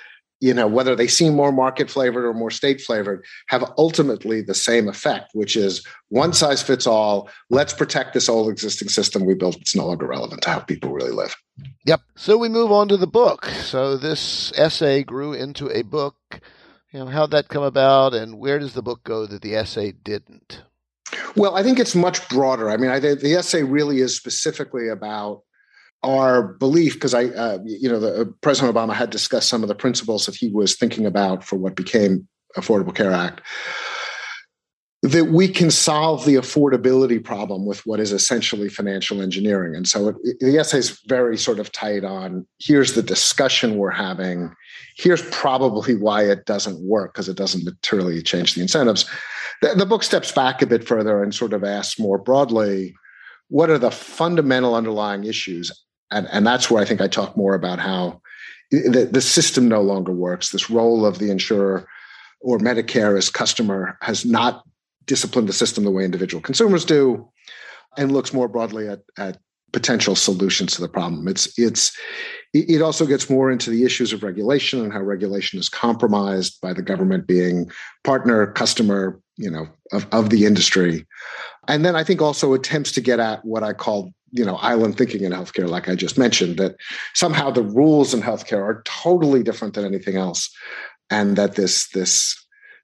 you 0.40 0.54
know, 0.54 0.66
whether 0.66 0.96
they 0.96 1.06
seem 1.06 1.34
more 1.34 1.52
market 1.52 1.90
flavored 1.90 2.24
or 2.24 2.32
more 2.32 2.50
state 2.50 2.80
flavored, 2.80 3.24
have 3.48 3.72
ultimately 3.76 4.40
the 4.40 4.54
same 4.54 4.88
effect, 4.88 5.30
which 5.34 5.54
is 5.56 5.86
one 6.08 6.32
size 6.32 6.62
fits 6.62 6.86
all. 6.86 7.28
Let's 7.50 7.74
protect 7.74 8.14
this 8.14 8.28
old 8.28 8.50
existing 8.50 8.88
system 8.88 9.26
we 9.26 9.34
built. 9.34 9.56
It's 9.56 9.76
no 9.76 9.86
longer 9.86 10.06
relevant 10.06 10.42
to 10.42 10.50
how 10.50 10.60
people 10.60 10.92
really 10.92 11.12
live. 11.12 11.36
Yep. 11.84 12.00
So 12.16 12.38
we 12.38 12.48
move 12.48 12.72
on 12.72 12.88
to 12.88 12.96
the 12.96 13.06
book. 13.06 13.44
So 13.46 13.96
this 13.96 14.52
essay 14.56 15.02
grew 15.04 15.34
into 15.34 15.68
a 15.70 15.82
book. 15.82 16.16
You 16.90 17.00
know, 17.00 17.06
how'd 17.06 17.30
that 17.32 17.48
come 17.48 17.62
about 17.62 18.14
and 18.14 18.38
where 18.38 18.58
does 18.58 18.72
the 18.72 18.82
book 18.82 19.04
go 19.04 19.26
that 19.26 19.42
the 19.42 19.54
essay 19.54 19.92
didn't? 19.92 20.62
Well, 21.36 21.56
I 21.56 21.62
think 21.62 21.78
it's 21.78 21.94
much 21.94 22.28
broader. 22.28 22.70
I 22.70 22.76
mean, 22.76 22.90
I, 22.90 22.98
the 22.98 23.34
essay 23.34 23.62
really 23.62 24.00
is 24.00 24.16
specifically 24.16 24.88
about 24.88 25.42
our 26.02 26.42
belief 26.42 26.94
because 26.94 27.14
I, 27.14 27.26
uh, 27.26 27.58
you 27.64 27.88
know, 27.88 28.00
the, 28.00 28.20
uh, 28.22 28.24
President 28.40 28.74
Obama 28.74 28.94
had 28.94 29.10
discussed 29.10 29.48
some 29.48 29.62
of 29.62 29.68
the 29.68 29.74
principles 29.74 30.26
that 30.26 30.34
he 30.34 30.48
was 30.48 30.74
thinking 30.74 31.06
about 31.06 31.44
for 31.44 31.56
what 31.56 31.76
became 31.76 32.26
Affordable 32.56 32.94
Care 32.94 33.12
Act. 33.12 33.42
That 35.02 35.26
we 35.26 35.48
can 35.48 35.70
solve 35.70 36.26
the 36.26 36.34
affordability 36.34 37.22
problem 37.22 37.64
with 37.64 37.86
what 37.86 38.00
is 38.00 38.12
essentially 38.12 38.68
financial 38.68 39.22
engineering. 39.22 39.74
And 39.74 39.88
so 39.88 40.08
it, 40.08 40.40
the 40.40 40.58
essay 40.58 40.78
is 40.78 41.00
very 41.06 41.38
sort 41.38 41.58
of 41.58 41.72
tight 41.72 42.04
on 42.04 42.46
here's 42.58 42.92
the 42.92 43.02
discussion 43.02 43.76
we're 43.76 43.90
having. 43.90 44.54
Here's 44.96 45.22
probably 45.30 45.96
why 45.96 46.24
it 46.24 46.44
doesn't 46.44 46.82
work 46.82 47.14
because 47.14 47.30
it 47.30 47.36
doesn't 47.36 47.64
materially 47.64 48.20
change 48.20 48.54
the 48.54 48.60
incentives 48.60 49.06
the, 49.62 49.74
the 49.74 49.86
book 49.86 50.02
steps 50.02 50.32
back 50.32 50.62
a 50.62 50.66
bit 50.66 50.86
further 50.86 51.22
and 51.22 51.34
sort 51.34 51.52
of 51.52 51.64
asks 51.64 51.98
more 51.98 52.18
broadly 52.18 52.94
what 53.48 53.68
are 53.68 53.78
the 53.78 53.90
fundamental 53.90 54.76
underlying 54.76 55.24
issues? 55.24 55.72
And, 56.12 56.28
and 56.30 56.46
that's 56.46 56.70
where 56.70 56.82
i 56.82 56.84
think 56.84 57.00
i 57.00 57.08
talk 57.08 57.36
more 57.36 57.54
about 57.54 57.78
how 57.78 58.20
the, 58.70 59.08
the 59.10 59.20
system 59.20 59.68
no 59.68 59.80
longer 59.80 60.12
works. 60.12 60.50
This 60.50 60.70
role 60.70 61.04
of 61.04 61.18
the 61.18 61.30
insurer 61.30 61.86
or 62.40 62.58
medicare 62.58 63.18
as 63.18 63.28
customer 63.28 63.98
has 64.00 64.24
not 64.24 64.64
disciplined 65.06 65.48
the 65.48 65.52
system 65.52 65.84
the 65.84 65.90
way 65.90 66.04
individual 66.04 66.40
consumers 66.40 66.84
do 66.84 67.28
and 67.98 68.12
looks 68.12 68.32
more 68.32 68.48
broadly 68.48 68.88
at, 68.88 69.00
at 69.18 69.38
potential 69.72 70.14
solutions 70.14 70.74
to 70.74 70.80
the 70.80 70.88
problem. 70.88 71.28
It's 71.28 71.58
it's 71.58 71.96
it 72.52 72.82
also 72.82 73.06
gets 73.06 73.30
more 73.30 73.50
into 73.50 73.70
the 73.70 73.84
issues 73.84 74.12
of 74.12 74.22
regulation 74.22 74.80
and 74.80 74.92
how 74.92 75.00
regulation 75.00 75.58
is 75.58 75.68
compromised 75.68 76.60
by 76.60 76.72
the 76.72 76.82
government 76.82 77.26
being 77.26 77.70
partner 78.02 78.46
customer 78.52 79.20
you 79.40 79.50
know 79.50 79.66
of, 79.92 80.06
of 80.12 80.30
the 80.30 80.46
industry. 80.46 81.06
And 81.68 81.84
then 81.84 81.94
i 81.94 82.04
think 82.04 82.20
also 82.20 82.52
attempts 82.52 82.92
to 82.92 83.00
get 83.00 83.20
at 83.20 83.44
what 83.44 83.62
i 83.62 83.72
call 83.72 84.12
you 84.32 84.44
know 84.44 84.56
island 84.56 84.96
thinking 84.96 85.24
in 85.24 85.32
healthcare 85.32 85.68
like 85.68 85.88
i 85.88 85.94
just 85.94 86.18
mentioned 86.18 86.56
that 86.56 86.76
somehow 87.14 87.50
the 87.50 87.62
rules 87.62 88.14
in 88.14 88.22
healthcare 88.22 88.62
are 88.62 88.82
totally 88.84 89.42
different 89.42 89.74
than 89.74 89.84
anything 89.84 90.16
else. 90.16 90.50
And 91.12 91.36
that 91.36 91.56
this 91.56 91.88
this 91.88 92.36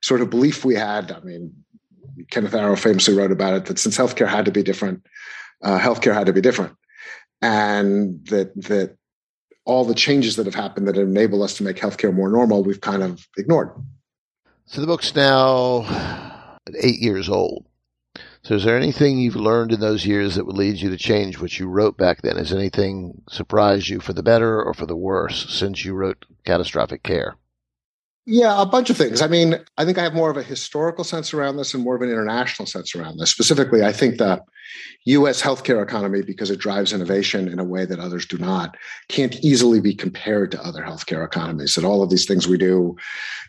sort 0.03 0.21
of 0.21 0.31
belief 0.31 0.65
we 0.65 0.75
had 0.75 1.13
i 1.13 1.21
mean 1.21 1.53
kenneth 2.31 2.55
arrow 2.55 2.77
famously 2.77 3.15
wrote 3.15 3.33
about 3.33 3.55
it 3.55 3.67
that 3.67 3.79
since 3.79 3.97
healthcare 3.97 4.29
had 4.29 4.45
to 4.45 4.51
be 4.51 4.63
different 4.63 5.07
uh, 5.63 5.79
healthcare 5.79 6.15
had 6.15 6.27
to 6.27 6.33
be 6.33 6.41
different. 6.41 6.77
And 7.43 8.25
that 8.27 8.55
that 8.63 8.97
all 9.65 9.85
the 9.85 9.95
changes 9.95 10.37
that 10.37 10.47
have 10.47 10.55
happened 10.55 10.87
that 10.89 10.97
enable 10.97 11.43
us 11.43 11.57
to 11.57 11.65
make 11.65 11.77
healthcare 11.77 12.15
more 12.15 12.31
normal 12.31 12.63
we've 12.63 12.81
kind 12.81 13.03
of 13.03 13.27
ignored. 13.37 13.71
So 14.67 14.81
the 14.81 14.87
book's 14.87 15.15
now 15.15 16.36
eight 16.75 17.01
years 17.01 17.29
old. 17.29 17.67
So, 18.43 18.55
is 18.55 18.65
there 18.65 18.77
anything 18.77 19.19
you've 19.19 19.37
learned 19.37 19.73
in 19.73 19.81
those 19.81 20.07
years 20.07 20.37
that 20.37 20.47
would 20.47 20.57
lead 20.57 20.77
you 20.77 20.91
to 20.91 20.97
change 20.97 21.41
what 21.41 21.59
you 21.59 21.69
wrote 21.69 21.97
back 21.97 22.23
then? 22.23 22.37
Has 22.37 22.53
anything 22.53 23.23
surprised 23.29 23.89
you 23.89 24.01
for 24.01 24.13
the 24.13 24.23
better 24.23 24.63
or 24.63 24.73
for 24.73 24.87
the 24.87 24.97
worse 24.97 25.53
since 25.53 25.85
you 25.85 25.95
wrote 25.95 26.25
Catastrophic 26.45 27.03
Care? 27.03 27.37
Yeah, 28.29 28.61
a 28.61 28.67
bunch 28.67 28.91
of 28.91 28.97
things. 28.97 29.23
I 29.23 29.29
mean, 29.29 29.55
I 29.79 29.85
think 29.85 29.99
I 29.99 30.03
have 30.03 30.13
more 30.13 30.31
of 30.31 30.37
a 30.37 30.43
historical 30.43 31.05
sense 31.05 31.33
around 31.33 31.59
this 31.59 31.75
and 31.75 31.85
more 31.85 31.95
of 31.95 32.03
an 32.03 32.11
international 32.11 32.67
sense 32.67 32.93
around 32.97 33.19
this. 33.19 33.31
Specifically, 33.31 33.85
I 33.85 33.93
think 33.93 34.19
the 34.19 34.43
US 35.05 35.41
healthcare 35.41 35.81
economy, 35.81 36.23
because 36.23 36.51
it 36.51 36.59
drives 36.59 36.93
innovation 36.93 37.47
in 37.47 37.61
a 37.61 37.65
way 37.65 37.85
that 37.85 38.01
others 38.01 38.27
do 38.27 38.37
not, 38.37 38.77
can't 39.09 39.37
easily 39.45 39.81
be 39.81 39.95
compared 39.95 40.51
to 40.51 40.61
other 40.65 40.83
healthcare 40.83 41.25
economies. 41.25 41.77
And 41.77 41.87
all 41.87 42.03
of 42.03 42.11
these 42.11 42.27
things 42.27 42.49
we 42.49 42.59
do, 42.59 42.97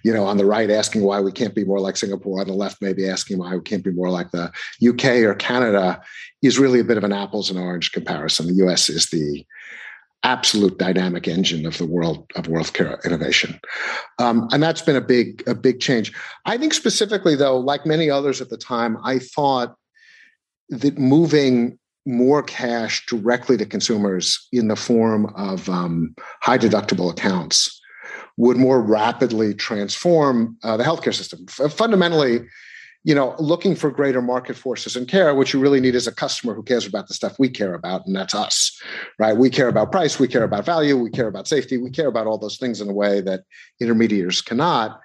you 0.04 0.14
know, 0.14 0.26
on 0.26 0.38
the 0.38 0.46
right, 0.46 0.70
asking 0.70 1.02
why 1.02 1.22
we 1.22 1.32
can't 1.32 1.56
be 1.56 1.66
more 1.66 1.80
like 1.80 1.98
Singapore, 1.98 2.42
on 2.42 2.48
the 2.48 2.54
left, 2.54 2.80
maybe 2.80 3.10
asking 3.10 3.40
why 3.40 3.56
we 3.56 3.62
can't 3.64 3.84
be 3.84 3.92
more 3.92 4.12
like 4.12 4.30
the 4.30 4.52
UK 4.88 5.26
or 5.28 5.34
Canada, 5.34 6.00
is 6.44 6.60
really 6.60 6.80
a 6.80 6.84
bit 6.84 6.98
of 6.98 7.04
an 7.04 7.14
apples 7.14 7.50
and 7.50 7.58
orange 7.58 7.94
comparison. 7.94 8.46
The 8.46 8.68
US 8.68 8.92
is 8.92 9.08
the 9.08 9.44
absolute 10.24 10.78
dynamic 10.78 11.28
engine 11.28 11.66
of 11.66 11.78
the 11.78 11.86
world 11.86 12.30
of 12.36 12.48
world 12.48 12.74
care 12.74 13.00
innovation, 13.06 13.60
um, 14.20 14.48
and 14.52 14.62
that's 14.62 14.82
been 14.82 14.96
a 14.96 15.02
big 15.02 15.44
a 15.48 15.56
big 15.56 15.80
change. 15.80 16.14
I 16.46 16.58
think 16.58 16.74
specifically 16.74 17.36
though, 17.36 17.58
like 17.58 17.86
many 17.86 18.10
others 18.10 18.42
at 18.42 18.50
the 18.50 18.58
time, 18.58 18.98
I 19.04 19.20
thought 19.20 19.76
that 20.70 20.98
moving 20.98 21.80
more 22.06 22.42
cash 22.42 23.06
directly 23.06 23.58
to 23.58 23.66
consumers 23.66 24.48
in 24.52 24.70
the 24.70 24.76
form 24.76 25.26
of 25.36 25.70
um, 25.70 26.16
high 26.42 26.58
deductible 26.58 27.12
accounts 27.12 27.82
would 28.38 28.58
more 28.58 28.82
rapidly 28.82 29.54
transform 29.54 30.58
uh, 30.64 30.78
the 30.78 30.84
healthcare 30.84 31.14
system. 31.14 31.46
F- 31.60 31.74
fundamentally, 31.74 32.46
you 33.08 33.16
know, 33.16 33.34
looking 33.40 33.74
for 33.74 33.90
greater 33.90 34.22
market 34.22 34.58
forces 34.58 34.98
and 34.98 35.08
care, 35.08 35.34
what 35.34 35.54
you 35.54 35.62
really 35.62 35.80
need 35.80 35.96
is 35.96 36.08
a 36.08 36.12
customer 36.12 36.54
who 36.54 36.62
cares 36.62 36.86
about 36.86 37.08
the 37.08 37.14
stuff 37.14 37.40
we 37.40 37.48
care 37.48 37.74
about, 37.74 38.06
and 38.06 38.14
that's 38.14 38.36
us, 38.36 38.78
right? 39.18 39.38
We 39.38 39.50
care 39.50 39.70
about 39.70 39.94
price, 39.94 40.20
we 40.20 40.28
care 40.28 40.44
about 40.44 40.66
value, 40.66 40.98
we 40.98 41.10
care 41.10 41.30
about 41.30 41.48
safety, 41.48 41.78
we 41.78 41.90
care 41.90 42.10
about 42.10 42.28
all 42.28 42.38
those 42.38 42.58
things 42.58 42.82
in 42.82 42.90
a 42.90 42.94
way 42.94 43.22
that 43.22 43.46
intermediaries 43.80 44.42
cannot. 44.42 45.00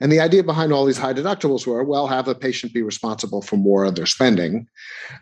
And 0.00 0.10
the 0.10 0.18
idea 0.18 0.42
behind 0.42 0.72
all 0.72 0.86
these 0.86 0.96
high 0.96 1.12
deductibles 1.12 1.66
were 1.66 1.84
well, 1.84 2.06
have 2.06 2.24
the 2.24 2.34
patient 2.34 2.72
be 2.72 2.80
responsible 2.80 3.42
for 3.42 3.58
more 3.58 3.84
of 3.84 3.96
their 3.96 4.06
spending, 4.06 4.66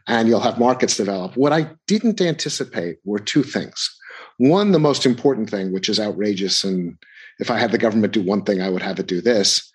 and 0.06 0.28
you'll 0.28 0.38
have 0.38 0.56
markets 0.56 0.96
develop. 0.96 1.36
What 1.36 1.52
I 1.52 1.72
didn't 1.88 2.20
anticipate 2.20 2.98
were 3.04 3.18
two 3.18 3.42
things. 3.42 3.90
One, 4.36 4.70
the 4.70 4.78
most 4.78 5.04
important 5.04 5.50
thing, 5.50 5.72
which 5.72 5.88
is 5.88 5.98
outrageous. 5.98 6.62
And 6.62 6.96
if 7.40 7.50
I 7.50 7.58
had 7.58 7.72
the 7.72 7.78
government 7.78 8.12
do 8.12 8.22
one 8.22 8.44
thing, 8.44 8.62
I 8.62 8.68
would 8.68 8.82
have 8.82 9.00
it 9.00 9.08
do 9.08 9.20
this 9.20 9.69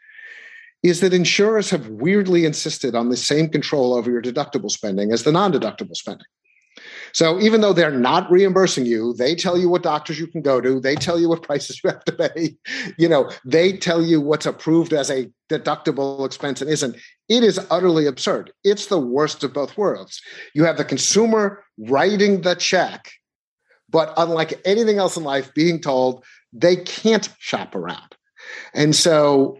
is 0.85 0.99
that 0.99 1.13
insurers 1.13 1.71
have 1.71 1.87
weirdly 1.87 2.45
insisted 2.45 2.93
on 2.93 3.09
the 3.09 3.17
same 3.17 3.49
control 3.49 3.95
over 3.95 4.11
your 4.11 4.21
deductible 4.21 4.69
spending 4.69 5.11
as 5.11 5.23
the 5.23 5.31
non 5.31 5.51
deductible 5.51 5.95
spending. 5.95 6.27
So 7.11 7.39
even 7.39 7.61
though 7.61 7.73
they're 7.73 7.89
not 7.89 8.29
reimbursing 8.29 8.85
you, 8.85 9.13
they 9.13 9.33
tell 9.33 9.57
you 9.57 9.67
what 9.67 9.81
doctors 9.81 10.19
you 10.19 10.27
can 10.27 10.41
go 10.43 10.61
to, 10.61 10.79
they 10.79 10.95
tell 10.95 11.19
you 11.19 11.27
what 11.27 11.41
prices 11.47 11.81
you 11.83 11.89
have 11.89 12.03
to 12.03 12.11
pay, 12.11 12.55
you 12.97 13.09
know, 13.09 13.31
they 13.45 13.75
tell 13.77 14.03
you 14.03 14.21
what's 14.21 14.45
approved 14.45 14.93
as 14.93 15.09
a 15.09 15.27
deductible 15.49 16.23
expense 16.23 16.61
and 16.61 16.69
isn't. 16.69 16.95
It 17.29 17.43
is 17.43 17.59
utterly 17.71 18.05
absurd. 18.05 18.51
It's 18.63 18.85
the 18.85 18.99
worst 18.99 19.43
of 19.43 19.53
both 19.53 19.75
worlds. 19.77 20.21
You 20.53 20.65
have 20.65 20.77
the 20.77 20.85
consumer 20.85 21.63
writing 21.79 22.41
the 22.41 22.53
check, 22.55 23.09
but 23.89 24.13
unlike 24.17 24.61
anything 24.65 24.97
else 24.97 25.17
in 25.17 25.23
life, 25.23 25.51
being 25.55 25.81
told 25.81 26.23
they 26.53 26.75
can't 26.75 27.27
shop 27.39 27.73
around. 27.73 28.15
And 28.73 28.95
so 28.95 29.57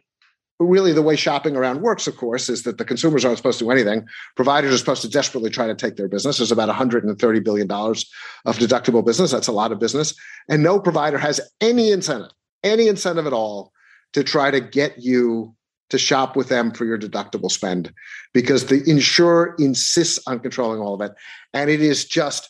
really 0.60 0.94
the 0.94 1.02
way 1.02 1.16
shopping 1.16 1.56
around 1.56 1.82
works, 1.82 2.08
of 2.08 2.16
course, 2.16 2.50
is 2.50 2.64
that 2.64 2.78
the 2.78 2.86
consumers 2.86 3.26
aren't 3.26 3.38
supposed 3.38 3.60
to 3.60 3.66
do 3.66 3.72
anything. 3.72 4.06
Providers 4.36 4.74
are 4.74 4.78
supposed 4.78 5.02
to 5.02 5.10
desperately 5.10 5.50
try 5.50 5.68
to 5.68 5.76
take 5.76 5.98
their 5.98 6.08
business. 6.08 6.38
There's 6.38 6.52
about 6.52 6.70
$130 6.70 7.44
billion 7.44 7.70
of 7.70 8.58
deductible 8.58 9.06
business. 9.06 9.32
That's 9.32 9.48
a 9.48 9.52
lot 9.52 9.72
of 9.72 9.80
business. 9.80 10.16
And 10.50 10.64
no 10.64 10.80
provider 10.80 11.18
has 11.18 11.42
any 11.60 11.92
incentive, 11.92 12.32
any 12.64 12.88
incentive 12.88 13.28
at 13.28 13.34
all 13.34 13.74
to 14.14 14.24
try 14.24 14.50
to 14.50 14.62
get 14.62 14.98
you 14.98 15.54
to 15.90 15.98
shop 15.98 16.36
with 16.36 16.48
them 16.48 16.72
for 16.72 16.86
your 16.86 16.98
deductible 16.98 17.52
spend 17.52 17.94
because 18.34 18.68
the 18.68 18.82
insurer 18.90 19.56
insists 19.60 20.20
on 20.26 20.40
controlling 20.40 20.80
all 20.80 20.94
of 20.94 21.02
it. 21.02 21.12
And 21.54 21.70
it 21.70 21.82
is 21.82 22.06
just, 22.06 22.50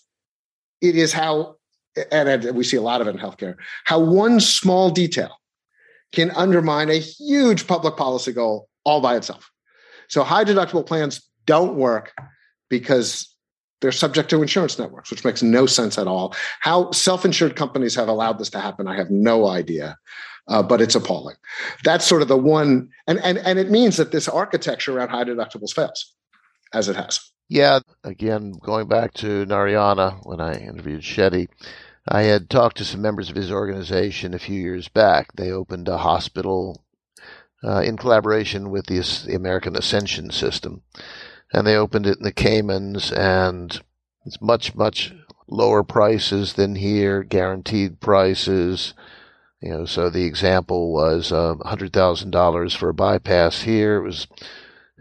it 0.80 0.95
is 0.95 1.12
how, 1.12 1.56
and 2.12 2.56
we 2.56 2.64
see 2.64 2.78
a 2.78 2.82
lot 2.82 3.01
of 3.01 3.08
it 3.08 3.16
in 3.16 3.18
healthcare, 3.18 3.56
how 3.86 3.99
one 3.99 4.39
small 4.39 4.89
detail 4.89 5.38
can 6.12 6.32
undermine 6.32 6.89
a 6.89 6.99
huge 6.99 7.68
public 7.68 7.95
policy 7.97 8.32
goal 8.32 8.70
all 8.84 9.01
by 9.01 9.16
itself. 9.16 9.51
So 10.08 10.24
high 10.24 10.43
deductible 10.43 10.86
plans 10.86 11.22
don't 11.45 11.76
work 11.76 12.14
because 12.70 13.36
they're 13.82 13.91
subject 13.91 14.30
to 14.30 14.41
insurance 14.41 14.80
networks, 14.80 15.12
which 15.12 15.26
makes 15.26 15.43
no 15.43 15.66
sense 15.66 15.97
at 15.97 16.08
all. 16.08 16.36
How 16.62 16.91
self 16.91 17.26
insured 17.26 17.56
companies 17.56 17.95
have 17.95 18.08
allowed 18.08 18.39
this 18.39 18.49
to 18.51 18.60
happen, 18.60 18.88
I 18.88 18.95
have 18.95 19.12
no 19.12 19.47
idea. 19.47 19.97
Uh, 20.47 20.62
but 20.62 20.80
it's 20.80 20.93
appalling. 20.93 21.36
That's 21.84 22.06
sort 22.06 22.22
of 22.22 22.28
the 22.28 22.38
one, 22.38 22.89
and, 23.08 23.20
and 23.24 23.39
and 23.39 23.58
it 23.58 23.72
means 23.72 23.97
that 23.97 24.12
this 24.12 24.28
architecture 24.28 24.95
around 24.95 25.10
high 25.10 25.24
deductibles 25.24 25.74
fails, 25.74 26.14
as 26.72 26.88
it 26.88 26.95
has. 26.95 27.20
Yeah, 27.49 27.80
again, 28.03 28.53
going 28.62 28.88
back 28.88 29.16
to 29.16 29.47
Narayana 29.47 30.20
when 30.24 30.41
I 30.41 30.53
interviewed 30.53 31.01
Shetty, 31.01 31.47
I 32.08 32.24
had 32.24 32.49
talked 32.49 32.78
to 32.78 32.86
some 32.86 33.01
members 33.01 33.30
of 33.32 33.36
his 33.36 33.51
organization 33.51 34.34
a 34.34 34.39
few 34.39 34.62
years 34.62 34.88
back. 34.88 35.34
They 35.34 35.51
opened 35.51 35.88
a 35.88 35.97
hospital 35.97 36.84
uh, 37.64 37.80
in 37.82 37.97
collaboration 37.97 38.70
with 38.70 38.86
the, 38.86 38.99
the 39.26 39.36
American 39.36 39.76
Ascension 39.76 40.30
System, 40.30 40.84
and 41.51 41.66
they 41.66 41.76
opened 41.76 42.06
it 42.06 42.18
in 42.18 42.24
the 42.24 42.32
Caymans, 42.32 43.12
and 43.12 43.82
it's 44.24 44.39
much 44.39 44.76
much 44.76 45.14
lower 45.47 45.84
prices 45.84 46.53
than 46.53 46.76
here, 46.76 47.24
guaranteed 47.24 47.99
prices. 48.01 48.93
You 49.62 49.70
know, 49.70 49.86
so 49.86 50.12
the 50.12 50.26
example 50.26 50.93
was 50.93 51.32
uh, 51.32 51.56
hundred 51.66 51.91
thousand 51.91 52.30
dollars 52.30 52.76
for 52.76 52.89
a 52.89 52.93
bypass 52.93 53.64
here. 53.64 53.97
It 53.97 54.03
was, 54.03 54.28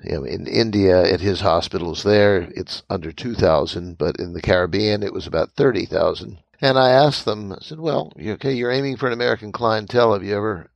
you 0.03 0.13
know, 0.13 0.25
in 0.25 0.47
India 0.47 1.03
at 1.03 1.21
his 1.21 1.43
hospitals 1.43 2.03
there, 2.03 2.49
it's 2.57 2.83
under 2.89 3.13
two 3.13 3.35
thousand, 3.35 3.99
but 3.99 4.19
in 4.19 4.33
the 4.33 4.41
Caribbean 4.41 5.03
it 5.03 5.13
was 5.13 5.27
about 5.27 5.53
thirty 5.53 5.85
thousand. 5.85 6.39
And 6.65 6.79
I 6.79 6.91
asked 6.91 7.27
them, 7.27 7.53
I 7.53 7.59
said, 7.61 7.79
"Well, 7.79 8.11
okay, 8.19 8.55
you're 8.55 8.71
aiming 8.71 8.97
for 8.97 9.07
an 9.07 9.12
American 9.12 9.53
clientele. 9.53 10.15
Have 10.15 10.25
you 10.25 10.35
ever 10.35 10.71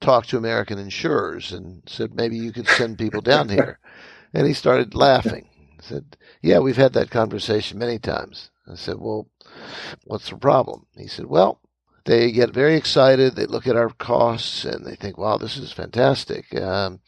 talked 0.00 0.28
to 0.30 0.38
American 0.38 0.78
insurers 0.78 1.50
and 1.50 1.82
said 1.86 2.14
maybe 2.14 2.36
you 2.36 2.52
could 2.52 2.68
send 2.68 2.98
people 2.98 3.20
down 3.20 3.48
here?" 3.48 3.78
And 4.36 4.48
he 4.48 4.52
started 4.52 4.96
laughing. 4.96 5.46
He 5.56 5.82
said, 5.82 6.16
Yeah, 6.42 6.58
we've 6.58 6.76
had 6.76 6.92
that 6.94 7.08
conversation 7.08 7.78
many 7.78 8.00
times. 8.00 8.50
I 8.66 8.74
said, 8.74 8.96
Well, 8.98 9.28
what's 10.04 10.28
the 10.28 10.36
problem? 10.36 10.86
He 10.96 11.06
said, 11.06 11.26
Well, 11.26 11.60
they 12.04 12.32
get 12.32 12.50
very 12.50 12.76
excited. 12.76 13.34
They 13.34 13.46
look 13.46 13.66
at 13.66 13.76
our 13.76 13.90
costs 13.90 14.64
and 14.64 14.84
they 14.84 14.94
think, 14.94 15.16
wow, 15.16 15.38
this 15.38 15.56
is 15.56 15.72
fantastic. 15.72 16.54
Um, 16.60 17.00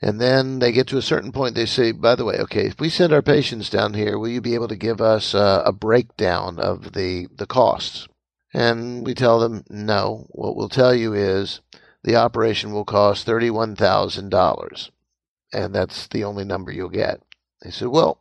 and 0.00 0.20
then 0.20 0.58
they 0.58 0.72
get 0.72 0.86
to 0.88 0.98
a 0.98 1.02
certain 1.02 1.32
point. 1.32 1.54
They 1.54 1.66
say, 1.66 1.92
by 1.92 2.14
the 2.14 2.24
way, 2.24 2.36
okay, 2.38 2.66
if 2.66 2.80
we 2.80 2.88
send 2.88 3.12
our 3.12 3.22
patients 3.22 3.70
down 3.70 3.94
here, 3.94 4.18
will 4.18 4.28
you 4.28 4.40
be 4.40 4.54
able 4.54 4.68
to 4.68 4.76
give 4.76 5.00
us 5.00 5.34
a, 5.34 5.62
a 5.66 5.72
breakdown 5.72 6.58
of 6.58 6.92
the, 6.92 7.28
the 7.36 7.46
costs? 7.46 8.06
And 8.54 9.04
we 9.04 9.14
tell 9.14 9.40
them, 9.40 9.64
no. 9.68 10.26
What 10.30 10.56
we'll 10.56 10.68
tell 10.68 10.94
you 10.94 11.14
is 11.14 11.60
the 12.04 12.16
operation 12.16 12.72
will 12.72 12.84
cost 12.84 13.26
$31,000 13.26 14.90
and 15.52 15.74
that's 15.74 16.06
the 16.08 16.24
only 16.24 16.44
number 16.44 16.72
you'll 16.72 16.88
get. 16.88 17.20
They 17.62 17.70
said, 17.70 17.88
well, 17.88 18.20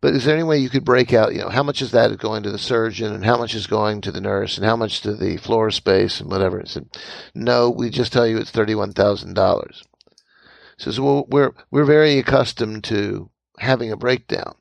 but 0.00 0.14
is 0.14 0.24
there 0.24 0.34
any 0.34 0.44
way 0.44 0.58
you 0.58 0.70
could 0.70 0.84
break 0.84 1.12
out, 1.12 1.34
you 1.34 1.40
know, 1.40 1.50
how 1.50 1.62
much 1.62 1.82
is 1.82 1.90
that 1.90 2.16
going 2.18 2.42
to 2.44 2.50
the 2.50 2.58
surgeon 2.58 3.12
and 3.12 3.24
how 3.24 3.36
much 3.36 3.54
is 3.54 3.66
going 3.66 4.00
to 4.02 4.12
the 4.12 4.20
nurse 4.20 4.56
and 4.56 4.64
how 4.64 4.76
much 4.76 5.02
to 5.02 5.14
the 5.14 5.36
floor 5.36 5.70
space 5.70 6.20
and 6.20 6.30
whatever? 6.30 6.60
I 6.60 6.64
said, 6.64 6.88
no, 7.34 7.68
we 7.68 7.90
just 7.90 8.12
tell 8.12 8.26
you 8.26 8.38
it's 8.38 8.52
$31,000. 8.52 9.82
Says, 10.80 10.98
well, 10.98 11.26
we're, 11.28 11.52
we're 11.70 11.84
very 11.84 12.18
accustomed 12.18 12.84
to 12.84 13.30
having 13.58 13.92
a 13.92 13.96
breakdown. 13.96 14.54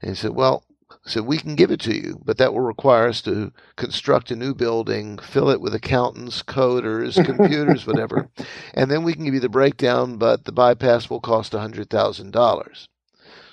And 0.00 0.10
he 0.10 0.14
said, 0.14 0.30
well, 0.30 0.64
so 1.04 1.22
we 1.22 1.38
can 1.38 1.56
give 1.56 1.70
it 1.70 1.80
to 1.80 1.94
you, 1.94 2.20
but 2.24 2.38
that 2.38 2.52
will 2.52 2.60
require 2.60 3.08
us 3.08 3.22
to 3.22 3.52
construct 3.76 4.30
a 4.30 4.36
new 4.36 4.54
building, 4.54 5.18
fill 5.18 5.50
it 5.50 5.60
with 5.60 5.74
accountants, 5.74 6.42
coders, 6.42 7.22
computers, 7.24 7.86
whatever, 7.86 8.28
and 8.74 8.90
then 8.90 9.02
we 9.02 9.14
can 9.14 9.24
give 9.24 9.34
you 9.34 9.40
the 9.40 9.48
breakdown. 9.48 10.18
But 10.18 10.44
the 10.44 10.52
bypass 10.52 11.08
will 11.08 11.20
cost 11.20 11.52
hundred 11.52 11.90
thousand 11.90 12.32
dollars. 12.32 12.86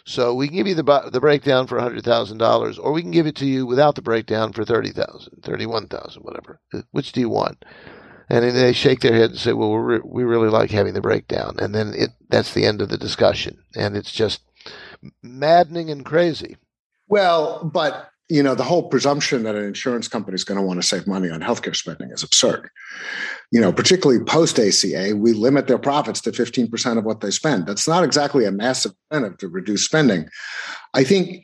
So 0.05 0.33
we 0.33 0.47
can 0.47 0.57
give 0.57 0.67
you 0.67 0.75
the 0.75 1.09
the 1.11 1.21
breakdown 1.21 1.67
for 1.67 1.79
hundred 1.79 2.03
thousand 2.03 2.37
dollars, 2.37 2.77
or 2.77 2.91
we 2.91 3.01
can 3.01 3.11
give 3.11 3.27
it 3.27 3.35
to 3.37 3.45
you 3.45 3.65
without 3.65 3.95
the 3.95 4.01
breakdown 4.01 4.53
for 4.53 4.65
thirty 4.65 4.91
thousand, 4.91 5.41
thirty-one 5.41 5.87
thousand, 5.87 6.23
whatever. 6.23 6.59
Which 6.91 7.11
do 7.11 7.21
you 7.21 7.29
want? 7.29 7.63
And 8.29 8.43
then 8.43 8.55
they 8.55 8.73
shake 8.73 8.99
their 9.01 9.13
head 9.13 9.31
and 9.31 9.39
say, 9.39 9.53
"Well, 9.53 9.77
re- 9.77 10.01
we 10.03 10.23
really 10.23 10.49
like 10.49 10.71
having 10.71 10.93
the 10.93 11.01
breakdown." 11.01 11.55
And 11.59 11.73
then 11.73 11.93
it, 11.95 12.09
that's 12.29 12.53
the 12.53 12.65
end 12.65 12.81
of 12.81 12.89
the 12.89 12.97
discussion, 12.97 13.57
and 13.75 13.95
it's 13.95 14.11
just 14.11 14.41
maddening 15.23 15.89
and 15.89 16.05
crazy. 16.05 16.57
Well, 17.07 17.63
but 17.63 18.11
you 18.29 18.43
know, 18.43 18.55
the 18.55 18.63
whole 18.63 18.89
presumption 18.89 19.43
that 19.43 19.55
an 19.55 19.63
insurance 19.63 20.07
company 20.07 20.35
is 20.35 20.43
going 20.43 20.59
to 20.59 20.65
want 20.65 20.81
to 20.81 20.87
save 20.87 21.07
money 21.07 21.29
on 21.29 21.39
healthcare 21.39 21.75
spending 21.75 22.11
is 22.11 22.23
absurd. 22.23 22.69
You 23.51 23.61
know, 23.61 23.71
particularly 23.71 24.21
post 24.23 24.59
ACA, 24.59 25.15
we 25.15 25.31
limit 25.31 25.67
their 25.67 25.77
profits 25.77 26.19
to 26.21 26.31
15% 26.31 26.97
of 26.97 27.05
what 27.05 27.21
they 27.21 27.31
spend. 27.31 27.65
That's 27.65 27.87
not 27.87 28.03
exactly 28.03 28.43
a 28.43 28.51
massive 28.51 28.91
incentive 29.09 29.37
to 29.37 29.47
reduce 29.47 29.85
spending. 29.85 30.27
I 30.93 31.05
think, 31.05 31.41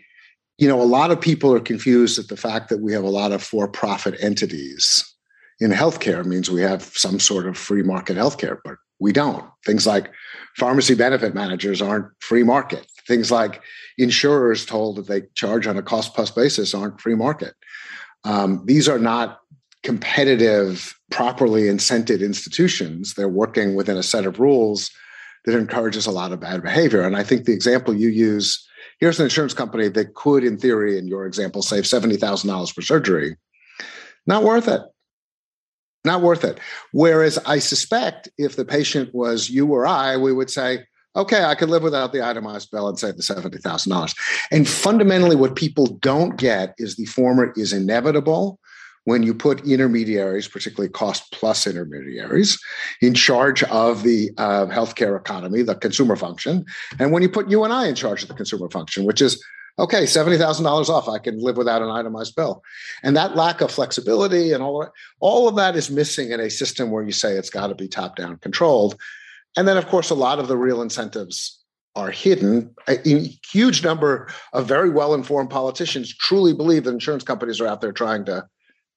you 0.57 0.67
know, 0.67 0.81
a 0.81 0.83
lot 0.83 1.11
of 1.11 1.21
people 1.21 1.53
are 1.53 1.61
confused 1.61 2.19
at 2.19 2.27
the 2.27 2.35
fact 2.35 2.67
that 2.67 2.81
we 2.81 2.91
have 2.91 3.05
a 3.05 3.09
lot 3.09 3.31
of 3.31 3.41
for 3.41 3.69
profit 3.69 4.15
entities 4.19 5.12
in 5.59 5.71
healthcare 5.71 6.25
means 6.25 6.49
we 6.49 6.61
have 6.61 6.83
some 6.83 7.19
sort 7.19 7.47
of 7.47 7.57
free 7.57 7.83
market 7.83 8.17
healthcare, 8.17 8.57
but 8.63 8.75
we 8.99 9.11
don't. 9.11 9.45
Things 9.65 9.85
like 9.85 10.11
pharmacy 10.57 10.95
benefit 10.95 11.33
managers 11.33 11.81
aren't 11.81 12.07
free 12.19 12.43
market. 12.43 12.85
Things 13.07 13.31
like 13.31 13.61
insurers 13.97 14.65
told 14.65 14.97
that 14.97 15.07
they 15.07 15.23
charge 15.35 15.67
on 15.67 15.77
a 15.77 15.81
cost 15.83 16.13
plus 16.15 16.31
basis 16.31 16.73
aren't 16.73 17.01
free 17.01 17.15
market. 17.15 17.53
Um, 18.23 18.63
these 18.65 18.87
are 18.87 18.99
not 18.99 19.39
competitive, 19.83 20.97
properly 21.11 21.63
incented 21.63 22.21
institutions. 22.21 23.13
They're 23.13 23.27
working 23.27 23.75
within 23.75 23.97
a 23.97 24.03
set 24.03 24.25
of 24.25 24.39
rules 24.39 24.89
that 25.45 25.57
encourages 25.57 26.05
a 26.05 26.11
lot 26.11 26.31
of 26.31 26.39
bad 26.39 26.63
behavior. 26.63 27.01
And 27.01 27.17
I 27.17 27.23
think 27.23 27.43
the 27.43 27.51
example 27.51 27.93
you 27.93 28.07
use 28.07 28.65
here's 28.99 29.19
an 29.19 29.25
insurance 29.25 29.53
company 29.53 29.89
that 29.89 30.13
could, 30.13 30.45
in 30.45 30.57
theory, 30.57 30.97
in 30.97 31.07
your 31.07 31.25
example, 31.25 31.61
save 31.61 31.83
$70,000 31.83 32.75
per 32.75 32.81
surgery. 32.81 33.35
Not 34.25 34.43
worth 34.43 34.69
it. 34.69 34.81
Not 36.05 36.21
worth 36.21 36.43
it. 36.43 36.59
Whereas 36.91 37.37
I 37.45 37.59
suspect 37.59 38.29
if 38.37 38.55
the 38.55 38.65
patient 38.65 39.13
was 39.13 39.49
you 39.49 39.67
or 39.67 39.87
I, 39.87 40.17
we 40.17 40.33
would 40.33 40.49
say, 40.49 40.85
okay, 41.15 41.43
I 41.43 41.55
could 41.55 41.69
live 41.69 41.83
without 41.83 42.11
the 42.11 42.25
itemized 42.25 42.71
bill 42.71 42.89
and 42.89 42.99
save 42.99 43.15
the 43.15 43.23
$70,000. 43.23 44.15
And 44.51 44.67
fundamentally, 44.67 45.35
what 45.35 45.55
people 45.55 45.87
don't 46.01 46.37
get 46.37 46.73
is 46.77 46.95
the 46.95 47.05
former 47.05 47.53
is 47.55 47.71
inevitable 47.71 48.59
when 49.05 49.21
you 49.21 49.33
put 49.33 49.65
intermediaries, 49.67 50.47
particularly 50.47 50.89
cost 50.89 51.31
plus 51.31 51.67
intermediaries, 51.67 52.57
in 53.01 53.13
charge 53.13 53.61
of 53.63 54.03
the 54.03 54.31
uh, 54.37 54.65
healthcare 54.67 55.17
economy, 55.17 55.61
the 55.61 55.75
consumer 55.75 56.15
function. 56.15 56.65
And 56.99 57.11
when 57.11 57.21
you 57.21 57.29
put 57.29 57.49
you 57.49 57.63
and 57.63 57.73
I 57.73 57.87
in 57.87 57.95
charge 57.95 58.23
of 58.23 58.29
the 58.29 58.33
consumer 58.33 58.69
function, 58.69 59.03
which 59.03 59.21
is 59.21 59.43
okay, 59.79 60.03
$70,000 60.03 60.89
off, 60.89 61.09
I 61.09 61.17
can 61.17 61.39
live 61.39 61.57
without 61.57 61.81
an 61.81 61.89
itemized 61.89 62.35
bill. 62.35 62.61
And 63.01 63.17
that 63.17 63.35
lack 63.35 63.61
of 63.61 63.71
flexibility 63.71 64.51
and 64.51 64.61
all, 64.61 64.87
all 65.19 65.47
of 65.47 65.55
that 65.55 65.75
is 65.75 65.89
missing 65.89 66.31
in 66.31 66.39
a 66.39 66.49
system 66.49 66.91
where 66.91 67.03
you 67.03 67.11
say 67.11 67.33
it's 67.33 67.49
got 67.49 67.67
to 67.67 67.75
be 67.75 67.87
top 67.87 68.15
down 68.15 68.37
controlled. 68.37 68.95
And 69.57 69.67
then, 69.67 69.77
of 69.77 69.87
course, 69.87 70.09
a 70.09 70.15
lot 70.15 70.39
of 70.39 70.47
the 70.47 70.57
real 70.57 70.81
incentives 70.81 71.59
are 71.95 72.11
hidden. 72.11 72.73
A 72.87 72.97
huge 73.51 73.83
number 73.83 74.29
of 74.51 74.67
very 74.67 74.89
well 74.89 75.13
informed 75.13 75.49
politicians 75.49 76.15
truly 76.15 76.53
believe 76.53 76.85
that 76.85 76.93
insurance 76.93 77.23
companies 77.23 77.61
are 77.61 77.67
out 77.67 77.81
there 77.81 77.91
trying 77.91 78.25
to 78.25 78.47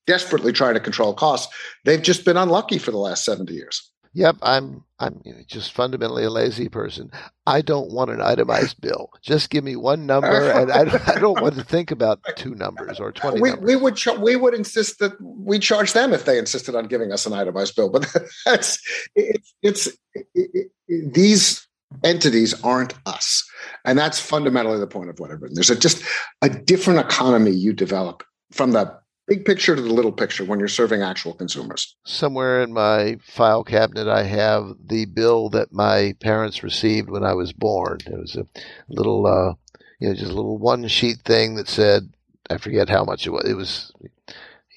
desperately 0.07 0.53
trying 0.53 0.75
to 0.75 0.81
control 0.81 1.13
costs. 1.13 1.53
They've 1.85 2.03
just 2.03 2.25
been 2.25 2.37
unlucky 2.37 2.79
for 2.79 2.91
the 2.91 2.99
last 2.99 3.25
70 3.25 3.53
years. 3.53 3.91
Yep, 4.17 4.37
I'm 4.41 4.83
I'm 4.99 5.21
just 5.47 5.73
fundamentally 5.73 6.25
a 6.25 6.31
lazy 6.31 6.71
person. 6.71 7.11
I 7.47 7.61
don't 7.61 7.93
want 7.93 8.11
an 8.11 8.23
itemized 8.23 8.81
bill. 8.81 9.11
Just 9.21 9.51
give 9.51 9.63
me 9.63 9.77
one 9.77 10.07
number, 10.07 10.51
and 10.51 10.73
I, 10.73 10.89
I 11.07 11.19
don't 11.19 11.43
want 11.43 11.57
to 11.57 11.63
think 11.63 11.91
about 11.91 12.21
two 12.35 12.55
numbers 12.55 12.99
or 12.99 13.13
twenty. 13.13 13.43
We, 13.43 13.51
numbers. 13.51 13.67
we 13.67 13.77
would 13.77 13.97
ch- 13.97 14.17
we 14.17 14.37
would 14.37 14.55
insist 14.55 15.01
that 15.01 15.13
we 15.21 15.59
charge 15.59 15.93
them 15.93 16.15
if 16.15 16.25
they 16.25 16.39
insisted 16.39 16.75
on 16.75 16.87
giving 16.87 17.13
us 17.13 17.27
an 17.27 17.35
itemized 17.35 17.77
bill. 17.77 17.91
But 17.91 18.11
that's 18.47 18.81
it's 19.15 19.55
it's 19.61 19.87
it, 20.15 20.27
it, 20.35 20.71
it, 20.89 21.13
these 21.13 21.69
entities 22.03 22.59
aren't 22.65 22.95
us, 23.05 23.47
and 23.85 23.99
that's 23.99 24.19
fundamentally 24.19 24.79
the 24.79 24.87
point 24.87 25.11
of 25.11 25.21
what 25.21 25.31
I've 25.31 25.43
written. 25.43 25.57
There's 25.57 25.69
a, 25.69 25.77
just 25.77 26.03
a 26.41 26.49
different 26.49 27.01
economy 27.01 27.51
you 27.51 27.75
develop 27.75 28.25
from 28.51 28.73
the 28.73 28.99
big 29.27 29.45
picture 29.45 29.75
to 29.75 29.83
the 29.83 29.93
little 29.93 30.13
picture 30.13 30.45
when 30.45 30.59
you're 30.59 30.69
serving 30.69 31.03
actual 31.03 31.35
consumers. 31.35 31.97
Somewhere 32.05 32.63
in 32.63 32.73
my 32.73 33.19
file 33.23 33.65
cabinet, 33.65 34.09
I 34.09 34.23
have 34.23 34.75
the 34.85 35.07
bill 35.07 35.49
that 35.51 35.73
my 35.73 36.15
parents 36.21 36.63
received 36.63 37.11
when 37.11 37.25
I 37.25 37.35
was 37.35 37.53
born. 37.53 37.99
It 38.07 38.19
was 38.19 38.37
a 38.37 38.47
little, 38.89 39.27
uh, 39.27 39.55
you 39.99 40.09
know, 40.09 40.15
just 40.15 40.31
a 40.31 40.35
little 40.35 40.59
one 40.59 40.87
sheet 40.89 41.23
thing 41.25 41.57
that 41.57 41.69
said, 41.69 42.13
I 42.49 42.59
forget 42.59 42.89
how 42.89 43.05
much 43.05 43.27
it 43.27 43.31
was. 43.31 43.49
It 43.49 43.55
was, 43.55 43.93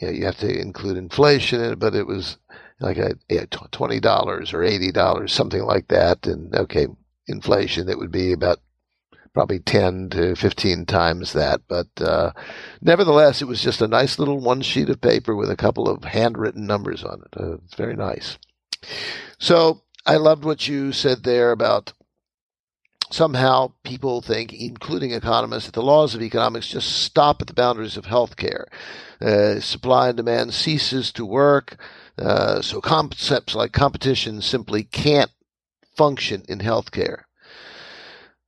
you 0.02 0.08
know, 0.08 0.14
you 0.14 0.26
have 0.26 0.38
to 0.40 0.60
include 0.60 0.98
inflation 0.98 1.62
in 1.62 1.74
it, 1.74 1.80
but 1.80 1.94
it 1.94 2.08
was 2.08 2.38
like 2.80 2.98
a, 2.98 3.16
yeah, 3.30 3.46
$20 3.46 4.54
or 4.54 4.60
$80, 4.60 5.30
something 5.30 5.64
like 5.64 5.90
that. 5.90 6.26
And 6.26 6.56
okay, 6.56 6.88
inflation, 7.28 7.90
it 7.90 8.00
would 8.00 8.12
be 8.12 8.32
about 8.32 8.60
probably 9.34 9.60
10 9.60 10.10
to 10.12 10.36
15 10.36 10.86
times 10.86 11.34
that. 11.34 11.62
But 11.68 11.88
uh, 12.02 12.32
nevertheless, 12.82 13.42
it 13.42 13.48
was 13.48 13.62
just 13.62 13.82
a 13.82 13.88
nice 13.88 14.20
little 14.20 14.40
one 14.40 14.62
sheet 14.62 14.90
of 14.90 15.02
paper 15.02 15.36
with 15.36 15.50
a 15.50 15.58
couple 15.58 15.88
of 15.88 16.04
handwritten 16.04 16.66
numbers 16.66 17.04
on 17.04 17.22
it. 17.22 17.40
Uh, 17.40 17.54
it's 17.66 17.76
very 17.76 17.96
nice. 17.96 18.38
So 19.38 19.82
I 20.06 20.16
loved 20.16 20.44
what 20.44 20.68
you 20.68 20.92
said 20.92 21.24
there 21.24 21.52
about 21.52 21.94
somehow 23.12 23.74
people 23.84 24.22
think, 24.22 24.54
including 24.54 25.12
economists, 25.12 25.66
that 25.66 25.74
the 25.74 25.82
laws 25.82 26.16
of 26.16 26.22
economics 26.22 26.68
just 26.70 27.04
stop 27.04 27.42
at 27.42 27.48
the 27.48 27.54
boundaries 27.54 27.98
of 27.98 28.06
healthcare. 28.06 28.66
Uh, 29.22 29.60
supply 29.60 30.10
and 30.10 30.18
demand 30.18 30.54
ceases 30.54 31.12
to 31.12 31.26
work, 31.26 31.78
uh, 32.18 32.62
so 32.62 32.80
concepts 32.80 33.56
like 33.56 33.72
competition 33.74 34.42
simply 34.42 34.84
can't 34.84 35.32
function 35.96 36.44
in 36.48 36.60
healthcare. 36.60 37.24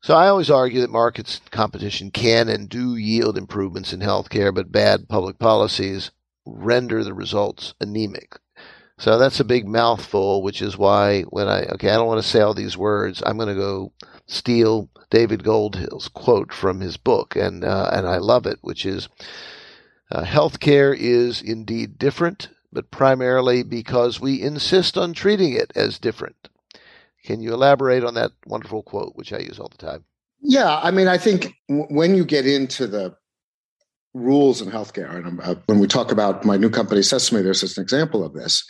So 0.02 0.16
I 0.16 0.30
always 0.30 0.50
argue 0.50 0.82
that 0.82 0.90
markets 0.90 1.42
competition 1.52 2.10
can 2.10 2.50
and 2.50 2.68
do 2.68 2.96
yield 2.96 3.38
improvements 3.38 3.94
in 3.94 4.00
healthcare, 4.00 4.54
but 4.54 4.72
bad 4.72 5.08
public 5.08 5.38
policies 5.38 6.10
render 6.44 7.04
the 7.04 7.14
results 7.14 7.76
anemic. 7.80 8.40
So 8.98 9.20
that's 9.20 9.40
a 9.40 9.46
big 9.46 9.68
mouthful, 9.68 10.42
which 10.42 10.60
is 10.62 10.76
why 10.76 11.22
when 11.24 11.48
I 11.48 11.66
okay, 11.74 11.90
I 11.90 11.96
don't 11.98 12.08
want 12.08 12.22
to 12.22 12.28
say 12.28 12.42
all 12.42 12.56
these 12.56 12.78
words. 12.78 13.22
I'm 13.26 13.38
going 13.38 13.50
to 13.50 13.56
go 13.56 13.94
steal 14.26 14.90
David 15.12 15.44
Goldhill's 15.44 16.08
quote 16.08 16.52
from 16.52 16.82
his 16.82 16.98
book, 16.98 17.36
and 17.36 17.64
uh, 17.64 17.90
and 17.94 18.08
I 18.08 18.18
love 18.18 18.48
it, 18.48 18.58
which 18.62 18.86
is, 18.86 19.08
uh, 20.12 20.24
"Healthcare 20.24 20.96
is 20.98 21.42
indeed 21.42 22.00
different, 22.00 22.50
but 22.72 22.92
primarily 22.92 23.64
because 23.64 24.20
we 24.20 24.42
insist 24.42 24.98
on 24.98 25.14
treating 25.14 25.54
it 25.54 25.72
as 25.76 26.00
different." 26.00 26.50
Can 27.24 27.42
you 27.42 27.54
elaborate 27.54 28.04
on 28.04 28.16
that 28.16 28.32
wonderful 28.46 28.84
quote, 28.84 29.14
which 29.16 29.32
I 29.34 29.40
use 29.40 29.60
all 29.60 29.70
the 29.70 29.78
time? 29.78 30.06
Yeah, 30.42 30.80
I 30.82 30.92
mean, 30.92 31.08
I 31.08 31.18
think 31.18 31.54
w- 31.70 31.88
when 31.90 32.16
you 32.16 32.26
get 32.26 32.48
into 32.48 32.88
the 32.88 33.16
rules 34.14 34.62
in 34.62 34.70
healthcare, 34.70 35.16
and 35.16 35.40
uh, 35.42 35.56
when 35.68 35.80
we 35.80 35.88
talk 35.88 36.12
about 36.12 36.44
my 36.44 36.58
new 36.58 36.70
company 36.70 37.02
Sesame, 37.02 37.42
there's 37.42 37.62
just 37.62 37.78
an 37.78 37.84
example 37.84 38.26
of 38.26 38.34
this. 38.34 38.68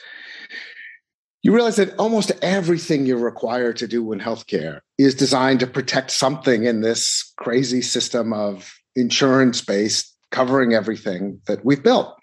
You 1.43 1.55
realize 1.55 1.77
that 1.77 1.97
almost 1.97 2.31
everything 2.43 3.05
you're 3.05 3.17
required 3.17 3.77
to 3.77 3.87
do 3.87 4.11
in 4.11 4.19
healthcare 4.19 4.81
is 4.97 5.15
designed 5.15 5.59
to 5.61 5.67
protect 5.67 6.11
something 6.11 6.65
in 6.65 6.81
this 6.81 7.33
crazy 7.37 7.81
system 7.81 8.31
of 8.31 8.71
insurance 8.95 9.61
based 9.61 10.15
covering 10.29 10.73
everything 10.73 11.41
that 11.47 11.65
we've 11.65 11.81
built. 11.81 12.15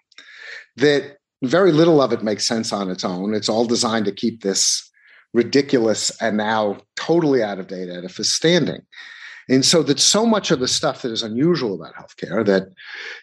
That 0.77 1.17
very 1.43 1.73
little 1.73 2.01
of 2.01 2.13
it 2.13 2.23
makes 2.23 2.47
sense 2.47 2.73
on 2.73 2.91
its 2.91 3.05
own. 3.05 3.35
It's 3.35 3.49
all 3.49 3.65
designed 3.65 4.05
to 4.05 4.13
keep 4.13 4.43
this 4.43 4.88
ridiculous 5.35 6.11
and 6.21 6.37
now 6.37 6.79
totally 6.97 7.43
out 7.43 7.59
of 7.59 7.67
date 7.67 7.89
edifice 7.89 8.33
standing. 8.33 8.83
And 9.51 9.65
so 9.65 9.83
that 9.85 9.99
so 9.99 10.27
much 10.27 10.51
of 10.51 10.61
the 10.61 10.69
stuff 10.69 11.03
that 11.03 11.13
is 11.13 11.23
unusual 11.23 11.75
about 11.75 11.95
healthcare 11.95 12.45
that, 12.45 12.69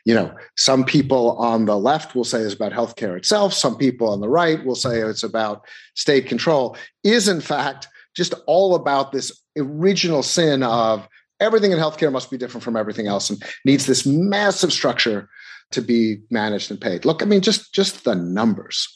you 0.06 0.16
know, 0.16 0.34
some 0.58 0.84
people 0.84 1.38
on 1.38 1.66
the 1.66 1.78
left 1.78 2.16
will 2.16 2.24
say 2.24 2.40
is 2.40 2.54
about 2.54 2.72
healthcare 2.72 3.16
itself, 3.16 3.54
some 3.54 3.78
people 3.78 4.10
on 4.10 4.22
the 4.22 4.30
right 4.30 4.66
will 4.66 4.76
say 4.76 5.02
it's 5.02 5.24
about 5.24 5.66
state 5.94 6.28
control, 6.28 6.76
is 7.04 7.28
in 7.28 7.42
fact 7.42 7.88
just 8.16 8.34
all 8.48 8.74
about 8.74 9.12
this 9.12 9.32
original 9.58 10.24
sin 10.24 10.64
of 10.64 11.08
everything 11.40 11.72
in 11.72 11.78
healthcare 11.78 12.12
must 12.12 12.32
be 12.32 12.38
different 12.38 12.64
from 12.64 12.78
everything 12.78 13.08
else 13.08 13.30
and 13.30 13.44
needs 13.66 13.86
this 13.86 14.06
massive 14.06 14.74
structure 14.74 15.30
to 15.72 15.82
be 15.82 16.18
managed 16.32 16.72
and 16.72 16.82
paid. 16.82 17.06
Look, 17.06 17.22
I 17.22 17.26
mean, 17.26 17.42
just 17.42 17.74
just 17.74 18.04
the 18.04 18.16
numbers. 18.16 18.88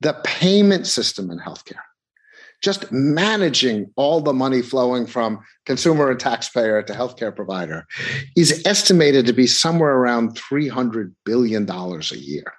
The 0.00 0.14
payment 0.24 0.86
system 0.86 1.30
in 1.30 1.38
healthcare 1.38 1.80
just 2.62 2.90
managing 2.90 3.90
all 3.96 4.20
the 4.20 4.32
money 4.32 4.62
flowing 4.62 5.06
from 5.06 5.38
consumer 5.66 6.10
and 6.10 6.20
taxpayer 6.20 6.82
to 6.82 6.92
healthcare 6.92 7.34
provider 7.34 7.86
is 8.36 8.62
estimated 8.66 9.26
to 9.26 9.32
be 9.32 9.46
somewhere 9.46 9.94
around 9.94 10.36
$300 10.36 11.12
billion 11.24 11.68
a 11.70 12.16
year. 12.16 12.52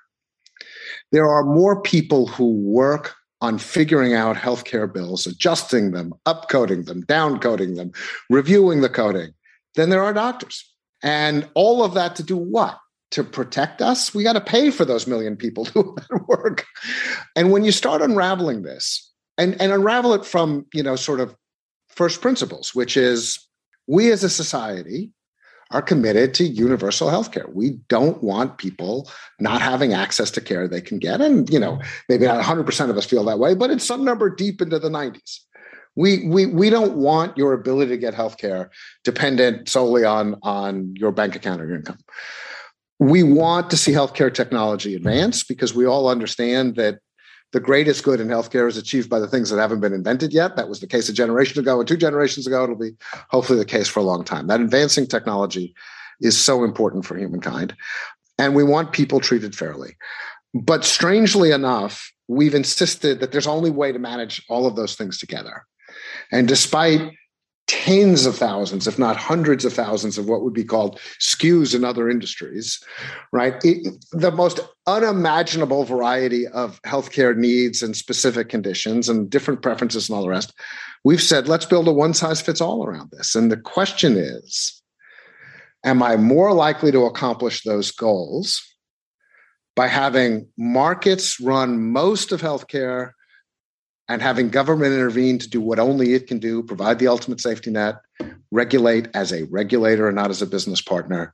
There 1.11 1.27
are 1.27 1.43
more 1.43 1.81
people 1.81 2.27
who 2.27 2.51
work 2.51 3.15
on 3.41 3.57
figuring 3.57 4.13
out 4.13 4.35
healthcare 4.35 4.91
bills, 4.91 5.27
adjusting 5.27 5.91
them, 5.91 6.13
upcoding 6.25 6.85
them, 6.85 7.03
downcoding 7.03 7.75
them, 7.75 7.91
reviewing 8.29 8.81
the 8.81 8.89
coding 8.89 9.33
than 9.75 9.89
there 9.89 10.03
are 10.03 10.13
doctors. 10.13 10.63
And 11.03 11.47
all 11.53 11.83
of 11.83 11.93
that 11.93 12.15
to 12.15 12.23
do 12.23 12.35
what? 12.35 12.77
To 13.11 13.23
protect 13.23 13.81
us? 13.81 14.13
We 14.13 14.23
got 14.23 14.33
to 14.33 14.41
pay 14.41 14.71
for 14.71 14.85
those 14.85 15.07
million 15.07 15.37
people 15.37 15.63
do 15.65 15.95
that 15.95 16.27
work. 16.27 16.65
And 17.35 17.51
when 17.51 17.63
you 17.63 17.71
start 17.71 18.01
unraveling 18.01 18.63
this, 18.63 19.06
and 19.37 19.59
and 19.61 19.71
unravel 19.71 20.13
it 20.13 20.25
from 20.25 20.65
you 20.73 20.83
know 20.83 20.95
sort 20.95 21.19
of 21.19 21.35
first 21.89 22.21
principles 22.21 22.75
which 22.75 22.97
is 22.97 23.47
we 23.87 24.11
as 24.11 24.23
a 24.23 24.29
society 24.29 25.11
are 25.71 25.81
committed 25.81 26.33
to 26.35 26.45
universal 26.45 27.09
health 27.09 27.31
care. 27.31 27.45
We 27.51 27.71
don't 27.89 28.23
want 28.23 28.57
people 28.57 29.09
not 29.39 29.61
having 29.61 29.93
access 29.93 30.31
to 30.31 30.41
care 30.41 30.67
they 30.67 30.81
can 30.81 30.97
get. 30.97 31.19
And, 31.19 31.49
you 31.49 31.59
know, 31.59 31.79
maybe 32.07 32.25
not 32.25 32.43
100% 32.43 32.89
of 32.89 32.97
us 32.97 33.05
feel 33.05 33.23
that 33.25 33.39
way, 33.39 33.53
but 33.53 33.69
it's 33.69 33.85
some 33.85 34.05
number 34.05 34.29
deep 34.29 34.61
into 34.61 34.79
the 34.79 34.89
90s. 34.89 35.39
We, 35.95 36.27
we, 36.27 36.45
we 36.45 36.69
don't 36.69 36.95
want 36.95 37.37
your 37.37 37.53
ability 37.53 37.89
to 37.89 37.97
get 37.97 38.13
health 38.13 38.37
care 38.37 38.69
dependent 39.03 39.67
solely 39.67 40.05
on, 40.05 40.37
on 40.43 40.93
your 40.95 41.11
bank 41.11 41.35
account 41.35 41.59
or 41.59 41.67
your 41.67 41.77
income. 41.77 41.97
We 42.99 43.23
want 43.23 43.69
to 43.71 43.77
see 43.77 43.91
healthcare 43.91 44.33
technology 44.33 44.95
advance 44.95 45.43
because 45.43 45.73
we 45.73 45.85
all 45.85 46.07
understand 46.07 46.75
that 46.75 46.99
the 47.53 47.59
greatest 47.59 48.03
good 48.03 48.19
in 48.19 48.27
healthcare 48.27 48.67
is 48.67 48.77
achieved 48.77 49.09
by 49.09 49.19
the 49.19 49.27
things 49.27 49.49
that 49.49 49.59
haven't 49.59 49.79
been 49.79 49.93
invented 49.93 50.33
yet. 50.33 50.55
That 50.55 50.69
was 50.69 50.79
the 50.79 50.87
case 50.87 51.07
a 51.09 51.13
generation 51.13 51.59
ago 51.59 51.79
and 51.79 51.87
two 51.87 51.97
generations 51.97 52.45
ago. 52.45 52.63
It'll 52.63 52.75
be 52.75 52.95
hopefully 53.29 53.59
the 53.59 53.65
case 53.65 53.87
for 53.87 53.99
a 53.99 54.03
long 54.03 54.23
time. 54.23 54.47
That 54.47 54.59
advancing 54.59 55.07
technology 55.07 55.73
is 56.19 56.37
so 56.37 56.63
important 56.63 57.05
for 57.05 57.17
humankind. 57.17 57.75
And 58.37 58.53
we 58.53 58.63
want 58.63 58.91
people 58.91 59.19
treated 59.19 59.55
fairly. 59.55 59.95
But 60.53 60.83
strangely 60.83 61.51
enough, 61.51 62.11
we've 62.27 62.55
insisted 62.55 63.19
that 63.19 63.31
there's 63.31 63.47
only 63.47 63.69
way 63.69 63.91
to 63.91 63.99
manage 63.99 64.43
all 64.49 64.65
of 64.65 64.75
those 64.75 64.95
things 64.95 65.17
together. 65.17 65.65
And 66.31 66.47
despite 66.47 67.13
tens 67.67 68.25
of 68.25 68.35
thousands, 68.35 68.87
if 68.87 68.97
not 68.97 69.17
hundreds 69.17 69.65
of 69.65 69.73
thousands, 69.73 70.17
of 70.17 70.27
what 70.27 70.41
would 70.41 70.53
be 70.53 70.63
called 70.63 70.99
SKUs 71.19 71.75
in 71.75 71.83
other 71.83 72.09
industries, 72.09 72.81
right? 73.33 73.55
It, 73.63 74.03
the 74.11 74.31
most 74.31 74.61
unimaginable 74.87 75.83
variety 75.83 76.47
of 76.47 76.81
healthcare 76.83 77.35
needs 77.35 77.83
and 77.83 77.95
specific 77.95 78.47
conditions 78.47 79.09
and 79.09 79.29
different 79.29 79.61
preferences 79.61 80.07
and 80.07 80.15
all 80.15 80.23
the 80.23 80.29
rest. 80.29 80.53
We've 81.03 81.21
said, 81.21 81.47
let's 81.47 81.65
build 81.65 81.87
a 81.87 81.93
one 81.93 82.13
size 82.13 82.41
fits 82.41 82.61
all 82.61 82.85
around 82.85 83.11
this. 83.11 83.35
And 83.35 83.51
the 83.51 83.57
question 83.57 84.15
is 84.15 84.81
Am 85.85 86.01
I 86.01 86.17
more 86.17 86.53
likely 86.53 86.91
to 86.91 87.05
accomplish 87.05 87.63
those 87.63 87.91
goals 87.91 88.61
by 89.75 89.87
having 89.87 90.47
markets 90.57 91.39
run 91.39 91.91
most 91.91 92.31
of 92.31 92.41
healthcare 92.41 93.11
and 94.09 94.21
having 94.21 94.49
government 94.49 94.93
intervene 94.93 95.37
to 95.39 95.49
do 95.49 95.59
what 95.59 95.79
only 95.79 96.13
it 96.13 96.27
can 96.27 96.39
do, 96.39 96.63
provide 96.63 96.99
the 96.99 97.07
ultimate 97.07 97.41
safety 97.41 97.71
net, 97.71 97.95
regulate 98.51 99.09
as 99.13 99.33
a 99.33 99.43
regulator 99.45 100.07
and 100.07 100.15
not 100.15 100.29
as 100.29 100.41
a 100.41 100.47
business 100.47 100.81
partner, 100.81 101.33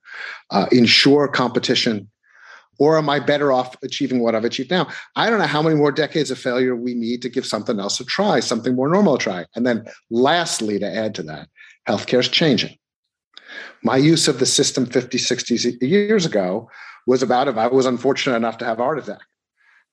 uh, 0.49 0.65
ensure 0.71 1.28
competition, 1.28 2.09
or 2.80 2.97
am 2.97 3.09
I 3.09 3.19
better 3.19 3.51
off 3.51 3.76
achieving 3.84 4.19
what 4.21 4.34
I've 4.34 4.45
achieved 4.45 4.71
now? 4.71 4.88
I 5.15 5.30
don't 5.30 5.39
know 5.39 5.45
how 5.45 5.61
many 5.61 5.76
more 5.76 5.91
decades 5.91 6.32
of 6.32 6.39
failure 6.39 6.76
we 6.76 6.95
need 6.95 7.21
to 7.21 7.30
give 7.30 7.45
something 7.45 7.80
else 7.80 7.99
a 7.99 8.05
try, 8.05 8.39
something 8.39 8.76
more 8.76 8.89
normal 8.89 9.15
a 9.15 9.19
try. 9.19 9.45
And 9.55 9.65
then, 9.65 9.86
lastly, 10.09 10.80
to 10.80 10.88
add 10.88 11.13
to 11.15 11.24
that, 11.24 11.49
healthcare 11.88 12.19
is 12.19 12.30
changing. 12.30 12.76
My 13.84 13.97
use 13.97 14.28
of 14.28 14.39
the 14.39 14.47
system 14.47 14.88
50, 14.88 15.19
60 15.19 15.78
years 15.86 16.26
ago 16.26 16.69
was 17.05 17.21
about 17.21 17.47
if 17.47 17.57
I 17.57 17.67
was 17.67 17.86
unfortunate 17.86 18.36
enough 18.36 18.57
to 18.59 18.65
have 18.65 18.78
heart 18.78 18.97
attack 18.97 19.21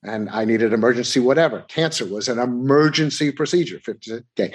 and 0.03 0.31
I 0.31 0.45
needed 0.45 0.73
emergency 0.73 1.21
whatever. 1.21 1.63
Cancer 1.63 2.07
was 2.07 2.29
an 2.29 2.39
emergency 2.39 3.31
procedure. 3.33 3.81
Okay. 4.39 4.55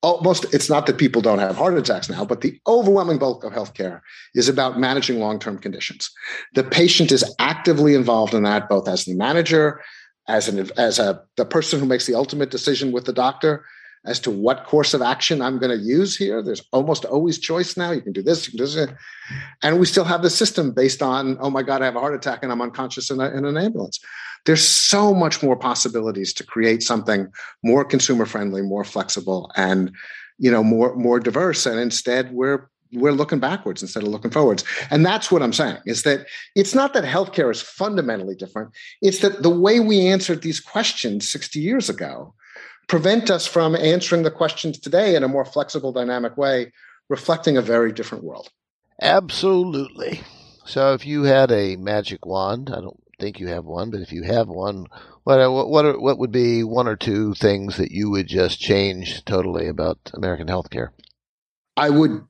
Almost, 0.00 0.54
it's 0.54 0.70
not 0.70 0.86
that 0.86 0.96
people 0.96 1.20
don't 1.20 1.40
have 1.40 1.56
heart 1.56 1.76
attacks 1.76 2.08
now, 2.08 2.24
but 2.24 2.40
the 2.40 2.60
overwhelming 2.68 3.18
bulk 3.18 3.42
of 3.42 3.52
healthcare 3.52 4.00
is 4.32 4.48
about 4.48 4.78
managing 4.78 5.18
long 5.18 5.40
term 5.40 5.58
conditions. 5.58 6.08
The 6.54 6.62
patient 6.62 7.10
is 7.10 7.24
actively 7.40 7.94
involved 7.94 8.32
in 8.32 8.44
that, 8.44 8.68
both 8.68 8.86
as 8.86 9.04
the 9.04 9.14
manager, 9.14 9.80
as 10.28 10.46
an 10.48 10.70
as 10.76 11.00
a 11.00 11.22
the 11.36 11.44
person 11.44 11.80
who 11.80 11.86
makes 11.86 12.06
the 12.06 12.14
ultimate 12.14 12.50
decision 12.50 12.92
with 12.92 13.06
the 13.06 13.12
doctor, 13.12 13.64
as 14.04 14.20
to 14.20 14.30
what 14.30 14.64
course 14.64 14.94
of 14.94 15.02
action 15.02 15.42
I'm 15.42 15.58
going 15.58 15.76
to 15.76 15.84
use 15.84 16.16
here. 16.16 16.42
There's 16.42 16.62
almost 16.72 17.04
always 17.04 17.38
choice 17.38 17.76
now. 17.76 17.90
You 17.90 18.00
can 18.00 18.12
do 18.12 18.22
this, 18.22 18.46
you 18.46 18.52
can 18.52 18.66
do 18.66 18.72
this. 18.72 18.90
And 19.62 19.80
we 19.80 19.86
still 19.86 20.04
have 20.04 20.22
the 20.22 20.30
system 20.30 20.72
based 20.72 21.02
on, 21.02 21.36
oh 21.40 21.50
my 21.50 21.62
God, 21.62 21.82
I 21.82 21.86
have 21.86 21.96
a 21.96 22.00
heart 22.00 22.14
attack 22.14 22.42
and 22.42 22.52
I'm 22.52 22.62
unconscious 22.62 23.10
in, 23.10 23.20
a, 23.20 23.28
in 23.30 23.44
an 23.44 23.56
ambulance. 23.56 23.98
There's 24.46 24.66
so 24.66 25.14
much 25.14 25.42
more 25.42 25.56
possibilities 25.56 26.32
to 26.34 26.44
create 26.44 26.82
something 26.82 27.28
more 27.62 27.84
consumer 27.84 28.26
friendly, 28.26 28.62
more 28.62 28.84
flexible, 28.84 29.50
and 29.56 29.92
you 30.38 30.50
know, 30.50 30.62
more 30.62 30.94
more 30.94 31.20
diverse. 31.20 31.66
And 31.66 31.78
instead, 31.78 32.32
we're 32.32 32.68
we're 32.92 33.12
looking 33.12 33.38
backwards 33.38 33.82
instead 33.82 34.02
of 34.02 34.08
looking 34.08 34.30
forwards. 34.30 34.64
And 34.90 35.04
that's 35.04 35.30
what 35.30 35.42
I'm 35.42 35.52
saying 35.52 35.78
is 35.84 36.02
that 36.04 36.26
it's 36.54 36.74
not 36.74 36.94
that 36.94 37.04
healthcare 37.04 37.50
is 37.50 37.60
fundamentally 37.60 38.34
different. 38.34 38.70
It's 39.02 39.18
that 39.20 39.42
the 39.42 39.50
way 39.50 39.80
we 39.80 40.06
answered 40.06 40.42
these 40.42 40.60
questions 40.60 41.28
60 41.28 41.60
years 41.60 41.90
ago 41.90 42.34
prevent 42.88 43.30
us 43.30 43.46
from 43.46 43.76
answering 43.76 44.22
the 44.22 44.30
questions 44.30 44.78
today 44.78 45.14
in 45.14 45.22
a 45.22 45.28
more 45.28 45.44
flexible, 45.44 45.92
dynamic 45.92 46.36
way, 46.38 46.72
reflecting 47.10 47.56
a 47.56 47.62
very 47.62 47.92
different 47.92 48.24
world. 48.24 48.48
Absolutely. 49.02 50.22
So 50.64 50.94
if 50.94 51.06
you 51.06 51.24
had 51.24 51.52
a 51.52 51.76
magic 51.76 52.24
wand, 52.24 52.70
I 52.70 52.80
don't 52.80 53.02
think 53.18 53.40
you 53.40 53.48
have 53.48 53.64
one, 53.64 53.90
but 53.90 54.00
if 54.00 54.12
you 54.12 54.22
have 54.22 54.48
one, 54.48 54.86
what 55.24 55.68
what 55.68 55.84
are, 55.84 55.98
what 55.98 56.18
would 56.18 56.32
be 56.32 56.62
one 56.62 56.88
or 56.88 56.96
two 56.96 57.34
things 57.34 57.76
that 57.76 57.90
you 57.90 58.10
would 58.10 58.26
just 58.26 58.60
change 58.60 59.24
totally 59.24 59.68
about 59.68 59.98
American 60.14 60.46
healthcare? 60.46 60.90
I 61.76 61.90
would 61.90 62.24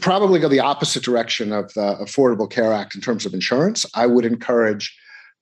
probably 0.00 0.40
go 0.40 0.48
the 0.48 0.60
opposite 0.60 1.02
direction 1.02 1.52
of 1.52 1.72
the 1.74 1.96
Affordable 2.00 2.50
Care 2.50 2.72
Act 2.72 2.94
in 2.94 3.00
terms 3.00 3.26
of 3.26 3.34
insurance. 3.34 3.84
I 3.94 4.06
would 4.06 4.24
encourage 4.24 4.96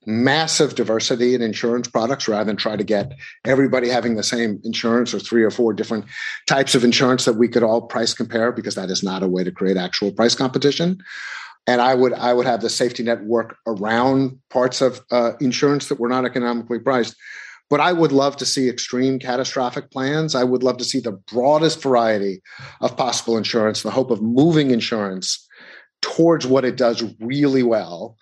massive 0.06 0.76
diversity 0.76 1.34
in 1.34 1.42
insurance 1.42 1.88
products 1.88 2.28
rather 2.28 2.44
than 2.44 2.56
try 2.56 2.76
to 2.76 2.84
get 2.84 3.12
everybody 3.44 3.88
having 3.88 4.14
the 4.14 4.22
same 4.22 4.60
insurance 4.62 5.12
or 5.12 5.18
three 5.18 5.42
or 5.42 5.50
four 5.50 5.72
different 5.72 6.04
types 6.46 6.76
of 6.76 6.84
insurance 6.84 7.24
that 7.24 7.34
we 7.34 7.48
could 7.48 7.64
all 7.64 7.82
price 7.82 8.14
compare 8.14 8.52
because 8.52 8.76
that 8.76 8.88
is 8.88 9.02
not 9.02 9.24
a 9.24 9.28
way 9.28 9.42
to 9.42 9.50
create 9.50 9.76
actual 9.76 10.12
price 10.12 10.36
competition 10.36 11.02
and 11.66 11.80
i 11.80 11.94
would 11.94 12.12
i 12.14 12.32
would 12.32 12.46
have 12.46 12.60
the 12.60 12.70
safety 12.70 13.02
net 13.02 13.22
work 13.24 13.56
around 13.66 14.38
parts 14.50 14.80
of 14.80 15.00
uh, 15.10 15.32
insurance 15.40 15.88
that 15.88 16.00
were 16.00 16.08
not 16.08 16.24
economically 16.24 16.78
priced 16.78 17.16
but 17.68 17.80
I 17.80 17.92
would 17.92 18.12
love 18.12 18.36
to 18.36 18.46
see 18.46 18.68
extreme 18.68 19.18
catastrophic 19.18 19.90
plans. 19.90 20.34
I 20.34 20.44
would 20.44 20.62
love 20.62 20.76
to 20.78 20.84
see 20.84 21.00
the 21.00 21.12
broadest 21.12 21.82
variety 21.82 22.40
of 22.80 22.96
possible 22.96 23.36
insurance, 23.36 23.82
the 23.82 23.90
hope 23.90 24.10
of 24.10 24.22
moving 24.22 24.70
insurance 24.70 25.46
towards 26.00 26.46
what 26.46 26.64
it 26.64 26.76
does 26.76 27.02
really 27.20 27.62
well, 27.62 28.16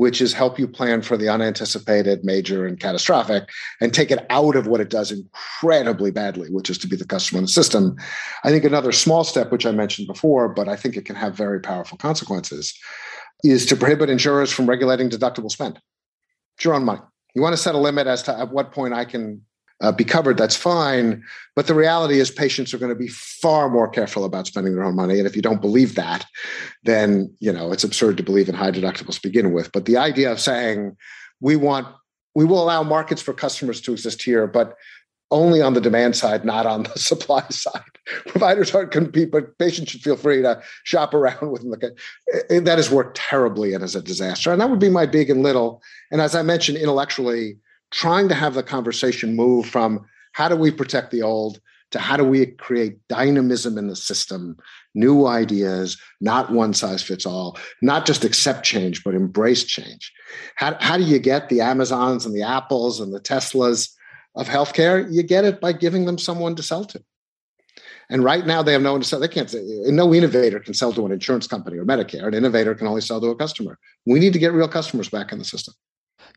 which 0.00 0.22
is 0.22 0.32
help 0.32 0.58
you 0.58 0.66
plan 0.66 1.02
for 1.02 1.18
the 1.18 1.28
unanticipated, 1.28 2.24
major, 2.24 2.66
and 2.66 2.80
catastrophic, 2.80 3.50
and 3.82 3.92
take 3.92 4.10
it 4.10 4.24
out 4.30 4.56
of 4.56 4.66
what 4.66 4.80
it 4.80 4.88
does 4.88 5.12
incredibly 5.12 6.10
badly, 6.10 6.48
which 6.48 6.70
is 6.70 6.78
to 6.78 6.88
be 6.88 6.96
the 6.96 7.04
customer 7.04 7.36
in 7.36 7.44
the 7.44 7.50
system. 7.50 7.94
I 8.42 8.48
think 8.48 8.64
another 8.64 8.92
small 8.92 9.24
step, 9.24 9.52
which 9.52 9.66
I 9.66 9.72
mentioned 9.72 10.08
before, 10.08 10.48
but 10.48 10.70
I 10.70 10.74
think 10.74 10.96
it 10.96 11.04
can 11.04 11.16
have 11.16 11.36
very 11.36 11.60
powerful 11.60 11.98
consequences, 11.98 12.72
is 13.44 13.66
to 13.66 13.76
prohibit 13.76 14.08
insurers 14.08 14.50
from 14.50 14.66
regulating 14.66 15.10
deductible 15.10 15.50
spend. 15.50 15.78
It's 16.56 16.64
your 16.64 16.72
own 16.72 16.86
money. 16.86 17.02
You 17.34 17.42
want 17.42 17.52
to 17.52 17.62
set 17.62 17.74
a 17.74 17.78
limit 17.78 18.06
as 18.06 18.22
to 18.22 18.38
at 18.38 18.50
what 18.50 18.72
point 18.72 18.94
I 18.94 19.04
can 19.04 19.42
uh, 19.80 19.92
be 19.92 20.04
covered, 20.04 20.36
that's 20.36 20.56
fine. 20.56 21.22
But 21.56 21.66
the 21.66 21.74
reality 21.74 22.20
is, 22.20 22.30
patients 22.30 22.72
are 22.74 22.78
going 22.78 22.92
to 22.92 22.98
be 22.98 23.08
far 23.08 23.68
more 23.68 23.88
careful 23.88 24.24
about 24.24 24.46
spending 24.46 24.74
their 24.74 24.84
own 24.84 24.94
money. 24.94 25.18
And 25.18 25.26
if 25.26 25.34
you 25.34 25.42
don't 25.42 25.60
believe 25.60 25.94
that, 25.94 26.26
then 26.84 27.34
you 27.40 27.52
know 27.52 27.72
it's 27.72 27.84
absurd 27.84 28.16
to 28.18 28.22
believe 28.22 28.48
in 28.48 28.54
high 28.54 28.70
deductibles 28.70 29.14
to 29.14 29.22
begin 29.22 29.52
with. 29.52 29.72
But 29.72 29.86
the 29.86 29.96
idea 29.96 30.30
of 30.30 30.40
saying 30.40 30.96
we 31.40 31.56
want 31.56 31.88
we 32.34 32.44
will 32.44 32.62
allow 32.62 32.82
markets 32.82 33.22
for 33.22 33.34
customers 33.34 33.80
to 33.82 33.92
exist 33.92 34.22
here, 34.22 34.46
but 34.46 34.76
only 35.32 35.62
on 35.62 35.74
the 35.74 35.80
demand 35.80 36.16
side, 36.16 36.44
not 36.44 36.66
on 36.66 36.84
the 36.84 36.90
supply 36.98 37.42
side. 37.50 37.82
Providers 38.26 38.74
aren't 38.74 38.90
compete, 38.90 39.30
but 39.30 39.56
patients 39.58 39.90
should 39.90 40.02
feel 40.02 40.16
free 40.16 40.42
to 40.42 40.60
shop 40.84 41.14
around 41.14 41.50
with 41.50 41.62
them. 41.62 41.70
That 42.64 42.78
has 42.78 42.90
worked 42.90 43.16
terribly 43.16 43.74
and 43.74 43.84
is 43.84 43.94
a 43.94 44.02
disaster. 44.02 44.52
And 44.52 44.60
that 44.60 44.70
would 44.70 44.80
be 44.80 44.88
my 44.88 45.06
big 45.06 45.30
and 45.30 45.42
little. 45.42 45.82
And 46.10 46.20
as 46.20 46.34
I 46.34 46.42
mentioned, 46.42 46.78
intellectually, 46.78 47.58
trying 47.90 48.28
to 48.28 48.34
have 48.34 48.54
the 48.54 48.62
conversation 48.62 49.36
move 49.36 49.66
from 49.66 50.04
how 50.32 50.48
do 50.48 50.56
we 50.56 50.70
protect 50.70 51.10
the 51.10 51.22
old 51.22 51.60
to 51.90 51.98
how 51.98 52.16
do 52.16 52.24
we 52.24 52.46
create 52.46 52.98
dynamism 53.08 53.76
in 53.76 53.88
the 53.88 53.96
system, 53.96 54.56
new 54.94 55.26
ideas, 55.26 56.00
not 56.20 56.52
one 56.52 56.72
size 56.72 57.02
fits 57.02 57.26
all, 57.26 57.58
not 57.82 58.06
just 58.06 58.24
accept 58.24 58.64
change, 58.64 59.02
but 59.02 59.14
embrace 59.14 59.64
change. 59.64 60.12
How, 60.54 60.76
how 60.78 60.96
do 60.96 61.02
you 61.02 61.18
get 61.18 61.48
the 61.48 61.60
Amazons 61.60 62.24
and 62.24 62.34
the 62.34 62.42
Apples 62.42 63.00
and 63.00 63.12
the 63.12 63.20
Teslas? 63.20 63.88
of 64.34 64.48
healthcare, 64.48 65.12
you 65.12 65.22
get 65.22 65.44
it 65.44 65.60
by 65.60 65.72
giving 65.72 66.04
them 66.04 66.18
someone 66.18 66.54
to 66.56 66.62
sell 66.62 66.84
to. 66.84 67.02
And 68.08 68.24
right 68.24 68.44
now, 68.44 68.62
they 68.62 68.72
have 68.72 68.82
no 68.82 68.92
one 68.92 69.00
to 69.02 69.06
sell. 69.06 69.20
They 69.20 69.28
can't. 69.28 69.54
No 69.86 70.12
innovator 70.12 70.58
can 70.58 70.74
sell 70.74 70.92
to 70.92 71.06
an 71.06 71.12
insurance 71.12 71.46
company 71.46 71.78
or 71.78 71.84
Medicare. 71.84 72.26
An 72.26 72.34
innovator 72.34 72.74
can 72.74 72.88
only 72.88 73.00
sell 73.00 73.20
to 73.20 73.28
a 73.28 73.36
customer. 73.36 73.78
We 74.04 74.18
need 74.18 74.32
to 74.32 74.38
get 74.38 74.52
real 74.52 74.66
customers 74.66 75.08
back 75.08 75.30
in 75.30 75.38
the 75.38 75.44
system. 75.44 75.74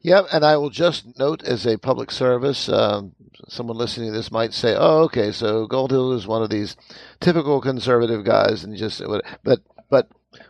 Yep, 0.04 0.28
and 0.34 0.44
I 0.44 0.58
will 0.58 0.70
just 0.70 1.18
note 1.18 1.44
as 1.44 1.66
a 1.66 1.78
public 1.78 2.12
service, 2.12 2.68
um, 2.68 3.14
someone 3.48 3.78
listening 3.78 4.12
to 4.12 4.18
this 4.18 4.32
might 4.32 4.54
say, 4.54 4.76
"Oh, 4.78 5.04
okay, 5.04 5.32
so 5.32 5.66
Goldhill 5.66 6.14
is 6.16 6.28
one 6.28 6.44
of 6.44 6.50
these 6.50 6.76
typical 7.22 7.62
conservative 7.62 8.26
guys," 8.26 8.66
and 8.66 8.76
just 8.76 9.02
but 9.44 9.62
but 9.90 10.10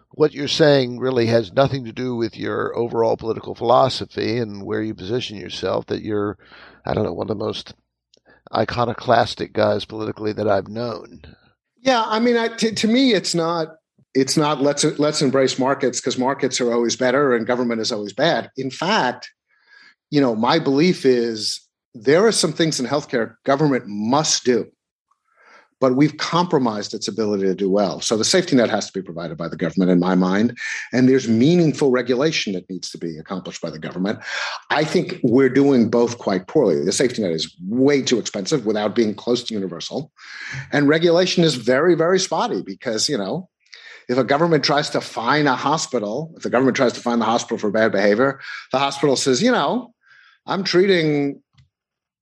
what 0.09 0.33
you're 0.33 0.47
saying 0.47 0.99
really 0.99 1.27
has 1.27 1.53
nothing 1.53 1.85
to 1.85 1.91
do 1.91 2.15
with 2.15 2.35
your 2.35 2.75
overall 2.75 3.15
political 3.15 3.53
philosophy 3.53 4.39
and 4.39 4.65
where 4.65 4.81
you 4.81 4.95
position 4.95 5.37
yourself. 5.37 5.85
That 5.85 6.01
you're 6.01 6.39
I 6.83 6.95
don't 6.95 7.03
know, 7.03 7.13
one 7.13 7.29
of 7.29 7.37
the 7.37 7.45
most 7.45 7.75
iconoclastic 8.55 9.53
guys 9.53 9.85
politically 9.85 10.33
that 10.33 10.47
I've 10.47 10.67
known. 10.67 11.21
Yeah, 11.79 12.03
I 12.05 12.19
mean, 12.19 12.37
I, 12.37 12.47
to, 12.47 12.73
to 12.73 12.87
me, 12.87 13.13
it's 13.13 13.35
not 13.35 13.75
it's 14.15 14.35
not 14.35 14.61
let's 14.61 14.83
let's 14.97 15.21
embrace 15.21 15.59
markets 15.59 15.99
because 15.99 16.17
markets 16.17 16.59
are 16.59 16.73
always 16.73 16.95
better 16.95 17.35
and 17.35 17.45
government 17.45 17.81
is 17.81 17.91
always 17.91 18.13
bad. 18.13 18.49
In 18.57 18.71
fact, 18.71 19.31
you 20.13 20.21
know, 20.21 20.35
my 20.35 20.59
belief 20.59 21.05
is 21.05 21.59
there 21.95 22.25
are 22.27 22.31
some 22.31 22.53
things 22.53 22.79
in 22.79 22.85
healthcare 22.85 23.35
government 23.45 23.85
must 23.87 24.43
do 24.43 24.69
but 25.81 25.97
we've 25.97 26.15
compromised 26.15 26.93
its 26.93 27.09
ability 27.09 27.43
to 27.43 27.53
do 27.53 27.69
well. 27.69 27.99
So 27.99 28.15
the 28.15 28.23
safety 28.23 28.55
net 28.55 28.69
has 28.69 28.87
to 28.87 28.93
be 28.93 29.01
provided 29.01 29.37
by 29.37 29.49
the 29.49 29.57
government, 29.57 29.91
in 29.91 29.99
my 29.99 30.15
mind, 30.15 30.57
and 30.93 31.09
there's 31.09 31.27
meaningful 31.27 31.91
regulation 31.91 32.53
that 32.53 32.69
needs 32.69 32.89
to 32.91 32.97
be 32.97 33.17
accomplished 33.17 33.61
by 33.61 33.69
the 33.69 33.79
government. 33.79 34.19
I 34.69 34.85
think 34.85 35.19
we're 35.23 35.49
doing 35.49 35.89
both 35.89 36.19
quite 36.19 36.47
poorly. 36.47 36.85
The 36.85 36.93
safety 36.93 37.21
net 37.21 37.33
is 37.33 37.53
way 37.67 38.01
too 38.01 38.17
expensive 38.17 38.65
without 38.65 38.95
being 38.95 39.13
close 39.13 39.43
to 39.43 39.53
universal, 39.53 40.13
and 40.71 40.87
regulation 40.87 41.43
is 41.43 41.55
very, 41.55 41.95
very 41.95 42.17
spotty 42.17 42.61
because 42.61 43.09
you 43.09 43.17
know. 43.17 43.49
If 44.07 44.17
a 44.17 44.23
government 44.23 44.63
tries 44.63 44.89
to 44.91 45.01
fine 45.01 45.47
a 45.47 45.55
hospital, 45.55 46.33
if 46.37 46.43
the 46.43 46.49
government 46.49 46.77
tries 46.77 46.93
to 46.93 47.01
fine 47.01 47.19
the 47.19 47.25
hospital 47.25 47.57
for 47.57 47.71
bad 47.71 47.91
behavior, 47.91 48.39
the 48.71 48.79
hospital 48.79 49.17
says, 49.17 49.41
you 49.41 49.51
know, 49.51 49.93
I'm 50.45 50.63
treating 50.63 51.41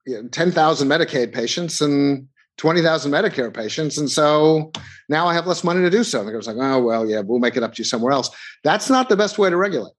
you 0.05 0.23
know, 0.23 0.27
10,000 0.29 0.87
Medicaid 0.87 1.33
patients 1.33 1.81
and 1.81 2.27
20,000 2.57 3.11
Medicare 3.11 3.53
patients. 3.53 3.97
And 3.97 4.09
so 4.09 4.71
now 5.09 5.27
I 5.27 5.33
have 5.33 5.47
less 5.47 5.63
money 5.63 5.81
to 5.81 5.89
do 5.89 6.03
so. 6.03 6.19
And 6.19 6.27
the 6.27 6.31
government's 6.31 6.47
like, 6.47 6.73
oh, 6.73 6.83
well, 6.83 7.09
yeah, 7.09 7.21
we'll 7.21 7.39
make 7.39 7.57
it 7.57 7.63
up 7.63 7.73
to 7.73 7.79
you 7.79 7.85
somewhere 7.85 8.11
else. 8.11 8.29
That's 8.63 8.89
not 8.89 9.09
the 9.09 9.17
best 9.17 9.37
way 9.37 9.49
to 9.49 9.57
regulate. 9.57 9.93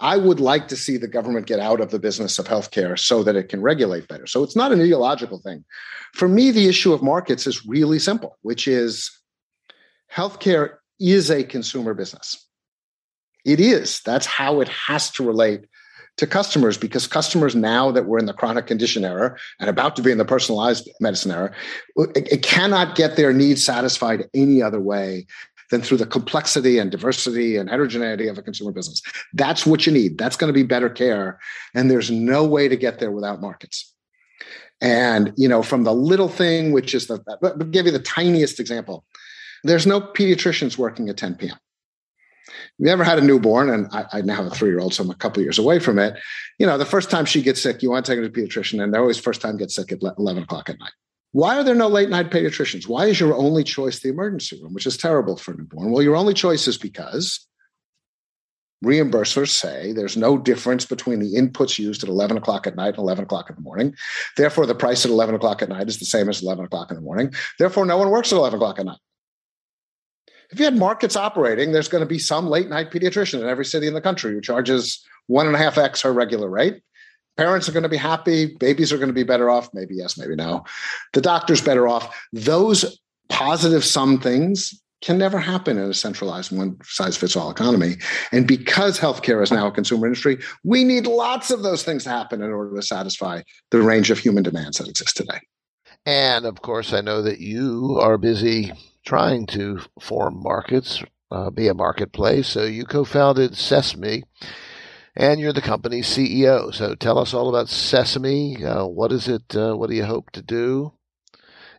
I 0.00 0.16
would 0.16 0.40
like 0.40 0.68
to 0.68 0.76
see 0.76 0.96
the 0.96 1.08
government 1.08 1.46
get 1.46 1.60
out 1.60 1.80
of 1.80 1.90
the 1.90 1.98
business 1.98 2.38
of 2.38 2.46
healthcare 2.46 2.98
so 2.98 3.22
that 3.22 3.36
it 3.36 3.48
can 3.48 3.62
regulate 3.62 4.08
better. 4.08 4.26
So 4.26 4.42
it's 4.42 4.56
not 4.56 4.72
an 4.72 4.80
ideological 4.80 5.38
thing. 5.38 5.64
For 6.14 6.28
me, 6.28 6.50
the 6.50 6.68
issue 6.68 6.92
of 6.92 7.02
markets 7.02 7.46
is 7.46 7.64
really 7.66 7.98
simple, 7.98 8.36
which 8.42 8.66
is 8.66 9.10
healthcare 10.12 10.76
is 10.98 11.30
a 11.30 11.44
consumer 11.44 11.94
business. 11.94 12.44
It 13.44 13.60
is. 13.60 14.00
That's 14.04 14.26
how 14.26 14.60
it 14.60 14.68
has 14.68 15.10
to 15.12 15.24
relate 15.24 15.66
to 16.16 16.26
customers 16.26 16.78
because 16.78 17.06
customers 17.06 17.54
now 17.54 17.90
that 17.90 18.06
we're 18.06 18.18
in 18.18 18.26
the 18.26 18.32
chronic 18.32 18.66
condition 18.66 19.04
era 19.04 19.36
and 19.60 19.68
about 19.68 19.96
to 19.96 20.02
be 20.02 20.10
in 20.10 20.18
the 20.18 20.24
personalized 20.24 20.88
medicine 21.00 21.32
era 21.32 21.52
it, 21.96 22.28
it 22.30 22.42
cannot 22.42 22.94
get 22.94 23.16
their 23.16 23.32
needs 23.32 23.64
satisfied 23.64 24.28
any 24.34 24.62
other 24.62 24.80
way 24.80 25.26
than 25.70 25.82
through 25.82 25.96
the 25.96 26.06
complexity 26.06 26.78
and 26.78 26.90
diversity 26.90 27.56
and 27.56 27.68
heterogeneity 27.68 28.28
of 28.28 28.38
a 28.38 28.42
consumer 28.42 28.70
business. 28.70 29.02
That's 29.32 29.64
what 29.64 29.86
you 29.86 29.92
need. 29.92 30.18
That's 30.18 30.36
going 30.36 30.48
to 30.48 30.54
be 30.54 30.62
better 30.62 30.90
care 30.90 31.40
and 31.74 31.90
there's 31.90 32.10
no 32.10 32.44
way 32.44 32.68
to 32.68 32.76
get 32.76 32.98
there 32.98 33.10
without 33.10 33.40
markets. 33.40 33.92
And 34.80 35.32
you 35.36 35.48
know 35.48 35.62
from 35.62 35.84
the 35.84 35.94
little 35.94 36.28
thing 36.28 36.72
which 36.72 36.94
is 36.94 37.06
the 37.06 37.18
give 37.70 37.86
you 37.86 37.92
the 37.92 37.98
tiniest 37.98 38.60
example. 38.60 39.04
There's 39.62 39.86
no 39.86 40.00
pediatricians 40.00 40.76
working 40.76 41.08
at 41.08 41.16
10 41.16 41.36
p.m 41.36 41.56
you 42.78 42.88
ever 42.88 43.04
had 43.04 43.18
a 43.18 43.22
newborn, 43.22 43.70
and 43.70 43.88
I, 43.92 44.04
I 44.12 44.20
now 44.22 44.36
have 44.36 44.46
a 44.46 44.50
three 44.50 44.70
year 44.70 44.80
old, 44.80 44.94
so 44.94 45.04
I'm 45.04 45.10
a 45.10 45.14
couple 45.14 45.42
years 45.42 45.58
away 45.58 45.78
from 45.78 45.98
it. 45.98 46.18
You 46.58 46.66
know, 46.66 46.76
the 46.76 46.84
first 46.84 47.10
time 47.10 47.24
she 47.24 47.42
gets 47.42 47.62
sick, 47.62 47.82
you 47.82 47.90
want 47.90 48.04
to 48.04 48.10
take 48.10 48.18
her 48.18 48.28
to 48.28 48.28
the 48.28 48.42
pediatrician, 48.42 48.82
and 48.82 48.92
they 48.92 48.98
always 48.98 49.18
first 49.18 49.40
time 49.40 49.56
get 49.56 49.70
sick 49.70 49.92
at 49.92 50.02
11 50.02 50.42
o'clock 50.42 50.68
at 50.68 50.78
night. 50.78 50.92
Why 51.32 51.58
are 51.58 51.64
there 51.64 51.74
no 51.74 51.88
late 51.88 52.10
night 52.10 52.30
pediatricians? 52.30 52.88
Why 52.88 53.06
is 53.06 53.18
your 53.18 53.34
only 53.34 53.64
choice 53.64 54.00
the 54.00 54.08
emergency 54.08 54.60
room, 54.62 54.72
which 54.72 54.86
is 54.86 54.96
terrible 54.96 55.36
for 55.36 55.52
a 55.52 55.56
newborn? 55.56 55.90
Well, 55.90 56.02
your 56.02 56.16
only 56.16 56.34
choice 56.34 56.68
is 56.68 56.78
because 56.78 57.46
reimbursers 58.84 59.48
say 59.48 59.92
there's 59.92 60.16
no 60.16 60.36
difference 60.36 60.84
between 60.84 61.18
the 61.18 61.34
inputs 61.34 61.78
used 61.78 62.02
at 62.02 62.08
11 62.08 62.36
o'clock 62.36 62.66
at 62.66 62.76
night 62.76 62.90
and 62.90 62.98
11 62.98 63.24
o'clock 63.24 63.50
in 63.50 63.56
the 63.56 63.62
morning. 63.62 63.94
Therefore, 64.36 64.66
the 64.66 64.74
price 64.74 65.04
at 65.04 65.10
11 65.10 65.34
o'clock 65.34 65.62
at 65.62 65.68
night 65.68 65.88
is 65.88 65.98
the 65.98 66.04
same 66.04 66.28
as 66.28 66.42
11 66.42 66.66
o'clock 66.66 66.90
in 66.90 66.96
the 66.96 67.02
morning. 67.02 67.32
Therefore, 67.58 67.86
no 67.86 67.96
one 67.96 68.10
works 68.10 68.32
at 68.32 68.36
11 68.36 68.58
o'clock 68.58 68.78
at 68.78 68.86
night 68.86 68.98
if 70.50 70.58
you 70.58 70.64
had 70.64 70.76
markets 70.76 71.16
operating, 71.16 71.72
there's 71.72 71.88
going 71.88 72.02
to 72.02 72.08
be 72.08 72.18
some 72.18 72.46
late 72.46 72.68
night 72.68 72.90
pediatrician 72.90 73.40
in 73.40 73.48
every 73.48 73.64
city 73.64 73.86
in 73.86 73.94
the 73.94 74.00
country 74.00 74.32
who 74.32 74.40
charges 74.40 75.04
one 75.26 75.46
and 75.46 75.56
a 75.56 75.58
half 75.58 75.78
X 75.78 76.02
her 76.02 76.12
regular 76.12 76.48
rate. 76.48 76.82
Parents 77.36 77.68
are 77.68 77.72
going 77.72 77.82
to 77.82 77.88
be 77.88 77.96
happy. 77.96 78.54
Babies 78.60 78.92
are 78.92 78.98
going 78.98 79.08
to 79.08 79.14
be 79.14 79.24
better 79.24 79.50
off. 79.50 79.68
Maybe 79.74 79.96
yes, 79.96 80.16
maybe 80.16 80.36
no. 80.36 80.64
The 81.14 81.20
doctor's 81.20 81.60
better 81.60 81.88
off. 81.88 82.16
Those 82.32 83.00
positive 83.28 83.84
sum 83.84 84.20
things 84.20 84.80
can 85.02 85.18
never 85.18 85.38
happen 85.38 85.76
in 85.76 85.90
a 85.90 85.94
centralized 85.94 86.56
one 86.56 86.78
size 86.84 87.16
fits 87.16 87.36
all 87.36 87.50
economy. 87.50 87.96
And 88.32 88.46
because 88.46 88.98
healthcare 88.98 89.42
is 89.42 89.52
now 89.52 89.66
a 89.66 89.72
consumer 89.72 90.06
industry, 90.06 90.38
we 90.62 90.84
need 90.84 91.06
lots 91.06 91.50
of 91.50 91.62
those 91.62 91.82
things 91.82 92.04
to 92.04 92.10
happen 92.10 92.40
in 92.40 92.50
order 92.50 92.74
to 92.74 92.82
satisfy 92.82 93.42
the 93.70 93.82
range 93.82 94.10
of 94.10 94.18
human 94.18 94.42
demands 94.42 94.78
that 94.78 94.88
exist 94.88 95.16
today. 95.16 95.40
And 96.06 96.46
of 96.46 96.62
course, 96.62 96.92
I 96.92 97.00
know 97.00 97.20
that 97.22 97.40
you 97.40 97.98
are 98.00 98.16
busy 98.16 98.72
trying 99.04 99.46
to 99.46 99.80
form 100.00 100.42
markets, 100.42 101.02
uh, 101.30 101.50
be 101.50 101.68
a 101.68 101.74
marketplace. 101.74 102.48
So 102.48 102.64
you 102.64 102.84
co-founded 102.84 103.56
Sesame, 103.56 104.24
and 105.16 105.40
you're 105.40 105.52
the 105.52 105.62
company's 105.62 106.08
CEO. 106.08 106.74
So 106.74 106.94
tell 106.94 107.18
us 107.18 107.34
all 107.34 107.48
about 107.48 107.68
Sesame. 107.68 108.64
Uh, 108.64 108.86
what 108.86 109.12
is 109.12 109.28
it? 109.28 109.54
Uh, 109.54 109.74
what 109.74 109.90
do 109.90 109.96
you 109.96 110.04
hope 110.04 110.30
to 110.32 110.42
do? 110.42 110.92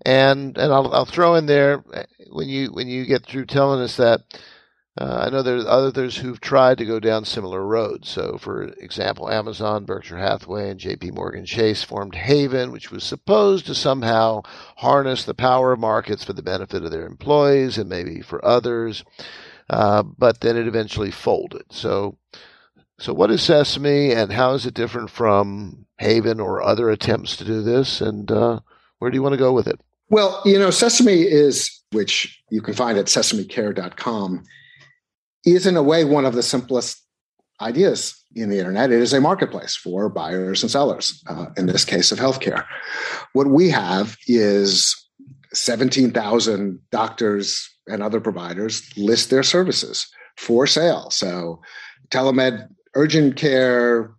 And 0.05 0.57
and 0.57 0.71
I'll 0.71 0.93
I'll 0.93 1.05
throw 1.05 1.35
in 1.35 1.47
there 1.47 1.83
when 2.29 2.49
you 2.49 2.67
when 2.71 2.87
you 2.87 3.05
get 3.05 3.25
through 3.25 3.45
telling 3.45 3.81
us 3.81 3.97
that 3.97 4.21
uh, 4.97 5.25
I 5.25 5.29
know 5.29 5.41
there's 5.41 5.65
others 5.65 6.17
who've 6.17 6.39
tried 6.39 6.77
to 6.77 6.85
go 6.85 7.01
down 7.01 7.25
similar 7.25 7.65
roads. 7.65 8.07
So, 8.07 8.37
for 8.37 8.63
example, 8.63 9.29
Amazon, 9.29 9.83
Berkshire 9.83 10.17
Hathaway, 10.17 10.69
and 10.69 10.79
J.P. 10.79 11.11
Morgan 11.11 11.45
Chase 11.45 11.83
formed 11.83 12.15
Haven, 12.15 12.71
which 12.71 12.91
was 12.91 13.03
supposed 13.03 13.65
to 13.65 13.75
somehow 13.75 14.43
harness 14.77 15.25
the 15.25 15.33
power 15.33 15.73
of 15.73 15.79
markets 15.79 16.23
for 16.23 16.31
the 16.31 16.41
benefit 16.41 16.85
of 16.85 16.91
their 16.91 17.05
employees 17.05 17.77
and 17.77 17.89
maybe 17.89 18.21
for 18.21 18.43
others. 18.45 19.03
Uh, 19.69 20.01
but 20.03 20.39
then 20.39 20.55
it 20.55 20.67
eventually 20.67 21.11
folded. 21.11 21.63
So, 21.71 22.17
so 22.97 23.13
what 23.13 23.31
is 23.31 23.41
Sesame, 23.41 24.13
and 24.13 24.31
how 24.31 24.53
is 24.53 24.65
it 24.65 24.75
different 24.75 25.09
from 25.09 25.87
Haven 25.97 26.39
or 26.39 26.63
other 26.63 26.89
attempts 26.89 27.35
to 27.37 27.43
do 27.43 27.61
this? 27.61 27.99
And 27.99 28.31
uh, 28.31 28.61
where 28.99 29.11
do 29.11 29.15
you 29.15 29.23
want 29.23 29.33
to 29.33 29.37
go 29.37 29.51
with 29.51 29.67
it? 29.67 29.81
Well, 30.09 30.41
you 30.45 30.57
know, 30.57 30.69
Sesame 30.69 31.23
is, 31.23 31.81
which 31.91 32.41
you 32.49 32.61
can 32.61 32.75
find 32.75 32.97
at 32.97 33.07
sesamecare.com 33.07 34.45
is 35.45 35.65
in 35.65 35.77
a 35.77 35.83
way 35.83 36.03
one 36.03 36.25
of 36.25 36.33
the 36.33 36.43
simplest 36.43 37.01
ideas 37.61 38.21
in 38.35 38.49
the 38.49 38.59
internet. 38.59 38.91
It 38.91 39.01
is 39.01 39.13
a 39.13 39.21
marketplace 39.21 39.75
for 39.75 40.09
buyers 40.09 40.61
and 40.61 40.71
sellers, 40.71 41.23
uh, 41.27 41.47
in 41.57 41.67
this 41.67 41.85
case 41.85 42.11
of 42.11 42.19
healthcare. 42.19 42.65
What 43.33 43.47
we 43.47 43.69
have 43.69 44.17
is 44.27 44.95
17,000 45.53 46.79
doctors 46.91 47.69
and 47.87 48.03
other 48.03 48.19
providers 48.19 48.83
list 48.97 49.29
their 49.29 49.43
services 49.43 50.07
for 50.37 50.67
sale. 50.67 51.09
So, 51.11 51.61
telemed, 52.09 52.67
urgent 52.95 53.37
care, 53.37 54.13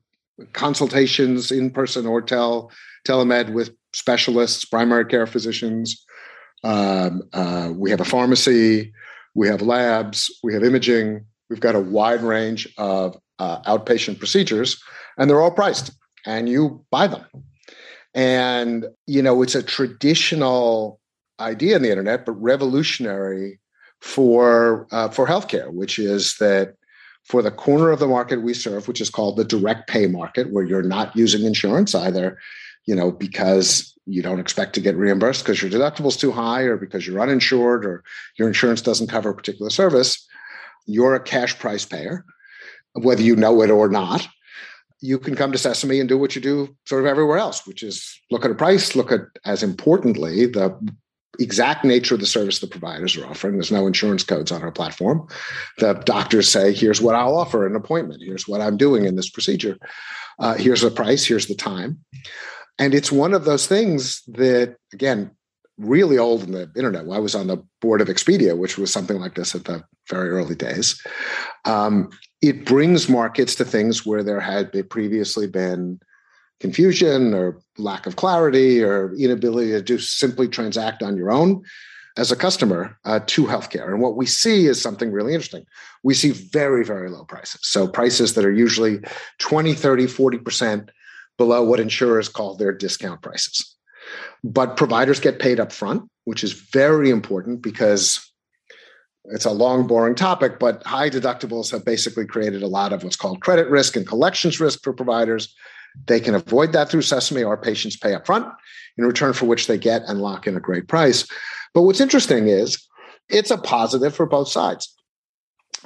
consultations 0.52 1.50
in 1.50 1.70
person 1.70 2.06
or 2.06 2.22
tel, 2.22 2.70
telemed 3.06 3.52
with 3.52 3.74
specialists, 3.92 4.64
primary 4.64 5.04
care 5.06 5.26
physicians. 5.26 6.04
Um, 6.64 7.22
uh, 7.32 7.70
we 7.74 7.90
have 7.90 8.00
a 8.00 8.04
pharmacy. 8.04 8.92
We 9.36 9.48
have 9.48 9.60
labs, 9.60 10.30
we 10.42 10.54
have 10.54 10.64
imaging, 10.64 11.26
we've 11.50 11.60
got 11.60 11.74
a 11.74 11.80
wide 11.80 12.22
range 12.22 12.66
of 12.78 13.16
uh, 13.38 13.60
outpatient 13.62 14.18
procedures, 14.18 14.82
and 15.18 15.28
they're 15.28 15.42
all 15.42 15.50
priced, 15.50 15.92
and 16.24 16.48
you 16.48 16.84
buy 16.90 17.06
them. 17.06 17.24
And, 18.14 18.86
you 19.06 19.20
know, 19.20 19.42
it's 19.42 19.54
a 19.54 19.62
traditional 19.62 20.98
idea 21.38 21.76
in 21.76 21.82
the 21.82 21.90
internet, 21.90 22.24
but 22.24 22.32
revolutionary 22.32 23.60
for 24.00 24.86
uh, 24.90 25.10
for 25.10 25.26
healthcare, 25.26 25.70
which 25.70 25.98
is 25.98 26.36
that 26.38 26.74
for 27.24 27.42
the 27.42 27.50
corner 27.50 27.90
of 27.90 27.98
the 27.98 28.06
market 28.06 28.40
we 28.40 28.54
serve, 28.54 28.88
which 28.88 29.02
is 29.02 29.10
called 29.10 29.36
the 29.36 29.44
direct 29.44 29.88
pay 29.88 30.06
market, 30.06 30.50
where 30.52 30.64
you're 30.64 30.82
not 30.82 31.14
using 31.14 31.44
insurance 31.44 31.94
either, 31.94 32.38
you 32.86 32.94
know, 32.94 33.10
because 33.10 33.92
you 34.06 34.22
don't 34.22 34.40
expect 34.40 34.74
to 34.74 34.80
get 34.80 34.96
reimbursed 34.96 35.44
because 35.44 35.60
your 35.60 35.70
deductible 35.70 36.06
is 36.06 36.16
too 36.16 36.30
high 36.30 36.62
or 36.62 36.76
because 36.76 37.06
you're 37.06 37.20
uninsured 37.20 37.84
or 37.84 38.04
your 38.38 38.48
insurance 38.48 38.80
doesn't 38.80 39.08
cover 39.08 39.30
a 39.30 39.34
particular 39.34 39.70
service, 39.70 40.26
you're 40.86 41.14
a 41.14 41.22
cash 41.22 41.58
price 41.58 41.84
payer, 41.84 42.24
whether 42.94 43.22
you 43.22 43.36
know 43.36 43.60
it 43.62 43.70
or 43.70 43.88
not. 43.88 44.26
You 45.00 45.18
can 45.18 45.34
come 45.34 45.52
to 45.52 45.58
Sesame 45.58 46.00
and 46.00 46.08
do 46.08 46.16
what 46.16 46.34
you 46.34 46.40
do 46.40 46.74
sort 46.86 47.02
of 47.02 47.06
everywhere 47.06 47.36
else, 47.36 47.66
which 47.66 47.82
is 47.82 48.18
look 48.30 48.44
at 48.44 48.50
a 48.50 48.54
price, 48.54 48.96
look 48.96 49.12
at, 49.12 49.20
as 49.44 49.62
importantly, 49.62 50.46
the 50.46 50.74
exact 51.38 51.84
nature 51.84 52.14
of 52.14 52.20
the 52.20 52.26
service 52.26 52.60
the 52.60 52.66
providers 52.66 53.16
are 53.16 53.26
offering. 53.26 53.54
There's 53.54 53.72
no 53.72 53.86
insurance 53.86 54.22
codes 54.22 54.50
on 54.50 54.62
our 54.62 54.72
platform. 54.72 55.28
The 55.78 55.94
doctors 56.06 56.48
say, 56.48 56.72
here's 56.72 57.02
what 57.02 57.14
I'll 57.14 57.36
offer 57.36 57.66
an 57.66 57.76
appointment. 57.76 58.22
Here's 58.24 58.48
what 58.48 58.62
I'm 58.62 58.78
doing 58.78 59.04
in 59.04 59.16
this 59.16 59.28
procedure. 59.28 59.76
Uh, 60.38 60.54
here's 60.54 60.80
the 60.80 60.90
price. 60.90 61.24
Here's 61.26 61.46
the 61.46 61.54
time. 61.54 61.98
And 62.78 62.94
it's 62.94 63.10
one 63.10 63.34
of 63.34 63.44
those 63.44 63.66
things 63.66 64.22
that, 64.28 64.76
again, 64.92 65.30
really 65.78 66.18
old 66.18 66.42
in 66.42 66.52
the 66.52 66.70
internet. 66.76 67.02
I 67.10 67.18
was 67.18 67.34
on 67.34 67.46
the 67.46 67.62
board 67.80 68.00
of 68.00 68.08
Expedia, 68.08 68.56
which 68.56 68.78
was 68.78 68.92
something 68.92 69.18
like 69.18 69.34
this 69.34 69.54
at 69.54 69.64
the 69.64 69.82
very 70.08 70.30
early 70.30 70.54
days. 70.54 71.00
Um, 71.64 72.10
it 72.42 72.64
brings 72.64 73.08
markets 73.08 73.54
to 73.56 73.64
things 73.64 74.06
where 74.06 74.22
there 74.22 74.40
had 74.40 74.70
been 74.72 74.88
previously 74.88 75.46
been 75.46 76.00
confusion 76.60 77.34
or 77.34 77.60
lack 77.76 78.06
of 78.06 78.16
clarity 78.16 78.82
or 78.82 79.14
inability 79.14 79.70
to 79.70 79.82
just 79.82 80.18
simply 80.18 80.48
transact 80.48 81.02
on 81.02 81.16
your 81.16 81.30
own 81.30 81.62
as 82.16 82.32
a 82.32 82.36
customer 82.36 82.98
uh, 83.04 83.20
to 83.26 83.44
healthcare. 83.44 83.88
And 83.88 84.00
what 84.00 84.16
we 84.16 84.24
see 84.24 84.66
is 84.66 84.80
something 84.80 85.12
really 85.12 85.34
interesting. 85.34 85.66
We 86.02 86.14
see 86.14 86.30
very, 86.30 86.82
very 86.82 87.10
low 87.10 87.24
prices. 87.24 87.60
So 87.62 87.86
prices 87.86 88.34
that 88.34 88.44
are 88.44 88.52
usually 88.52 89.00
20, 89.38 89.74
30, 89.74 90.06
40% 90.06 90.88
below 91.38 91.62
what 91.62 91.80
insurers 91.80 92.28
call 92.28 92.54
their 92.54 92.72
discount 92.72 93.22
prices. 93.22 93.76
But 94.44 94.76
providers 94.76 95.20
get 95.20 95.38
paid 95.38 95.60
up 95.60 95.72
front, 95.72 96.08
which 96.24 96.44
is 96.44 96.52
very 96.52 97.10
important 97.10 97.62
because 97.62 98.20
it's 99.26 99.44
a 99.44 99.50
long, 99.50 99.86
boring 99.86 100.14
topic, 100.14 100.58
but 100.58 100.84
high 100.84 101.10
deductibles 101.10 101.70
have 101.72 101.84
basically 101.84 102.26
created 102.26 102.62
a 102.62 102.68
lot 102.68 102.92
of 102.92 103.02
what's 103.02 103.16
called 103.16 103.40
credit 103.40 103.68
risk 103.68 103.96
and 103.96 104.06
collections 104.06 104.60
risk 104.60 104.82
for 104.82 104.92
providers. 104.92 105.54
They 106.06 106.20
can 106.20 106.34
avoid 106.34 106.72
that 106.72 106.90
through 106.90 107.02
Sesame. 107.02 107.42
Our 107.42 107.56
patients 107.56 107.96
pay 107.96 108.14
up 108.14 108.26
front 108.26 108.46
in 108.98 109.04
return 109.04 109.32
for 109.32 109.46
which 109.46 109.66
they 109.66 109.78
get 109.78 110.02
and 110.06 110.20
lock 110.20 110.46
in 110.46 110.56
a 110.56 110.60
great 110.60 110.88
price. 110.88 111.26
But 111.74 111.82
what's 111.82 112.00
interesting 112.00 112.48
is 112.48 112.86
it's 113.28 113.50
a 113.50 113.58
positive 113.58 114.14
for 114.14 114.26
both 114.26 114.48
sides. 114.48 114.94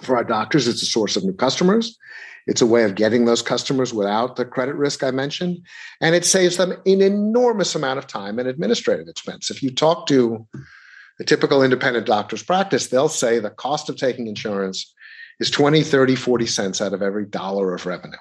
For 0.00 0.16
our 0.16 0.24
doctors, 0.24 0.68
it's 0.68 0.82
a 0.82 0.86
source 0.86 1.16
of 1.16 1.24
new 1.24 1.32
customers. 1.32 1.96
It's 2.46 2.62
a 2.62 2.66
way 2.66 2.84
of 2.84 2.94
getting 2.94 3.24
those 3.24 3.42
customers 3.42 3.92
without 3.92 4.36
the 4.36 4.44
credit 4.44 4.74
risk 4.74 5.02
I 5.02 5.10
mentioned. 5.10 5.58
And 6.00 6.14
it 6.14 6.24
saves 6.24 6.56
them 6.56 6.72
an 6.72 7.00
enormous 7.02 7.74
amount 7.74 7.98
of 7.98 8.06
time 8.06 8.38
and 8.38 8.48
administrative 8.48 9.08
expense. 9.08 9.50
If 9.50 9.62
you 9.62 9.70
talk 9.70 10.06
to 10.08 10.46
a 11.20 11.24
typical 11.24 11.62
independent 11.62 12.06
doctor's 12.06 12.42
practice, 12.42 12.88
they'll 12.88 13.08
say 13.08 13.38
the 13.38 13.50
cost 13.50 13.88
of 13.88 13.96
taking 13.96 14.26
insurance 14.26 14.92
is 15.38 15.50
20, 15.50 15.82
30, 15.82 16.16
40 16.16 16.46
cents 16.46 16.80
out 16.80 16.92
of 16.92 17.02
every 17.02 17.26
dollar 17.26 17.74
of 17.74 17.86
revenue. 17.86 18.16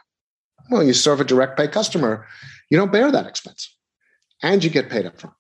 Well, 0.70 0.84
you 0.84 0.94
serve 0.94 1.22
a 1.22 1.26
direct 1.26 1.58
pay 1.58 1.68
customer, 1.68 2.28
you 2.70 2.78
don't 2.78 2.92
bear 2.92 3.12
that 3.12 3.26
expense 3.26 3.76
and 4.44 4.64
you 4.64 4.70
get 4.70 4.90
paid 4.90 5.06
up 5.06 5.20
front. 5.20 5.36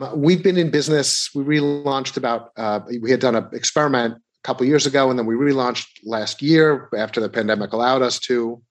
Uh, 0.00 0.12
we've 0.16 0.42
been 0.42 0.56
in 0.56 0.70
business. 0.70 1.30
We 1.34 1.44
relaunched 1.44 2.16
about, 2.16 2.50
uh, 2.56 2.80
we 3.00 3.10
had 3.10 3.20
done 3.20 3.36
an 3.36 3.48
experiment 3.52 4.20
a 4.42 4.46
couple 4.46 4.66
years 4.66 4.86
ago, 4.86 5.10
and 5.10 5.18
then 5.18 5.26
we 5.26 5.34
relaunched 5.34 5.88
last 6.04 6.42
year 6.42 6.88
after 6.96 7.20
the 7.20 7.28
pandemic 7.28 7.72
allowed 7.72 8.02
us 8.02 8.18
to. 8.20 8.62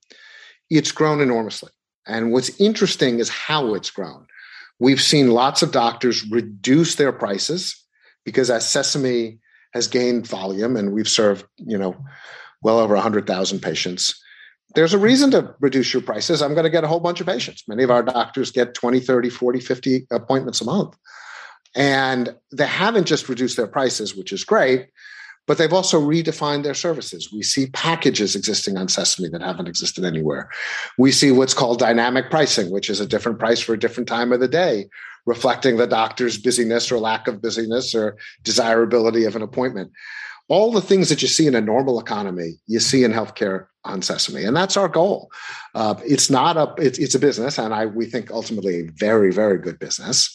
It's 0.68 0.92
grown 0.92 1.20
enormously. 1.20 1.70
And 2.06 2.32
what's 2.32 2.58
interesting 2.60 3.18
is 3.18 3.28
how 3.28 3.74
it's 3.74 3.90
grown. 3.90 4.26
We've 4.78 5.00
seen 5.00 5.30
lots 5.30 5.62
of 5.62 5.72
doctors 5.72 6.28
reduce 6.30 6.94
their 6.94 7.12
prices 7.12 7.76
because 8.24 8.50
as 8.50 8.68
Sesame 8.68 9.38
has 9.74 9.86
gained 9.86 10.26
volume 10.26 10.76
and 10.76 10.92
we've 10.92 11.08
served, 11.08 11.44
you 11.56 11.78
know, 11.78 11.96
well 12.62 12.78
over 12.78 12.94
100,000 12.94 13.60
patients, 13.60 14.20
there's 14.74 14.94
a 14.94 14.98
reason 14.98 15.30
to 15.32 15.54
reduce 15.60 15.92
your 15.92 16.02
prices. 16.02 16.42
I'm 16.42 16.54
going 16.54 16.64
to 16.64 16.70
get 16.70 16.84
a 16.84 16.88
whole 16.88 17.00
bunch 17.00 17.20
of 17.20 17.26
patients. 17.26 17.64
Many 17.66 17.82
of 17.82 17.90
our 17.90 18.02
doctors 18.02 18.50
get 18.50 18.74
20, 18.74 19.00
30, 19.00 19.30
40, 19.30 19.60
50 19.60 20.06
appointments 20.10 20.60
a 20.60 20.64
month. 20.64 20.96
And 21.74 22.34
they 22.52 22.66
haven't 22.66 23.06
just 23.06 23.28
reduced 23.28 23.56
their 23.56 23.66
prices, 23.66 24.16
which 24.16 24.32
is 24.32 24.44
great, 24.44 24.88
but 25.50 25.58
they've 25.58 25.72
also 25.72 26.00
redefined 26.00 26.62
their 26.62 26.74
services. 26.74 27.32
We 27.32 27.42
see 27.42 27.66
packages 27.70 28.36
existing 28.36 28.76
on 28.76 28.86
Sesame 28.86 29.28
that 29.30 29.42
haven't 29.42 29.66
existed 29.66 30.04
anywhere. 30.04 30.48
We 30.96 31.10
see 31.10 31.32
what's 31.32 31.54
called 31.54 31.80
dynamic 31.80 32.30
pricing, 32.30 32.70
which 32.70 32.88
is 32.88 33.00
a 33.00 33.04
different 33.04 33.40
price 33.40 33.58
for 33.58 33.74
a 33.74 33.78
different 33.78 34.08
time 34.08 34.30
of 34.32 34.38
the 34.38 34.46
day, 34.46 34.88
reflecting 35.26 35.76
the 35.76 35.88
doctor's 35.88 36.38
busyness 36.38 36.92
or 36.92 36.98
lack 36.98 37.26
of 37.26 37.42
busyness 37.42 37.96
or 37.96 38.16
desirability 38.44 39.24
of 39.24 39.34
an 39.34 39.42
appointment. 39.42 39.90
All 40.46 40.70
the 40.70 40.80
things 40.80 41.08
that 41.08 41.20
you 41.20 41.26
see 41.26 41.48
in 41.48 41.56
a 41.56 41.60
normal 41.60 41.98
economy, 41.98 42.52
you 42.68 42.78
see 42.78 43.02
in 43.02 43.10
healthcare 43.10 43.66
on 43.84 44.02
Sesame, 44.02 44.44
and 44.44 44.56
that's 44.56 44.76
our 44.76 44.88
goal. 44.88 45.32
Uh, 45.74 45.96
it's 46.06 46.30
not 46.30 46.56
a 46.58 46.72
it's, 46.80 47.00
it's 47.00 47.16
a 47.16 47.18
business, 47.18 47.58
and 47.58 47.74
I 47.74 47.86
we 47.86 48.06
think 48.06 48.30
ultimately 48.30 48.82
a 48.82 48.90
very 48.92 49.32
very 49.32 49.58
good 49.58 49.80
business, 49.80 50.32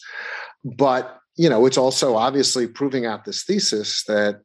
but 0.62 1.20
you 1.36 1.48
know 1.48 1.64
it's 1.64 1.78
also 1.78 2.16
obviously 2.16 2.66
proving 2.66 3.06
out 3.06 3.24
this 3.24 3.44
thesis 3.44 4.04
that 4.08 4.42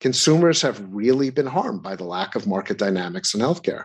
consumers 0.00 0.62
have 0.62 0.82
really 0.90 1.30
been 1.30 1.46
harmed 1.46 1.82
by 1.82 1.96
the 1.96 2.04
lack 2.04 2.34
of 2.34 2.46
market 2.46 2.78
dynamics 2.78 3.34
in 3.34 3.40
healthcare. 3.40 3.84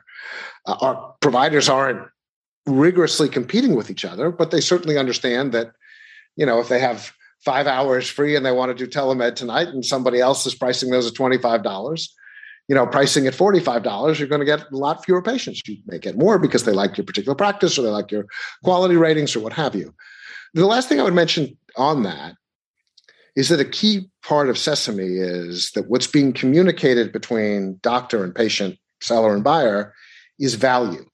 Uh, 0.65 0.75
our 0.81 1.15
providers 1.21 1.69
aren't 1.69 2.07
rigorously 2.65 3.27
competing 3.27 3.75
with 3.75 3.89
each 3.89 4.05
other, 4.05 4.31
but 4.31 4.51
they 4.51 4.61
certainly 4.61 4.97
understand 4.97 5.51
that, 5.51 5.71
you 6.35 6.45
know, 6.45 6.59
if 6.59 6.69
they 6.69 6.79
have 6.79 7.11
five 7.43 7.67
hours 7.67 8.07
free 8.07 8.35
and 8.35 8.45
they 8.45 8.51
want 8.51 8.75
to 8.75 8.85
do 8.85 8.89
telemed 8.89 9.35
tonight 9.35 9.67
and 9.67 9.85
somebody 9.85 10.19
else 10.19 10.45
is 10.45 10.55
pricing 10.55 10.89
those 10.89 11.07
at 11.07 11.13
$25, 11.13 12.09
you 12.69 12.75
know, 12.75 12.87
pricing 12.87 13.27
at 13.27 13.33
$45, 13.33 14.17
you're 14.17 14.27
going 14.27 14.39
to 14.39 14.45
get 14.45 14.71
a 14.71 14.77
lot 14.77 15.03
fewer 15.03 15.21
patients. 15.21 15.61
You 15.67 15.77
may 15.85 15.99
get 15.99 16.17
more 16.17 16.39
because 16.39 16.63
they 16.63 16.71
like 16.71 16.95
your 16.95 17.05
particular 17.05 17.35
practice 17.35 17.77
or 17.77 17.81
they 17.81 17.89
like 17.89 18.11
your 18.11 18.25
quality 18.63 18.95
ratings 18.95 19.35
or 19.35 19.41
what 19.41 19.53
have 19.53 19.75
you. 19.75 19.93
The 20.53 20.65
last 20.65 20.87
thing 20.87 20.99
I 20.99 21.03
would 21.03 21.13
mention 21.13 21.57
on 21.75 22.03
that 22.03 22.35
is 23.35 23.49
that 23.49 23.59
a 23.59 23.65
key 23.65 24.09
part 24.23 24.49
of 24.49 24.57
Sesame 24.57 25.17
is 25.17 25.71
that 25.71 25.89
what's 25.89 26.07
being 26.07 26.33
communicated 26.33 27.11
between 27.11 27.79
doctor 27.81 28.23
and 28.23 28.33
patient, 28.33 28.77
seller 29.01 29.33
and 29.33 29.43
buyer 29.43 29.93
is 30.39 30.55
value, 30.55 31.05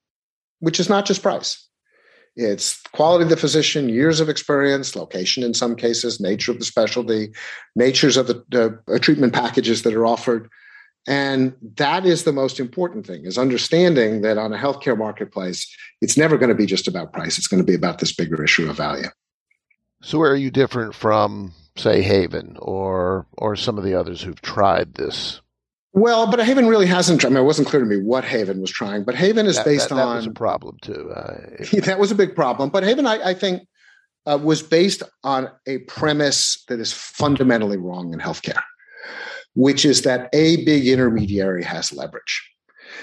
which 0.59 0.79
is 0.79 0.89
not 0.89 1.05
just 1.05 1.23
price. 1.23 1.65
It's 2.35 2.81
quality 2.93 3.23
of 3.23 3.29
the 3.29 3.37
physician, 3.37 3.89
years 3.89 4.19
of 4.19 4.29
experience, 4.29 4.95
location 4.95 5.43
in 5.43 5.53
some 5.53 5.75
cases, 5.75 6.19
nature 6.19 6.51
of 6.51 6.59
the 6.59 6.65
specialty, 6.65 7.31
natures 7.75 8.17
of 8.17 8.27
the, 8.27 8.43
the 8.49 8.79
uh, 8.87 8.99
treatment 8.99 9.33
packages 9.33 9.83
that 9.83 9.93
are 9.93 10.05
offered. 10.05 10.49
And 11.07 11.53
that 11.75 12.05
is 12.05 12.23
the 12.23 12.31
most 12.31 12.59
important 12.59 13.07
thing 13.07 13.25
is 13.25 13.37
understanding 13.37 14.21
that 14.21 14.37
on 14.37 14.53
a 14.53 14.57
healthcare 14.57 14.97
marketplace, 14.97 15.67
it's 16.01 16.17
never 16.17 16.37
going 16.37 16.49
to 16.49 16.55
be 16.55 16.65
just 16.65 16.87
about 16.87 17.13
price. 17.13 17.37
It's 17.37 17.47
going 17.47 17.61
to 17.61 17.67
be 17.67 17.75
about 17.75 17.99
this 17.99 18.13
bigger 18.13 18.43
issue 18.43 18.69
of 18.69 18.77
value. 18.77 19.07
So 20.01 20.19
where 20.19 20.31
are 20.31 20.35
you 20.35 20.51
different 20.51 20.95
from, 20.95 21.53
say, 21.79 22.01
Haven 22.01 22.57
or 22.59 23.25
or 23.37 23.55
some 23.55 23.77
of 23.77 23.83
the 23.83 23.95
others 23.95 24.21
who've 24.21 24.41
tried 24.41 24.95
this? 24.95 25.41
Well, 25.93 26.29
but 26.29 26.39
Haven 26.39 26.67
really 26.67 26.85
hasn't. 26.85 27.25
I 27.25 27.29
mean, 27.29 27.37
it 27.37 27.43
wasn't 27.43 27.67
clear 27.67 27.81
to 27.81 27.89
me 27.89 27.97
what 27.97 28.23
Haven 28.23 28.61
was 28.61 28.69
trying, 28.69 29.03
but 29.03 29.15
Haven 29.15 29.47
is 29.47 29.55
that, 29.55 29.65
based 29.65 29.89
that, 29.89 29.95
that 29.95 30.07
on. 30.07 30.15
was 30.17 30.27
a 30.27 30.31
problem 30.31 30.77
too. 30.81 31.11
Uh, 31.11 31.39
that 31.85 31.97
was 31.99 32.11
a 32.11 32.15
big 32.15 32.35
problem, 32.35 32.69
but 32.69 32.83
Haven, 32.83 33.07
I, 33.07 33.29
I 33.29 33.33
think, 33.33 33.63
uh, 34.29 34.37
was 34.41 34.61
based 34.61 35.01
on 35.23 35.49
a 35.65 35.79
premise 35.79 36.63
that 36.67 36.79
is 36.79 36.93
fundamentally 36.93 37.77
wrong 37.77 38.13
in 38.13 38.19
healthcare, 38.19 38.61
which 39.55 39.85
is 39.85 40.03
that 40.03 40.29
a 40.33 40.63
big 40.63 40.87
intermediary 40.87 41.63
has 41.63 41.91
leverage. 41.91 42.49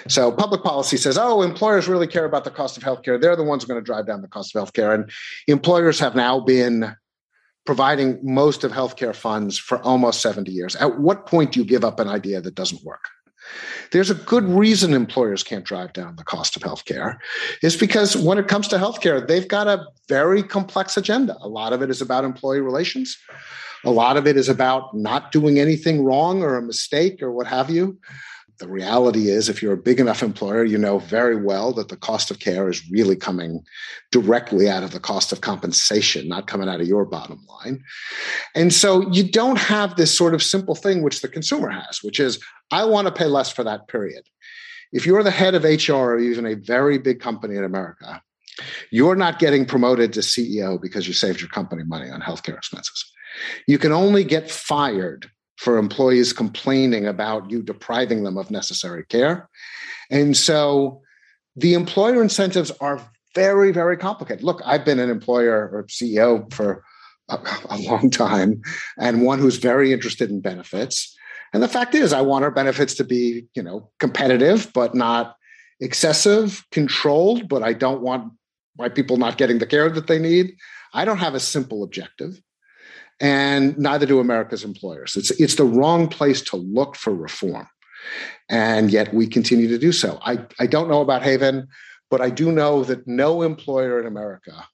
So 0.08 0.30
public 0.30 0.62
policy 0.62 0.96
says, 0.96 1.18
oh, 1.18 1.42
employers 1.42 1.88
really 1.88 2.06
care 2.06 2.24
about 2.24 2.44
the 2.44 2.50
cost 2.50 2.76
of 2.76 2.82
healthcare. 2.82 3.20
They're 3.20 3.36
the 3.36 3.42
ones 3.42 3.64
going 3.64 3.80
to 3.80 3.84
drive 3.84 4.06
down 4.06 4.22
the 4.22 4.28
cost 4.28 4.54
of 4.54 4.62
healthcare. 4.62 4.94
And 4.94 5.10
employers 5.48 5.98
have 5.98 6.14
now 6.14 6.40
been 6.40 6.94
providing 7.66 8.18
most 8.22 8.64
of 8.64 8.72
healthcare 8.72 9.14
funds 9.14 9.58
for 9.58 9.82
almost 9.82 10.22
70 10.22 10.50
years. 10.50 10.76
At 10.76 11.00
what 11.00 11.26
point 11.26 11.52
do 11.52 11.60
you 11.60 11.66
give 11.66 11.84
up 11.84 12.00
an 12.00 12.08
idea 12.08 12.40
that 12.40 12.54
doesn't 12.54 12.84
work? 12.84 13.08
There's 13.92 14.10
a 14.10 14.14
good 14.14 14.44
reason 14.44 14.92
employers 14.92 15.42
can't 15.42 15.64
drive 15.64 15.92
down 15.92 16.16
the 16.16 16.24
cost 16.24 16.56
of 16.56 16.62
healthcare 16.62 17.18
is 17.62 17.76
because 17.76 18.16
when 18.16 18.38
it 18.38 18.48
comes 18.48 18.66
to 18.68 18.76
healthcare, 18.76 19.26
they've 19.26 19.46
got 19.46 19.68
a 19.68 19.86
very 20.08 20.42
complex 20.42 20.96
agenda. 20.96 21.36
A 21.40 21.48
lot 21.48 21.72
of 21.72 21.82
it 21.82 21.90
is 21.90 22.00
about 22.00 22.24
employee 22.24 22.60
relations. 22.60 23.16
A 23.84 23.90
lot 23.90 24.16
of 24.16 24.26
it 24.26 24.36
is 24.36 24.48
about 24.48 24.96
not 24.96 25.30
doing 25.30 25.60
anything 25.60 26.04
wrong 26.04 26.42
or 26.42 26.56
a 26.56 26.62
mistake 26.62 27.22
or 27.22 27.30
what 27.30 27.46
have 27.46 27.70
you 27.70 27.98
the 28.59 28.68
reality 28.68 29.28
is, 29.28 29.48
if 29.48 29.62
you're 29.62 29.74
a 29.74 29.78
big 29.78 30.00
enough 30.00 30.22
employer, 30.22 30.64
you 30.64 30.78
know 30.78 30.98
very 30.98 31.36
well 31.36 31.72
that 31.74 31.88
the 31.88 31.96
cost 31.96 32.30
of 32.30 32.38
care 32.38 32.68
is 32.68 32.88
really 32.90 33.16
coming 33.16 33.62
directly 34.11 34.68
out 34.68 34.82
of 34.82 34.92
the 34.92 35.00
cost 35.00 35.32
of 35.32 35.40
compensation, 35.40 36.28
not 36.28 36.46
coming 36.46 36.68
out 36.68 36.80
of 36.80 36.86
your 36.86 37.04
bottom 37.04 37.44
line. 37.46 37.82
And 38.54 38.72
so 38.72 39.11
you 39.11 39.30
don't 39.30 39.59
have 39.59 39.96
this 39.96 40.16
sort 40.16 40.34
of 40.34 40.42
simple 40.42 40.74
thing 40.74 41.02
which 41.02 41.20
the 41.20 41.28
consumer 41.28 41.68
has, 41.68 42.00
which 42.02 42.20
is, 42.20 42.38
I 42.70 42.84
want 42.84 43.07
to 43.07 43.12
pay 43.12 43.26
less 43.26 43.50
for 43.50 43.64
that 43.64 43.88
period. 43.88 44.24
If 44.92 45.07
you're 45.07 45.22
the 45.22 45.30
head 45.30 45.54
of 45.54 45.64
HR 45.64 45.92
or 45.92 46.18
even 46.18 46.46
a 46.46 46.54
very 46.54 46.98
big 46.98 47.20
company 47.20 47.57
in 47.57 47.64
America, 47.64 48.22
you're 48.90 49.16
not 49.16 49.38
getting 49.38 49.66
promoted 49.66 50.12
to 50.14 50.20
CEO 50.20 50.80
because 50.80 51.07
you 51.07 51.12
saved 51.12 51.40
your 51.40 51.50
company 51.50 51.82
money 51.84 52.11
on 52.11 52.22
healthcare 52.22 52.57
expenses. 52.57 53.12
You 53.66 53.78
can 53.78 53.92
only 53.92 54.24
get 54.24 54.50
fired 54.50 55.30
for 55.57 55.78
employees 55.78 56.32
complaining 56.32 57.07
about 57.07 57.50
you 57.50 57.62
depriving 57.62 58.24
them 58.24 58.36
of 58.36 58.50
necessary 58.50 59.04
care. 59.04 59.48
And 60.11 60.36
so 60.36 61.00
the 61.57 61.74
employer 61.74 62.22
incentives 62.22 62.70
are 62.80 63.00
very, 63.34 63.72
very 63.72 63.96
complicated. 63.96 64.44
Look, 64.44 64.61
I've 64.64 64.84
been 64.84 64.98
an 64.98 65.11
employer 65.11 65.68
or 65.72 65.84
CEO 65.84 66.52
for 66.52 66.84
a, 67.28 67.38
a, 67.70 67.78
long 67.78 68.11
time 68.11 68.61
and 68.98 69.22
one 69.22 69.38
who's 69.38 69.57
very 69.57 69.92
interested 69.92 70.30
in 70.30 70.40
benefits. 70.40 71.14
And 71.52 71.62
the 71.62 71.68
fact 71.68 71.94
is, 71.94 72.12
I 72.12 72.20
want 72.20 72.44
our 72.44 72.50
benefits 72.50 72.94
to 72.94 73.04
be, 73.04 73.46
you 73.54 73.62
know, 73.62 73.90
competitive, 73.98 74.70
but 74.74 74.94
not 74.94 75.36
excessive, 75.80 76.64
controlled, 76.70 77.48
but 77.48 77.62
I 77.62 77.72
don't 77.72 78.02
want 78.02 78.32
my 78.78 78.88
people 78.88 79.16
not 79.16 79.38
getting 79.38 79.59
the 79.59 79.66
care 79.66 79.88
that 79.88 80.07
they 80.07 80.18
need. 80.18 80.54
I 80.92 81.04
don't 81.04 81.18
have 81.18 81.34
a 81.34 81.40
simple 81.40 81.82
objective 81.82 82.40
and 83.20 83.76
neither 83.78 84.06
do 84.06 84.20
America's 84.20 84.64
employers. 84.64 85.16
It's, 85.16 85.30
it's 85.32 85.54
the 85.54 85.64
wrong 85.64 86.08
place 86.08 86.42
to 86.42 86.56
look 86.56 86.96
for 86.96 87.14
reform. 87.14 87.68
And 88.48 88.90
yet 88.90 89.12
we 89.12 89.26
continue 89.26 89.68
to 89.68 89.78
do 89.78 89.92
so. 89.92 90.18
I, 90.22 90.44
I 90.60 90.66
don't 90.66 90.88
know 90.88 91.00
about 91.00 91.22
Haven, 91.22 91.66
but 92.10 92.20
I 92.20 92.30
do 92.30 92.52
know 92.52 92.84
that 92.84 93.06
no 93.06 93.42
employer 93.42 93.98
in 93.98 94.06
America 94.06 94.66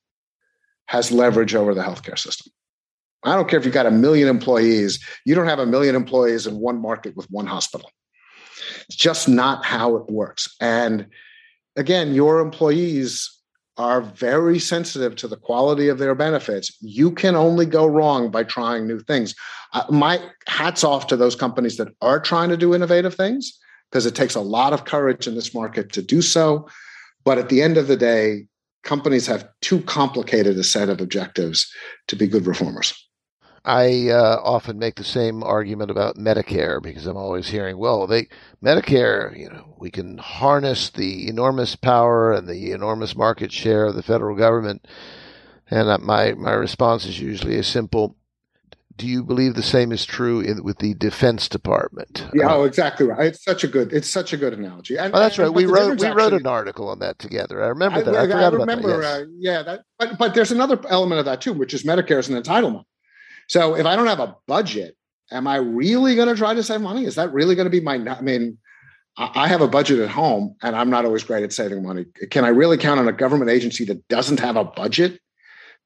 has 0.86 1.10
leverage 1.10 1.54
over 1.54 1.74
the 1.74 1.82
healthcare 1.82 2.18
system. 2.18 2.52
I 3.24 3.34
don't 3.36 3.48
care 3.48 3.58
if 3.58 3.64
you've 3.64 3.72
got 3.72 3.86
a 3.86 3.90
million 3.90 4.28
employees, 4.28 4.98
you 5.24 5.34
don't 5.34 5.46
have 5.46 5.60
a 5.60 5.66
million 5.66 5.94
employees 5.94 6.46
in 6.46 6.58
one 6.58 6.80
market 6.82 7.16
with 7.16 7.26
one 7.30 7.46
hospital. 7.46 7.90
It's 8.88 8.96
just 8.96 9.28
not 9.28 9.64
how 9.64 9.96
it 9.96 10.10
works. 10.10 10.54
And 10.60 11.06
again, 11.76 12.14
your 12.14 12.40
employees 12.40 13.41
are 13.76 14.02
very 14.02 14.58
sensitive 14.58 15.16
to 15.16 15.28
the 15.28 15.36
quality 15.36 15.88
of 15.88 15.98
their 15.98 16.14
benefits. 16.14 16.76
You 16.80 17.10
can 17.10 17.34
only 17.34 17.64
go 17.64 17.86
wrong 17.86 18.30
by 18.30 18.44
trying 18.44 18.86
new 18.86 19.00
things. 19.00 19.34
Uh, 19.72 19.84
my 19.88 20.20
hats 20.46 20.84
off 20.84 21.06
to 21.06 21.16
those 21.16 21.34
companies 21.34 21.78
that 21.78 21.88
are 22.02 22.20
trying 22.20 22.50
to 22.50 22.56
do 22.56 22.74
innovative 22.74 23.14
things 23.14 23.58
because 23.90 24.04
it 24.04 24.14
takes 24.14 24.34
a 24.34 24.40
lot 24.40 24.72
of 24.72 24.84
courage 24.84 25.26
in 25.26 25.34
this 25.34 25.54
market 25.54 25.92
to 25.92 26.02
do 26.02 26.20
so. 26.20 26.68
But 27.24 27.38
at 27.38 27.48
the 27.48 27.62
end 27.62 27.76
of 27.76 27.86
the 27.86 27.96
day, 27.96 28.46
companies 28.82 29.26
have 29.26 29.48
too 29.60 29.80
complicated 29.82 30.58
a 30.58 30.64
set 30.64 30.88
of 30.88 31.00
objectives 31.00 31.70
to 32.08 32.16
be 32.16 32.26
good 32.26 32.46
reformers. 32.46 32.94
I 33.64 34.08
uh, 34.08 34.40
often 34.42 34.78
make 34.78 34.96
the 34.96 35.04
same 35.04 35.42
argument 35.44 35.90
about 35.92 36.16
Medicare 36.16 36.82
because 36.82 37.06
I'm 37.06 37.16
always 37.16 37.48
hearing, 37.48 37.78
well, 37.78 38.08
they 38.08 38.28
Medicare, 38.62 39.38
you 39.38 39.48
know, 39.48 39.76
we 39.78 39.90
can 39.90 40.18
harness 40.18 40.90
the 40.90 41.28
enormous 41.28 41.76
power 41.76 42.32
and 42.32 42.48
the 42.48 42.72
enormous 42.72 43.14
market 43.14 43.52
share 43.52 43.86
of 43.86 43.94
the 43.94 44.02
federal 44.02 44.36
government. 44.36 44.86
And 45.70 45.88
uh, 45.88 45.98
my 45.98 46.32
my 46.32 46.52
response 46.52 47.04
is 47.04 47.20
usually 47.20 47.56
a 47.56 47.62
simple: 47.62 48.16
Do 48.96 49.06
you 49.06 49.22
believe 49.22 49.54
the 49.54 49.62
same 49.62 49.92
is 49.92 50.04
true 50.04 50.40
in, 50.40 50.64
with 50.64 50.78
the 50.78 50.94
Defense 50.94 51.48
Department? 51.48 52.26
Yeah, 52.34 52.48
uh, 52.48 52.56
oh, 52.56 52.64
exactly 52.64 53.06
right. 53.06 53.28
It's 53.28 53.44
such 53.44 53.62
a 53.62 53.68
good 53.68 53.92
it's 53.92 54.10
such 54.10 54.32
a 54.32 54.36
good 54.36 54.54
analogy. 54.54 54.98
And, 54.98 55.14
oh, 55.14 55.20
that's 55.20 55.38
right. 55.38 55.48
We 55.48 55.66
wrote 55.66 56.00
we 56.00 56.08
wrote 56.08 56.32
an 56.32 56.48
article 56.48 56.88
on 56.88 56.98
that 56.98 57.20
together. 57.20 57.62
I 57.62 57.68
remember 57.68 58.02
that. 58.02 58.14
I, 58.14 58.40
I, 58.40 58.42
I 58.42 58.48
remember. 58.48 59.00
That, 59.00 59.20
yes. 59.20 59.20
uh, 59.20 59.24
yeah, 59.38 59.62
that, 59.62 59.84
but 60.00 60.18
but 60.18 60.34
there's 60.34 60.50
another 60.50 60.80
element 60.88 61.20
of 61.20 61.26
that 61.26 61.40
too, 61.40 61.52
which 61.52 61.72
is 61.72 61.84
Medicare 61.84 62.18
is 62.18 62.28
an 62.28 62.42
entitlement. 62.42 62.84
So 63.48 63.76
if 63.76 63.86
I 63.86 63.96
don't 63.96 64.06
have 64.06 64.20
a 64.20 64.36
budget, 64.46 64.96
am 65.30 65.46
I 65.46 65.56
really 65.56 66.14
going 66.14 66.28
to 66.28 66.34
try 66.34 66.54
to 66.54 66.62
save 66.62 66.80
money? 66.80 67.04
Is 67.04 67.14
that 67.16 67.32
really 67.32 67.54
going 67.54 67.66
to 67.66 67.70
be 67.70 67.80
my? 67.80 67.94
I 67.94 68.20
mean, 68.20 68.58
I 69.16 69.48
have 69.48 69.60
a 69.60 69.68
budget 69.68 69.98
at 69.98 70.08
home, 70.08 70.56
and 70.62 70.74
I'm 70.74 70.88
not 70.88 71.04
always 71.04 71.22
great 71.22 71.44
at 71.44 71.52
saving 71.52 71.82
money. 71.82 72.06
Can 72.30 72.44
I 72.44 72.48
really 72.48 72.78
count 72.78 72.98
on 72.98 73.08
a 73.08 73.12
government 73.12 73.50
agency 73.50 73.84
that 73.86 74.06
doesn't 74.08 74.40
have 74.40 74.56
a 74.56 74.64
budget 74.64 75.20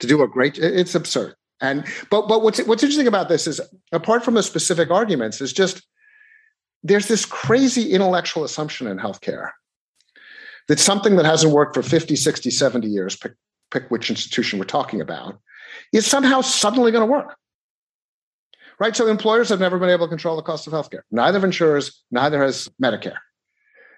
to 0.00 0.06
do 0.06 0.22
a 0.22 0.28
great? 0.28 0.58
It's 0.58 0.94
absurd. 0.94 1.34
And 1.60 1.84
but 2.10 2.28
but 2.28 2.42
what's 2.42 2.58
what's 2.64 2.82
interesting 2.82 3.06
about 3.06 3.28
this 3.28 3.46
is 3.46 3.60
apart 3.90 4.24
from 4.24 4.34
the 4.34 4.42
specific 4.42 4.90
arguments, 4.90 5.40
is 5.40 5.52
just 5.52 5.82
there's 6.82 7.08
this 7.08 7.24
crazy 7.24 7.92
intellectual 7.92 8.44
assumption 8.44 8.86
in 8.86 8.98
healthcare 8.98 9.50
that 10.68 10.78
something 10.78 11.16
that 11.16 11.24
hasn't 11.24 11.52
worked 11.52 11.74
for 11.74 11.82
50, 11.82 12.14
60, 12.16 12.50
70 12.50 12.88
years, 12.88 13.16
pick, 13.16 13.32
pick 13.70 13.90
which 13.90 14.10
institution 14.10 14.58
we're 14.58 14.66
talking 14.66 15.00
about, 15.00 15.38
is 15.92 16.06
somehow 16.06 16.40
suddenly 16.40 16.92
going 16.92 17.06
to 17.06 17.10
work 17.10 17.36
right? 18.80 18.96
So 18.96 19.06
employers 19.06 19.48
have 19.48 19.60
never 19.60 19.78
been 19.78 19.90
able 19.90 20.06
to 20.06 20.10
control 20.10 20.36
the 20.36 20.42
cost 20.42 20.66
of 20.66 20.72
healthcare. 20.72 21.02
Neither 21.10 21.38
have 21.38 21.44
insurers, 21.44 22.02
neither 22.10 22.42
has 22.42 22.68
Medicare. 22.82 23.18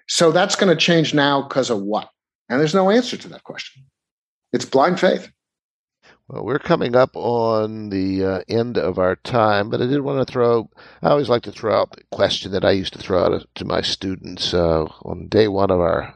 So 0.07 0.31
that's 0.31 0.55
going 0.55 0.75
to 0.75 0.81
change 0.81 1.13
now 1.13 1.41
because 1.41 1.69
of 1.69 1.81
what? 1.81 2.09
And 2.49 2.59
there's 2.59 2.73
no 2.73 2.89
answer 2.89 3.15
to 3.17 3.29
that 3.29 3.43
question. 3.43 3.85
It's 4.51 4.65
blind 4.65 4.99
faith. 4.99 5.29
Well, 6.27 6.43
we're 6.43 6.59
coming 6.59 6.95
up 6.95 7.15
on 7.15 7.89
the 7.89 8.23
uh, 8.23 8.41
end 8.47 8.77
of 8.77 8.99
our 8.99 9.15
time, 9.15 9.69
but 9.69 9.81
I 9.81 9.87
did 9.87 10.01
want 10.01 10.25
to 10.25 10.31
throw, 10.31 10.69
I 11.01 11.09
always 11.09 11.29
like 11.29 11.41
to 11.43 11.51
throw 11.51 11.79
out 11.79 11.91
the 11.91 12.03
question 12.11 12.51
that 12.51 12.63
I 12.63 12.71
used 12.71 12.93
to 12.93 12.99
throw 12.99 13.25
out 13.25 13.47
to 13.55 13.65
my 13.65 13.81
students 13.81 14.53
uh, 14.53 14.85
on 15.03 15.27
day 15.27 15.47
one 15.47 15.71
of 15.71 15.79
our 15.79 16.15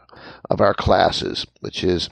of 0.50 0.62
our 0.62 0.74
classes, 0.74 1.46
which 1.60 1.84
is 1.84 2.10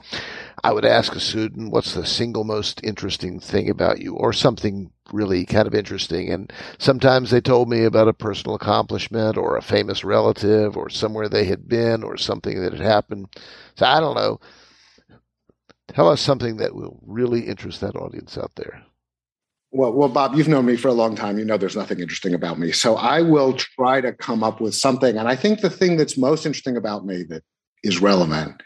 I 0.64 0.72
would 0.72 0.84
ask 0.84 1.14
a 1.14 1.20
student, 1.20 1.72
what's 1.72 1.94
the 1.94 2.06
single 2.06 2.44
most 2.44 2.82
interesting 2.84 3.40
thing 3.40 3.68
about 3.68 4.00
you 4.00 4.14
or 4.14 4.32
something 4.32 4.92
really 5.12 5.44
kind 5.44 5.66
of 5.66 5.74
interesting. 5.74 6.30
And 6.30 6.52
sometimes 6.78 7.30
they 7.30 7.40
told 7.40 7.68
me 7.68 7.84
about 7.84 8.08
a 8.08 8.12
personal 8.12 8.54
accomplishment 8.54 9.36
or 9.36 9.56
a 9.56 9.62
famous 9.62 10.04
relative 10.04 10.76
or 10.76 10.88
somewhere 10.88 11.28
they 11.28 11.44
had 11.44 11.68
been 11.68 12.02
or 12.02 12.16
something 12.16 12.60
that 12.62 12.72
had 12.72 12.80
happened. 12.80 13.28
So 13.76 13.86
I 13.86 14.00
don't 14.00 14.16
know. 14.16 14.40
Tell 15.88 16.08
us 16.08 16.20
something 16.20 16.56
that 16.56 16.74
will 16.74 17.00
really 17.04 17.40
interest 17.40 17.80
that 17.80 17.96
audience 17.96 18.38
out 18.38 18.52
there. 18.56 18.82
Well, 19.74 19.92
well, 19.92 20.08
Bob, 20.08 20.34
you've 20.34 20.48
known 20.48 20.66
me 20.66 20.76
for 20.76 20.88
a 20.88 20.92
long 20.92 21.16
time. 21.16 21.38
You 21.38 21.46
know 21.46 21.56
there's 21.56 21.76
nothing 21.76 22.00
interesting 22.00 22.34
about 22.34 22.58
me. 22.58 22.72
So 22.72 22.96
I 22.96 23.22
will 23.22 23.54
try 23.54 24.00
to 24.02 24.12
come 24.12 24.44
up 24.44 24.60
with 24.60 24.74
something. 24.74 25.16
And 25.16 25.28
I 25.28 25.34
think 25.34 25.60
the 25.60 25.70
thing 25.70 25.96
that's 25.96 26.18
most 26.18 26.44
interesting 26.44 26.76
about 26.76 27.06
me 27.06 27.22
that 27.24 27.42
is 27.82 28.00
relevant 28.00 28.62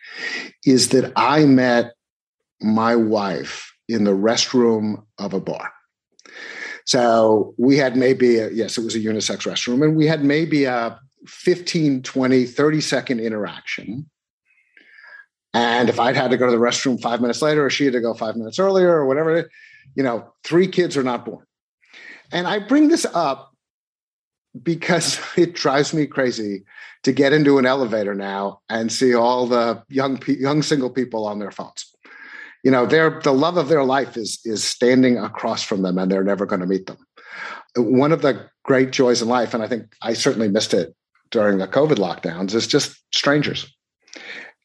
is 0.65 0.91
that 0.91 1.13
I 1.17 1.45
met 1.45 1.95
my 2.61 2.97
wife 2.97 3.73
in 3.89 4.05
the 4.05 4.13
restroom 4.13 5.05
of 5.19 5.33
a 5.33 5.41
bar. 5.41 5.73
So 6.85 7.55
we 7.59 7.77
had 7.77 7.97
maybe, 7.97 8.39
a, 8.39 8.51
yes, 8.51 8.79
it 8.79 8.85
was 8.85 8.95
a 8.95 9.01
unisex 9.01 9.47
restroom, 9.51 9.83
and 9.83 9.97
we 9.97 10.07
had 10.07 10.25
maybe 10.25 10.65
a 10.65 10.99
15, 11.27 12.03
20, 12.03 12.47
30 12.47 12.81
second 12.81 13.21
interaction. 13.21 14.09
And 15.53 15.89
if 15.89 15.99
I'd 15.99 16.17
had 16.17 16.31
to 16.31 16.37
go 16.37 16.47
to 16.47 16.53
the 16.53 16.59
restroom 16.59 17.01
five 17.01 17.21
minutes 17.21 17.43
later, 17.43 17.65
or 17.65 17.71
she 17.71 17.85
had 17.85 17.95
to 17.95 18.01
go 18.01 18.15
five 18.15 18.37
minutes 18.37 18.59
earlier, 18.59 18.93
or 18.93 19.07
whatever, 19.07 19.51
you 19.95 20.03
know, 20.03 20.33
three 20.45 20.69
kids 20.69 20.97
are 20.97 21.03
not 21.03 21.25
born. 21.25 21.45
And 22.31 22.47
I 22.47 22.59
bring 22.59 22.89
this 22.89 23.07
up 23.15 23.53
because 24.63 25.21
it 25.37 25.55
drives 25.55 25.93
me 25.93 26.07
crazy 26.07 26.65
to 27.03 27.13
get 27.13 27.33
into 27.33 27.59
an 27.59 27.67
elevator 27.67 28.15
now 28.15 28.61
and 28.69 28.91
see 28.91 29.15
all 29.15 29.47
the 29.47 29.83
young 29.89 30.21
young 30.27 30.63
single 30.63 30.91
people 30.91 31.27
on 31.27 31.39
their 31.39 31.51
phones. 31.51 31.93
You 32.65 32.71
know, 32.71 32.87
their 32.87 33.21
the 33.21 33.33
love 33.33 33.57
of 33.57 33.69
their 33.69 33.85
life 33.85 34.17
is 34.17 34.41
is 34.45 34.65
standing 34.65 35.19
across 35.19 35.63
from 35.63 35.83
them, 35.83 35.99
and 35.99 36.11
they're 36.11 36.25
never 36.25 36.47
going 36.47 36.61
to 36.61 36.67
meet 36.67 36.87
them. 36.87 36.99
One 37.77 38.13
of 38.13 38.23
the 38.23 38.49
great 38.65 38.91
joys 38.91 39.23
in 39.23 39.29
life, 39.29 39.55
and 39.55 39.63
I 39.63 39.69
think 39.69 39.95
I 40.03 40.15
certainly 40.15 40.49
missed 40.49 40.75
it 40.75 40.95
during 41.31 41.59
the 41.59 41.69
COVID 41.69 41.97
lockdowns, 41.97 42.55
is 42.55 42.67
just 42.67 43.01
strangers 43.13 43.73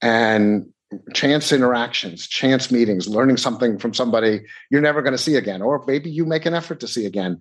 and 0.02 0.66
chance 1.14 1.52
interactions, 1.52 2.28
chance 2.28 2.72
meetings, 2.72 3.08
learning 3.08 3.38
something 3.38 3.78
from 3.78 3.94
somebody 3.94 4.42
you're 4.70 4.82
never 4.82 5.02
going 5.02 5.14
to 5.14 5.18
see 5.18 5.36
again, 5.36 5.62
or 5.62 5.84
maybe 5.88 6.10
you 6.10 6.26
make 6.26 6.46
an 6.46 6.54
effort 6.54 6.80
to 6.80 6.88
see 6.88 7.06
again. 7.06 7.38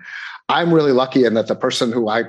I'm 0.49 0.73
really 0.73 0.93
lucky 0.93 1.25
in 1.25 1.35
that 1.35 1.47
the 1.47 1.57
person 1.57 1.91
who 1.91 2.09
I 2.09 2.25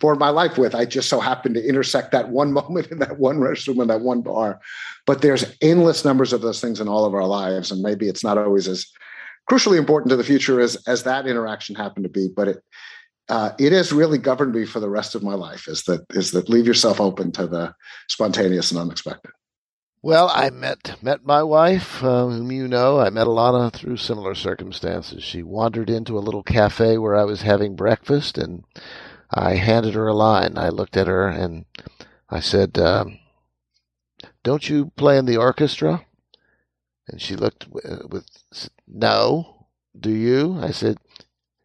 for 0.00 0.14
my 0.14 0.30
life 0.30 0.58
with. 0.58 0.74
I 0.74 0.84
just 0.84 1.08
so 1.08 1.20
happened 1.20 1.54
to 1.54 1.66
intersect 1.66 2.12
that 2.12 2.30
one 2.30 2.52
moment 2.60 2.88
in 2.88 2.98
that 2.98 3.18
one 3.18 3.38
restroom 3.38 3.82
in 3.82 3.88
that 3.88 4.00
one 4.00 4.22
bar. 4.22 4.60
But 5.06 5.22
there's 5.22 5.44
endless 5.60 6.04
numbers 6.04 6.32
of 6.32 6.42
those 6.42 6.60
things 6.60 6.80
in 6.80 6.88
all 6.88 7.04
of 7.04 7.14
our 7.14 7.26
lives, 7.26 7.70
and 7.70 7.82
maybe 7.82 8.08
it's 8.08 8.24
not 8.24 8.38
always 8.38 8.68
as 8.68 8.86
crucially 9.50 9.78
important 9.78 10.10
to 10.10 10.16
the 10.16 10.24
future 10.24 10.60
as 10.60 10.76
as 10.86 11.02
that 11.04 11.26
interaction 11.26 11.74
happened 11.74 12.04
to 12.04 12.10
be. 12.10 12.28
But 12.34 12.48
it 12.48 12.58
uh, 13.28 13.52
it 13.58 13.72
has 13.72 13.92
really 13.92 14.18
governed 14.18 14.54
me 14.54 14.66
for 14.66 14.80
the 14.80 14.90
rest 14.90 15.14
of 15.14 15.22
my 15.22 15.34
life. 15.34 15.68
Is 15.68 15.84
that 15.84 16.04
is 16.10 16.32
that 16.32 16.48
leave 16.48 16.66
yourself 16.66 17.00
open 17.00 17.32
to 17.32 17.46
the 17.46 17.74
spontaneous 18.08 18.70
and 18.70 18.80
unexpected. 18.80 19.32
Well, 20.02 20.30
I 20.32 20.48
met 20.48 20.96
met 21.02 21.26
my 21.26 21.42
wife, 21.42 22.02
uh, 22.02 22.26
whom 22.26 22.50
you 22.50 22.66
know. 22.66 22.98
I 22.98 23.10
met 23.10 23.26
Alana 23.26 23.70
through 23.70 23.98
similar 23.98 24.34
circumstances. 24.34 25.22
She 25.22 25.42
wandered 25.42 25.90
into 25.90 26.18
a 26.18 26.20
little 26.20 26.42
cafe 26.42 26.96
where 26.96 27.14
I 27.14 27.24
was 27.24 27.42
having 27.42 27.76
breakfast, 27.76 28.38
and 28.38 28.64
I 29.32 29.54
handed 29.54 29.94
her 29.94 30.08
a 30.08 30.14
line. 30.14 30.58
I 30.58 30.68
looked 30.68 30.96
at 30.96 31.06
her 31.06 31.28
and 31.28 31.64
I 32.28 32.40
said, 32.40 32.78
um, 32.78 33.18
"Don't 34.42 34.68
you 34.68 34.92
play 34.96 35.18
in 35.18 35.26
the 35.26 35.36
orchestra?" 35.36 36.04
And 37.08 37.20
she 37.20 37.36
looked 37.36 37.68
with, 37.68 38.26
"No, 38.86 39.66
do 39.98 40.10
you?" 40.10 40.58
I 40.60 40.70
said, 40.70 40.98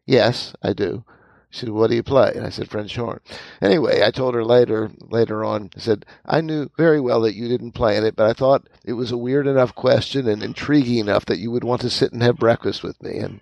"Yes, 0.06 0.54
I 0.62 0.72
do." 0.72 1.04
She 1.50 1.60
said, 1.60 1.70
"What 1.70 1.90
do 1.90 1.96
you 1.96 2.02
play?" 2.02 2.32
And 2.34 2.44
I 2.44 2.50
said, 2.50 2.68
"French 2.68 2.94
horn." 2.96 3.20
Anyway, 3.62 4.02
I 4.02 4.10
told 4.10 4.34
her 4.34 4.44
later, 4.44 4.90
later 5.00 5.44
on, 5.44 5.70
I 5.76 5.80
said, 5.80 6.04
"I 6.24 6.40
knew 6.40 6.68
very 6.76 7.00
well 7.00 7.20
that 7.22 7.34
you 7.34 7.48
didn't 7.48 7.72
play 7.72 7.96
in 7.96 8.04
it, 8.04 8.16
but 8.16 8.28
I 8.28 8.32
thought 8.32 8.68
it 8.84 8.94
was 8.94 9.12
a 9.12 9.16
weird 9.16 9.46
enough 9.46 9.74
question 9.74 10.28
and 10.28 10.42
intriguing 10.42 10.98
enough 10.98 11.24
that 11.26 11.38
you 11.38 11.50
would 11.50 11.64
want 11.64 11.80
to 11.82 11.90
sit 11.90 12.12
and 12.12 12.22
have 12.22 12.36
breakfast 12.36 12.82
with 12.82 13.02
me." 13.02 13.18
And 13.18 13.40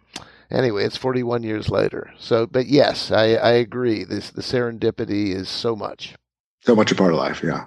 anyway, 0.54 0.84
it's 0.84 0.96
41 0.96 1.42
years 1.42 1.68
later. 1.68 2.12
So, 2.18 2.46
but 2.46 2.66
yes, 2.66 3.10
I, 3.10 3.34
I 3.34 3.50
agree. 3.52 4.04
This 4.04 4.30
the 4.30 4.42
serendipity 4.42 5.34
is 5.34 5.48
so 5.48 5.76
much. 5.76 6.14
So 6.62 6.74
much 6.74 6.92
a 6.92 6.94
part 6.94 7.12
of 7.12 7.18
life, 7.18 7.42
yeah. 7.42 7.66